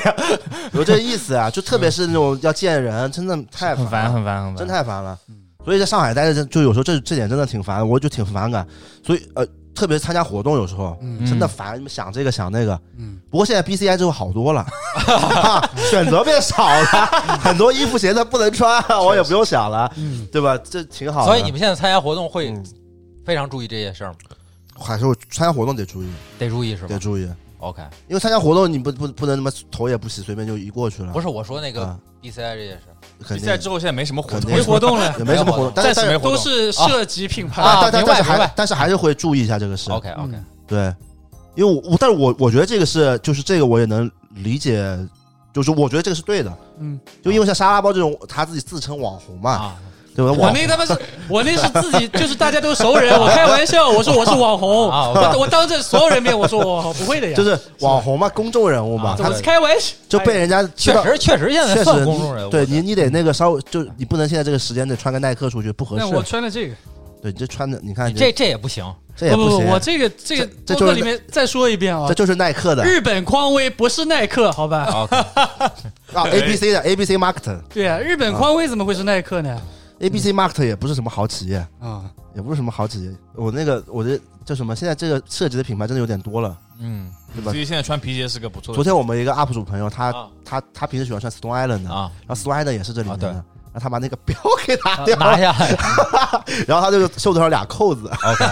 [0.71, 1.49] 有这意思啊！
[1.49, 5.17] 就特别是那种要见人，真的太很烦，了，很烦，很烦，真太烦了。
[5.65, 8.65] 所以在上海待着，就有时候这这点真的挺烦，我就挺反感。
[9.03, 9.43] 所以呃，
[9.75, 12.79] 特别是参加活动，有时候嗯真的烦，你们想这个想那个。
[12.97, 14.65] 嗯，不过现在 BCI 之后好多了，
[15.05, 16.85] 啊选择变少了，
[17.43, 20.57] 很多衣服鞋子不能穿，我也不用想了，嗯对吧？
[20.63, 21.25] 这挺好的。
[21.27, 22.65] 所以你们现在参加活动会嗯
[23.25, 24.17] 非常注意这些事儿吗？
[24.79, 26.07] 还是参加活动得注意，
[26.39, 27.29] 得注意是吧得注意，
[27.69, 31.11] ？OK，因为参加活动你不不不能他妈头也不洗，随便就一过去了。
[31.11, 31.99] 不是我说那个啊。
[32.21, 34.55] BCI 这件事比赛之后现在没什么活动定。
[34.55, 36.31] 没，活动了，也 没什么活动，但是但是暂时没活动。
[36.31, 37.61] 都是涉及品牌。
[37.61, 39.91] 啊但但但是还但是还是会注意一下这个事。
[39.91, 40.45] OK OK，嗯。
[40.65, 40.95] 对，
[41.53, 44.97] 因为我我但是我我觉得这个是就是这个我也能理解，
[45.53, 49.75] 就是我觉得这个是对的，嗯，就因为像沙拉包这种他自己自称网红嘛，啊，
[50.15, 50.31] 对吧？
[50.31, 50.97] 我那他妈是，
[51.27, 60.93] 我那是自己，就是大家都熟人，我开玩笑，我说我是网红，啊我我当着所有人面我说我不会的呀，就是网红嘛，公众人物嘛，我是开玩笑，就被人家确。
[61.03, 66.23] 实确实现在确算实公众人物，对你，你得那个稍微，就你不能现在这个时间得穿个耐克出去，不合那我。
[66.23, 66.75] 穿的这个，
[67.21, 68.85] 对，你这穿的，你看这这也不行，
[69.17, 74.85] 这也行不不不，，我这个这个这这就是里面再说一遍啊这，就是耐克的日本匡威不是耐克，好吧？
[76.13, 79.59] 啊，A B C 的 A B C Market，A 对啊，日本匡威怎么会是耐克呢？
[79.97, 82.03] B C Market 也不是什么好企业，啊，
[82.35, 83.11] 也不是什么好企业。
[83.33, 84.75] 我那个我的叫什么？
[84.75, 87.59] 现在这个涉及的品牌真的有点多了，嗯对吧所？
[87.59, 88.75] 以现在穿皮鞋是个不错的。
[88.75, 93.41] 昨天我们一个 UP 主朋友，他啊他他平时喜欢穿 Stone Island 的，啊，然后 Stone Island 也是这里面的，然
[93.75, 95.69] 后他把那个标给拿掉，拿下来
[96.67, 98.45] 然后他就袖子上俩扣子，OK，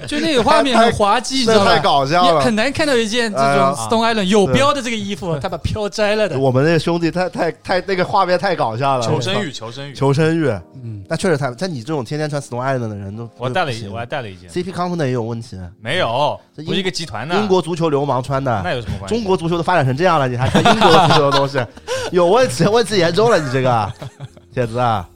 [0.06, 1.78] 就那个画面很滑稽，你知道这太？
[1.80, 2.58] 搞笑了也很。
[2.58, 6.36] 难看到一件这种 Stone Island 有标的这个衣服，他把标摘了的。
[6.38, 9.94] 我们那个兄弟太太太那个画面太搞笑了，求生欲，求生欲。
[9.94, 10.48] 求生欲。
[10.82, 17.36] 嗯，那确实太，像你这种天天穿 Stone Island 的人都，我带了一，我还带了一件，CP Company 也有问题，没有，不是一个集团的。
[17.36, 19.14] 英国足球流氓穿的，那有什么关系？
[19.14, 21.64] 中国足球都发展成这样了，你还穿英国足球的东西，
[22.10, 23.92] 有问题，问题严重了，你这个
[24.52, 25.08] 铁子啊，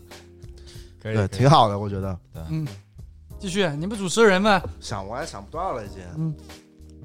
[1.02, 2.16] 对，挺好的，我觉得。
[2.50, 2.66] 嗯，
[3.43, 6.32] 继续，你们主持人嘛，想我也想不到了，已经，嗯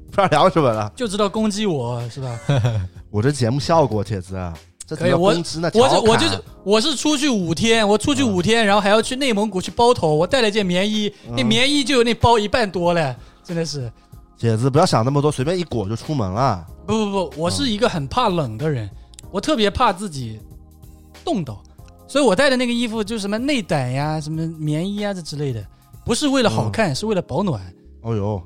[0.05, 0.91] 不知道聊什么了。
[0.95, 2.39] 就知道攻击我是吧？
[3.09, 4.53] 我这节目效果，铁子，啊
[4.85, 5.33] 这可以我
[6.05, 13.91] 我就是我是出去五天，我出去五天，然后还要去内蒙古去包头，我带了件棉衣，那嗯棉衣就有那包一半多了，真的是。
[14.37, 16.63] 铁子不要想那么多，随便一裹就出门了。
[16.85, 18.87] 不不不，我是一个很怕冷的人，
[19.31, 20.39] 我特别怕自己
[21.25, 21.59] 冻到，
[22.07, 25.65] 所以我带的那个衣服就什么内胆呀、什么棉衣啊这之类的，
[26.07, 27.61] 不是为了好看，是为了保暖。
[28.01, 28.41] 哦呦，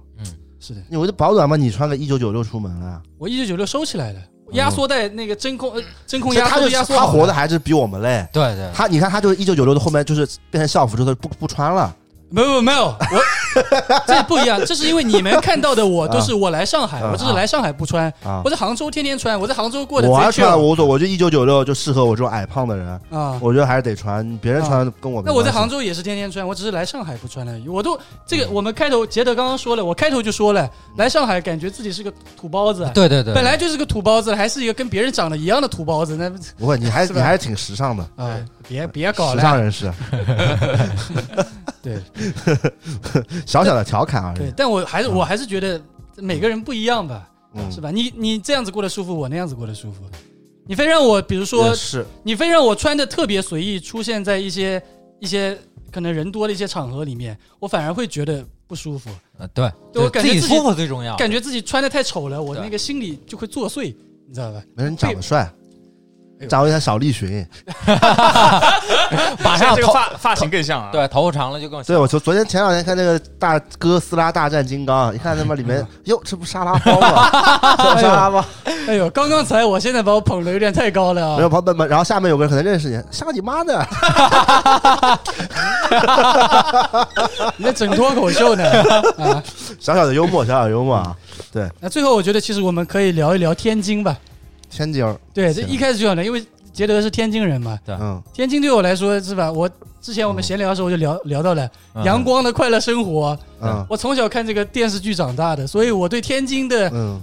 [0.59, 3.01] 是的，你为了保暖嘛，你穿个一九九六出门了？
[3.19, 4.19] 我一九九六收起来了，
[4.53, 8.27] 压缩袋那个真空呃真空压缩压缩他活的还是比我们累。
[8.33, 11.95] 对对，他你看，他就是一九九六的后面就是变成校服之后不不穿了。
[12.31, 18.41] 没有没有没有， 我这不一样，这是因为你们看到的我 都是我来上海，啊我这是来上海不穿，啊。
[18.45, 23.37] 我在杭州天天穿，我在杭州过的我还贼穿我无所谓，我就一九九六就适合我这种矮胖的人，啊。
[23.41, 27.67] 我觉得还是得穿，别人穿跟我没那我在杭州也是天天穿，我只是来上海不穿而已。
[27.67, 38.37] 我都这个，我们开头杰德刚刚说了，我开头就说了，来上海感觉自己是个土包子，对对对，本来就是个土包子，还是一个跟别人长得一样的土包子，那 不会，你还你还是挺时尚的，啊，
[38.67, 39.91] 别别搞了，时尚人士，
[41.81, 41.99] 对
[43.45, 44.37] 小小的调侃而已。。
[44.37, 45.81] 对但我还是我还是觉得
[46.17, 47.91] 每个人不一样吧，嗯，是吧？
[47.91, 50.03] 你你这样子过得舒服，我那样子过得舒服。
[50.65, 54.81] 你非让我，比如说，是，你非让我穿的特别随意，出现在一些
[55.19, 55.57] 一些
[55.91, 59.09] 可能人多的一些场合里面，我反而会觉觉得不舒服，
[59.39, 61.17] 呃对，对我感觉自己自己舒服最重要。
[61.17, 63.93] 感觉自己穿的太丑了，我那个心里就会作祟，
[64.27, 64.61] 你知道吧？
[64.75, 65.51] 没人长得帅
[66.41, 67.45] 哎，呦长得像小栗旬。
[69.43, 77.29] 马上这个发发型更像啊。，对头发长了就更像对，我昨昨天前两天看那个大哥斯拉大战金刚，一看他妈里嗯面，哟，这不沙拉包吗？
[77.77, 78.43] 这不沙拉包，
[78.87, 81.49] 哎呦，刚刚才我现在把我捧的有点太高了没有啊！
[81.49, 83.79] 朋友们，然后下面有个人可能认识你，像你妈的，
[87.57, 88.63] 你在整脱口秀呢
[89.19, 89.43] 啊！
[89.79, 91.15] 小小的幽默，小小的幽默啊，
[91.79, 94.15] 那最后我觉得其实我们可以聊一聊天津吧。
[94.71, 96.43] 天津儿，对，这一开始就想聊，因为
[96.73, 99.51] 杰德是天津人嘛，嗯，天津对我来说是吧？
[99.51, 99.69] 我
[100.01, 102.03] 之前我们闲聊的时候就聊聊到了嗯。
[102.05, 103.37] 阳光的快乐生活。
[103.61, 103.85] 嗯。
[103.89, 107.21] 我从小看这个电视剧长大的，所以我对天津的嗯。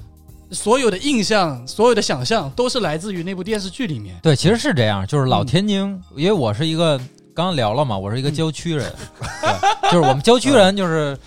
[0.50, 4.16] 所有的印象、所有的想象都是来自于那部电视剧里面。
[4.22, 6.96] 对，其实是这样，就是老嗯天津，因为我是一个
[7.34, 8.90] 刚刚聊了嘛，我是一个嗯郊区人，
[9.42, 11.18] 对，就是我们郊区人，就是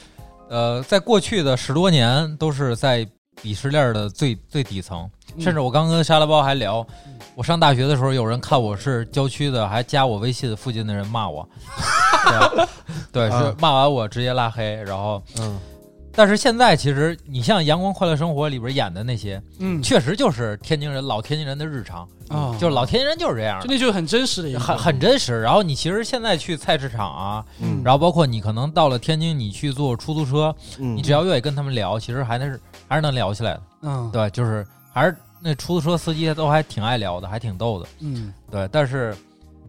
[0.50, 3.08] 呃，在过去的十多年都是在
[3.42, 5.42] 鄙视链的最最底层，嗯。
[5.42, 6.86] 甚至我刚跟沙拉包还聊，
[7.36, 11.48] 我上大学的时候，有人看我是郊区的，还加我微信，附近的人骂我，
[13.12, 15.22] 对，对，是啊骂完我直接拉黑，然后。
[15.40, 15.60] 嗯，
[16.14, 19.82] 但是现在其实你像《阳光快乐生活》里边演的那些，嗯。
[19.82, 25.42] 确实就是天津人老天津人的日常，啊，就是老天津人就是这样的就，那就是很真实的一个，很很真实。
[25.42, 27.82] 然后你其实现在去菜市场啊，嗯。
[27.84, 32.60] 然后包括你可能到了天津，你去坐出租车，嗯，你只要愿意跟他们聊，其实还是
[32.92, 33.62] 还是能聊起来的。
[33.84, 37.88] 嗯对，就是还是那出租车司机都还挺爱聊的，还挺逗的。
[38.02, 39.16] 嗯对，但是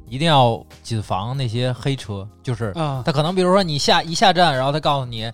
[0.09, 5.31] 一定要谨防那些黑车，就是啊他可能比如说你下一下站，然后他告诉你。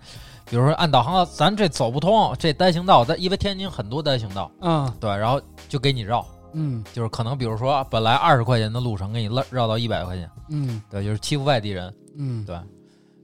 [0.51, 5.39] 比如说按导航，咱这走不通，这单行道，咱因为天津很多单行道，嗯对，然后
[5.69, 6.25] 就给你绕，
[6.55, 12.47] 嗯就是可能比如说本来二十块钱的路程，给你绕绕到一百块钱，嗯对，就是欺负外地人，嗯。
[12.47, 12.59] 对，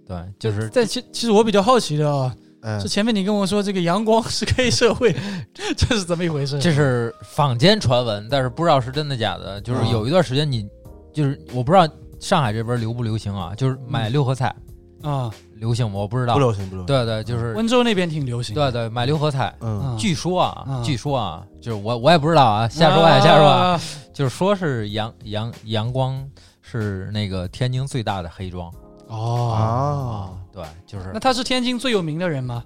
[0.06, 5.14] 对，就是但其其实我比较好奇的啊，嗯是前面你跟我说这个阳光是黑社会，
[5.54, 6.58] 这是怎么一回事？
[6.58, 9.60] 这是坊间传闻，但是不知道是真的假的。
[9.60, 10.66] 就是有一段时间你，
[11.12, 11.86] 就是我不知道
[12.18, 14.54] 上海这边流不流行啊，就是买六合彩
[15.02, 15.98] 啊，流行吗？
[15.98, 16.40] 我不知道不。
[16.40, 18.54] 流行不流行，对对，就是温州那边挺流行。
[18.54, 19.54] 对对买六合彩。
[19.98, 23.80] 据说啊啊，据说啊，就是我我也不知道啊，瞎说啊瞎说啊，啊。
[24.14, 26.24] 就是说是阳阳阳光
[26.62, 28.72] 是那个天津最大的黑庄
[29.08, 32.62] 哦，啊，对，就是那他是天津最有名的人吗？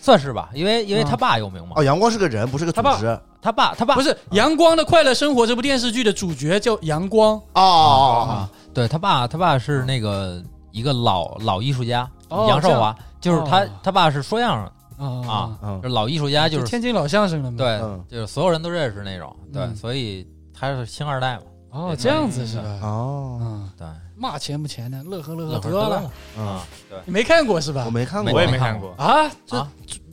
[0.00, 14.50] 算是吧，因为因为啊他爸有名嘛哦，，阳光是个人，不是个组他爸织，他爸他爸不是《阳光的快乐生活》这部电视剧的主角叫阳光哦对他爸，他爸是那个一个老老艺术家，哦杨少华，就是他哦他爸是说相
[14.98, 17.56] 声，啊啊，嗯就是老艺术家，就是天津老相声了嘛。
[17.56, 22.64] 对嗯，就是所有人都认识那种，对，嗯所以他是星二代嘛，哦，这样子是吧？
[22.82, 23.86] 哦，嗯，对，
[24.16, 26.10] 骂钱不钱的，乐呵乐呵得了。
[26.38, 27.84] 啊，对，你没看过是吧？
[27.86, 27.90] 我？
[27.90, 28.94] 没看过，我也没没看看过。
[28.96, 29.68] 啊，这啊？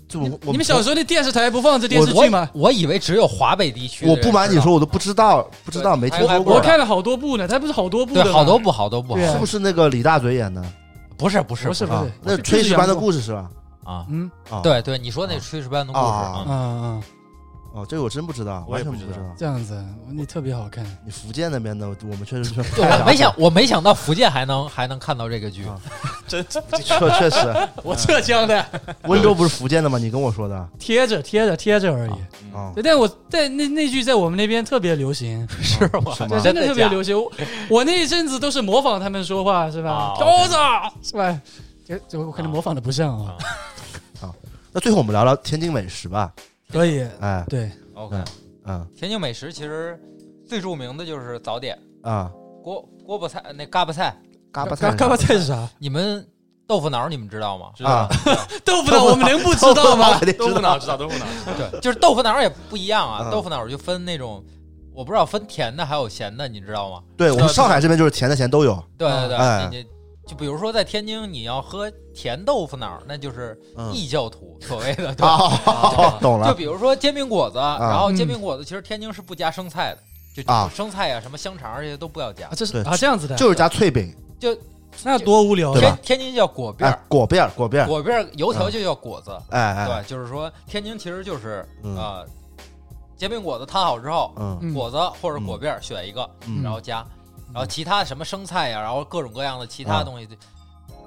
[0.06, 2.48] 就我你们小时候那电视台不放这电视剧吗？
[2.54, 6.56] 我以为只有华北地区我不瞒你说，我都不知道，不知道，没听说过。
[6.56, 6.62] 我。
[6.62, 10.64] 看了好多部呢，它不是好多部的对，好多部好多部，是不是那个李大嘴演的？
[11.18, 11.86] 不是不是啊不是。
[11.86, 12.12] 不是？
[12.22, 13.50] 那炊事班的故事是吧？
[13.86, 14.30] 啊，嗯。
[14.52, 17.02] 啊，对对，你说那炊事班的故事啊啊啊，啊，
[17.74, 19.36] 哦，这个我真不知道，我也不知道完全不知道。
[19.36, 20.86] 这样子，你特别好看。
[21.04, 25.76] 你福建那边的，我们确实是 对我没想我没想到福建还能还能看到这个剧， 啊
[26.28, 28.64] 真确确实， 我浙江的，
[29.06, 29.98] 温州不是福建的吗？
[29.98, 32.56] 你跟我说的贴着贴着贴着而已。
[32.56, 36.14] 啊对，但我在那那句在我们那边特别流行，是吗？
[36.16, 37.20] 是吗对，真的特别流行。
[37.20, 37.32] 我
[37.70, 40.14] 我那一阵子都是模仿他们说话，是吧啊？
[40.20, 40.54] 高子
[41.02, 41.42] 是吧？
[41.84, 43.34] 就就我可能模仿的不像啊。
[44.72, 46.32] 那最后我们聊聊天津美食吧。
[46.74, 48.18] 可以，哎，对，OK，
[48.66, 50.00] 嗯天津美食其实
[50.48, 52.32] 最著名的就是早点，啊，
[52.64, 54.16] 锅锅巴菜那嘎巴菜，
[54.52, 55.70] 嘎巴菜嘎嘎巴菜是啥？
[55.80, 56.26] 你们
[56.68, 57.68] 豆腐脑你们知道吗？
[57.76, 58.10] 知道啊，
[58.66, 60.20] 豆腐脑我们能不知道吗？
[60.38, 61.26] 豆腐脑知道，豆腐脑。
[61.58, 64.44] 对，就是豆腐脑也不一样啊，嗯豆腐脑就分那种，
[64.94, 67.02] 我不知道分甜的还有咸的，你知道吗？
[67.18, 68.82] 对我们上海这边就是甜的咸都有。
[68.98, 69.86] 对对对，你
[70.26, 75.36] 就比如说在天津，你要喝甜豆腐脑，那就是嗯异教徒所谓的， 对吧？
[75.66, 76.48] 啊，懂了。
[76.48, 79.94] 就比如说煎饼果子，然后煎饼果子其实天津是不加生菜
[80.36, 84.56] 的，就啊生菜呀、什么香肠这些都不要加啊，，这是啊这样子的，就是加脆饼，就
[85.04, 85.74] 那多无聊！
[85.74, 92.26] 天天津叫果篦哎儿，，果辫儿，果辫儿，果辫儿油条就叫果子，哎哎，对，就是说天津其实就是嗯呃，
[93.18, 97.06] 煎饼果子摊好之后，嗯嗯果子或者果辫儿选一个，嗯然后加，
[97.54, 100.28] 然后其他什么生菜呀，然后各种各样的其他啊东西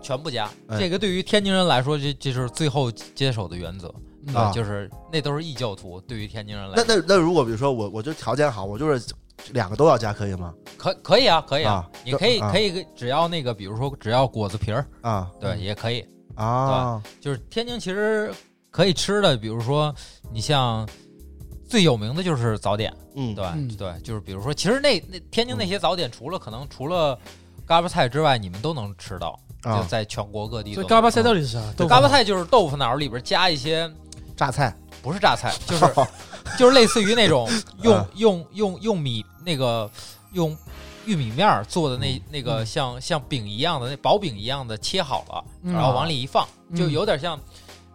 [0.00, 0.48] 全部加。
[0.68, 3.92] 哎这个对于天津人来说，这这是最后接手的原则，
[4.28, 6.00] 嗯就是那都是异教徒。
[6.02, 9.12] 对于天津人来说，那那那如果比如说我我就条件好，我就是
[9.52, 10.54] 两个都要加，可以吗？
[10.76, 16.06] 可可以啊，可以啊啊，你可以啊可以只要那个，比如说只要果子皮儿，啊对，也可以。
[16.36, 18.32] 啊就是天津其实
[18.70, 19.94] 可以吃的，比如说
[20.30, 20.86] 你像
[21.68, 27.18] 最有名的就是早点，嗯对、嗯对，就是比如说，其实那那天津那些早点，除了可能除了
[27.66, 30.82] 嘎巴菜之外，你们都能吃到，就啊在全国各地都能。
[30.82, 31.60] 所以嘎巴菜到底是啥？
[31.88, 33.90] 嘎巴菜就是豆腐脑里边加一些，
[34.36, 35.86] 榨菜不是榨菜，就是
[36.56, 37.48] 就是类似于那种
[37.82, 39.90] 用嗯用用用米那个
[40.32, 40.56] 用
[41.04, 47.38] 玉米面儿做的那那个嗯像像饼一样的那薄饼一样的切好了，嗯然后往里一放，嗯就有点像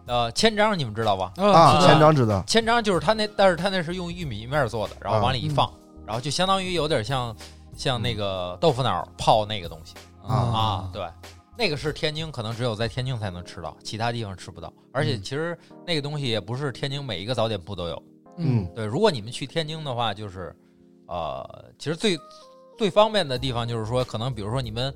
[0.06, 1.32] 呃千张，你们知道吧？
[1.36, 2.42] 啊，千张知道。
[2.46, 5.72] 千张就是它那，但是它那是用玉米面做的，然后往里一放，
[6.06, 7.34] 然后就相当于有点像
[7.76, 9.94] 像那个豆腐脑泡那个东西。
[10.22, 10.34] 啊。
[10.34, 11.06] 啊，对，
[11.56, 14.72] 那个是天津可能只有在天津才能吃到，其他地方吃不到。
[14.92, 15.22] 而且嗯。
[15.22, 15.56] 其实
[15.86, 18.02] 那个东西也不是天津每一个早点铺都有。
[18.38, 18.68] 嗯。
[18.74, 20.54] 对，如果你们去天津的话，就是
[21.06, 22.18] 呃，其实最
[22.76, 24.92] 最方便的地方就是说，可能比如说你们，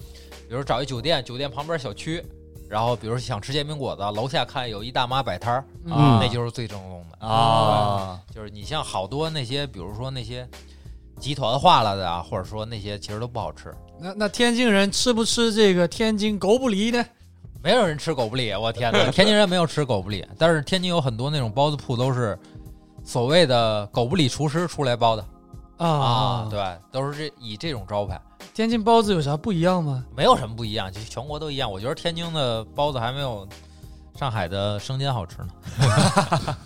[0.49, 2.25] 比如找一酒店，酒店旁边小区。
[2.69, 7.27] 然后，比如想吃煎饼果子，楼下看有一大妈摆摊儿，嗯那就是最正宗的。
[7.27, 10.49] 啊，就是你像好多那些，比如说那些
[11.19, 17.05] 集团化了的啊，或者说那些其实都不好吃，那那天津人吃不吃这个天津狗不理呢？
[17.63, 19.11] 没有人吃狗不理，我天哪！
[19.11, 22.39] 天津人没有吃狗不理，但是天津有很多那种包子铺都是
[23.03, 25.25] 所谓的狗不理厨师出来包的
[25.79, 26.61] 啊啊，，对，
[26.93, 28.21] 都是这以这种招牌，
[28.57, 30.03] 天津包子有啥不一样吗？
[30.17, 31.71] 没有什么不一样，就全国都一样。
[31.71, 33.47] 我觉得天津的包子还没有
[34.19, 36.57] 上海的生煎好吃呢，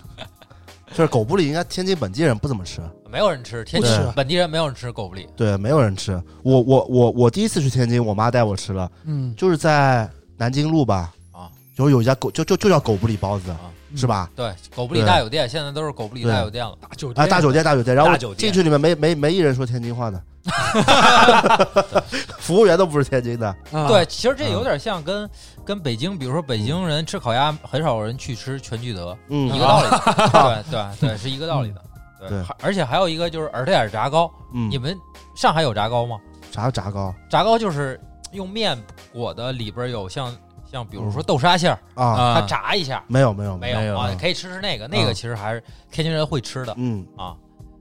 [0.94, 2.80] 就是狗不理，应该天津本地人不怎么吃，
[3.10, 3.96] 没有人吃，天不吃。
[3.96, 6.12] 津本地人没有人吃狗不理，对，没有人吃。
[6.44, 13.58] 我我我我第一次去天津，我妈带我吃了，嗯，就是在南京路吧，啊，就有一家狗，就就就叫狗不理包子，啊
[13.96, 14.30] 是吧？
[14.36, 16.76] 对，狗不理大酒店现在都是狗不理大酒店了。
[16.80, 20.22] 大酒店啊，大酒店大酒店，然后进去里面没没没一人说天津话的，
[22.38, 25.28] 服务员都不是天津的，啊对，其实这嗯有点像跟
[25.64, 29.88] 跟北京，比如说北京人吃烤鸭，很少有人去吃全聚德，嗯一个道理。
[30.70, 31.80] 对对对，是一个道理的。
[32.28, 34.94] 对而且还有一个就是耳朵眼炸糕，嗯你，们
[35.34, 36.18] 上海有炸糕吗？
[36.52, 37.98] 啥炸糕炸糕就是
[38.32, 38.76] 用面
[39.12, 40.30] 裹的，里边有像
[40.70, 42.34] 像比如说豆沙馅儿，啊？
[42.40, 47.36] 它炸一下，没有没有没没有啊，可以吃吃那个，那个其实还是天津人会吃的嗯啊。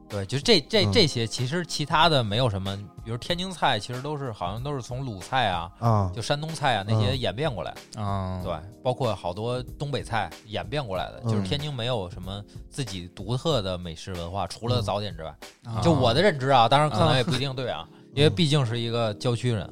[0.10, 2.76] 对，就是这这嗯这些，其实其他的没有什么，
[3.06, 7.72] 比如天津菜，其实都是好像都是从鲁菜啊，啊就山东菜啊那些演变过来。
[7.96, 8.52] 啊，对，
[8.84, 15.30] 包括好多东北菜演变过来的，就是嗯天津没有什么自己独特的美食文化，除了嗯早点之外。
[15.64, 19.72] 啊就我的认知啊，当然可能也不一定对啊，因为毕竟是一个郊区人啊。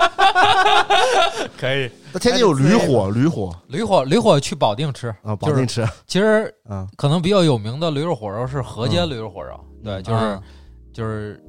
[1.58, 10.42] 可以，那天津有驴火，驴火驴火驴火去保定吃啊，保就是定吃，其实 嗯可能比较有名的驴肉火烧是河街嗯驴肉火烧，对，嗯就是嗯
[10.94, 11.44] 就是，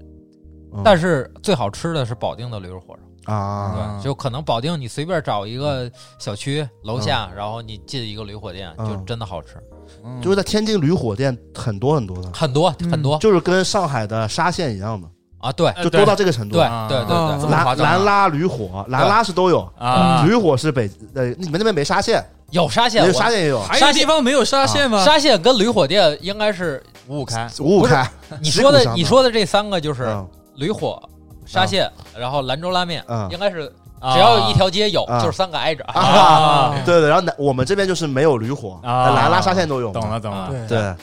[0.72, 3.32] 嗯但是最好吃的是保定的驴肉火烧。
[3.32, 9.56] 啊，对，就可能保定你随便找一个小区楼下，然后你进一个驴火店，就嗯真的好吃，
[10.04, 15.08] 嗯就是在天津驴火店很多很多的，很多嗯很多就是跟上海的沙县一样的，
[15.46, 15.68] 啊，对。
[15.68, 16.56] 呃就多到这个程度。
[16.56, 16.64] 对。
[16.64, 17.26] 啊对对啊。
[17.26, 17.92] 对，兰这么夸张啊。
[17.92, 20.24] 兰拉驴火，兰拉是都有，啊。
[20.26, 25.04] 驴火是北呃，你们那边没沙县，有沙县，有我沙县也有，还有地方没有沙县吗？
[25.04, 28.08] 沙县跟驴火店应该是五五开，五五开，
[28.40, 30.26] 你说的你说的这三个就是嗯。
[30.56, 30.98] 驴火、
[31.44, 33.66] 沙县，然后兰州拉面，嗯应该是
[34.00, 35.84] 只要有一条街有，啊就是三个挨着。
[35.84, 39.10] 啊，对对，然后南我们这边就是没有驴火，啊。
[39.10, 40.94] 兰拉沙县都有嘛，懂了懂了，对对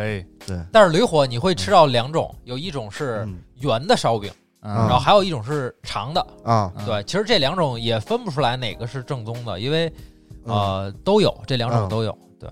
[0.00, 0.24] 可以，
[0.72, 3.38] 但是驴火你会吃到两种，有一种是嗯。
[3.60, 4.32] 圆的烧饼，
[4.62, 4.74] 嗯。
[4.74, 6.20] 然后还有一种是长的。
[6.44, 6.72] 啊。
[6.76, 6.86] 嗯。
[6.86, 9.92] 对，其实这两种也分不出来哪个是正宗的，因为
[10.44, 11.88] 呃，都有这两种嗯。
[11.88, 12.16] 都有。
[12.38, 12.48] 对，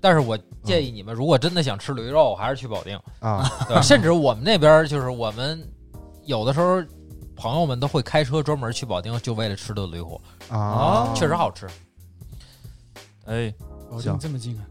[0.00, 2.98] 但是我建议你们，如果真的想吃驴肉，还是去保定。
[3.18, 3.42] 啊，
[3.82, 5.60] 甚至我们那边儿就是我们
[6.24, 6.80] 有的时候
[7.34, 11.66] 朋友们都会开车专门去保定，就为了吃顿驴火，啊，确实好吃。
[13.26, 13.52] 哎，
[13.90, 14.12] 保行。
[14.12, 14.62] 定这么近啊？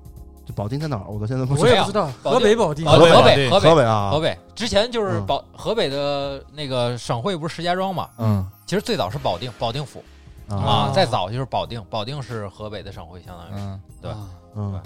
[0.52, 1.06] 这保定在哪儿？
[1.08, 1.68] 我到现在不知道。
[1.70, 2.86] 我也不知道，河北保定。
[2.86, 3.70] 河河北河北。
[3.70, 5.26] 河北啊，河北之前就是嗯。
[5.26, 8.10] 保河北的那个省会不是石家庄嘛？
[8.18, 8.46] 嗯。
[8.66, 10.04] 其实最早是保定保定府。
[10.50, 10.56] 啊。
[10.58, 14.18] 啊，再早就是保定，保定是河北的省会，相当于嗯，对啊。
[14.56, 14.82] 嗯。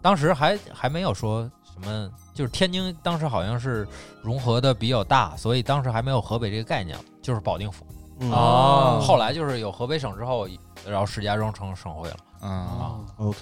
[0.00, 3.88] 当时还还没有说什么，就是天津当时好像是
[4.22, 7.86] 融合的比较大，所以当时还没有河北这个概念，就是保定府。
[8.20, 8.30] 嗯。
[8.30, 10.46] 哦后来就是有河北省之后，
[10.86, 12.16] 然后石家庄成省会了。
[12.42, 13.38] 嗯，啊，，OK，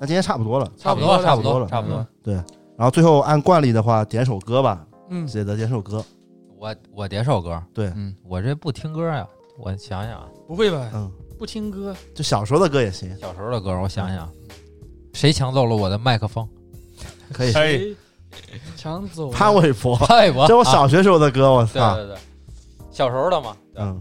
[0.00, 2.06] 那今天差不多了，差不多差不差不多了差不多。
[2.22, 6.02] 对然后最后按惯例的话，点首歌吧，嗯，记得点首歌。
[6.58, 9.26] 我我点首歌，对，嗯，我这不听歌呀，
[9.58, 10.90] 我想想啊，不会吧？
[10.94, 14.26] 嗯，不听歌，就小时候的歌也行，小时候的歌，我想想，
[15.12, 16.48] 谁抢走了我的麦克风？
[17.32, 17.48] 可以。
[17.48, 17.96] 哎，谁
[18.76, 22.18] 抢走了潘玮柏，潘玮柏这我小学时候的歌，我操，对对对，
[22.90, 24.00] 小时候的嘛，嗯，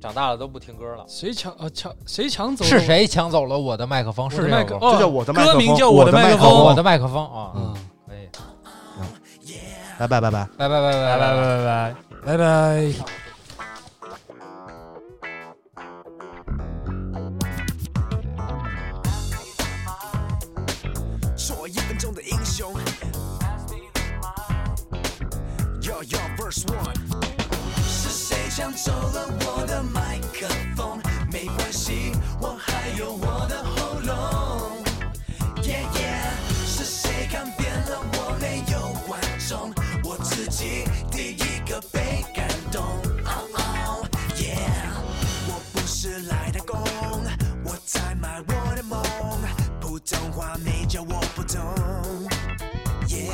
[0.00, 1.04] 长大了都不听歌了。
[1.08, 2.80] 谁抢啊抢谁抢走了是？
[2.80, 4.26] 谁抢走了我的麦克风？
[4.26, 6.50] 我是麦克哦，这叫我的麦克风歌名叫我的麦克风。
[6.64, 7.74] 我的麦克风啊，嗯，
[8.06, 8.28] 可以，
[9.98, 10.48] 拜拜拜拜。
[10.56, 11.94] 拜拜拜拜拜拜拜拜拜。
[12.24, 12.92] 拜拜。
[21.36, 22.72] 做一分钟的英雄。
[25.80, 26.94] Yo yo verse one，
[28.58, 31.00] 抢走了我的麦克风？
[31.30, 32.10] 没关系，
[32.40, 34.82] 我还有我的喉咙。
[35.62, 39.72] Yeah yeah，是谁看扁了我没有观众？
[40.02, 42.82] 我自己第一个被感动。
[43.26, 44.90] Oh oh yeah，
[45.46, 46.82] 我不是来打工，
[47.64, 49.00] 我在卖我的梦。
[49.80, 51.62] 普通话没教我不懂。
[53.06, 53.30] Yeah，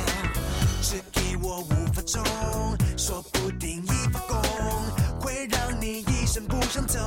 [0.83, 2.23] 只给我五分钟，
[6.69, 6.99] 相同。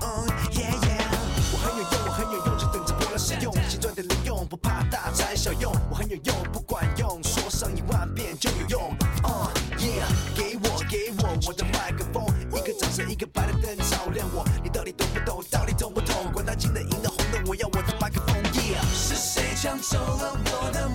[0.00, 1.04] Oh, yeah yeah，
[1.52, 5.72] 我很有用，我很有用，就等着我来使用，现赚点零用，不怕大材小用。
[5.90, 8.96] 我很有用，不管用，说上一万遍就有用。
[9.22, 14.44] Uh, yeah，给我给我我的麦克风，一个掌声，一个白的灯照亮我。
[14.62, 15.42] 你到底懂不懂？
[15.50, 16.30] 到底懂不懂？
[16.32, 18.36] 管他金的、银的、红的，我要我的麦克风。
[18.52, 20.88] Yeah，是谁抢走了我的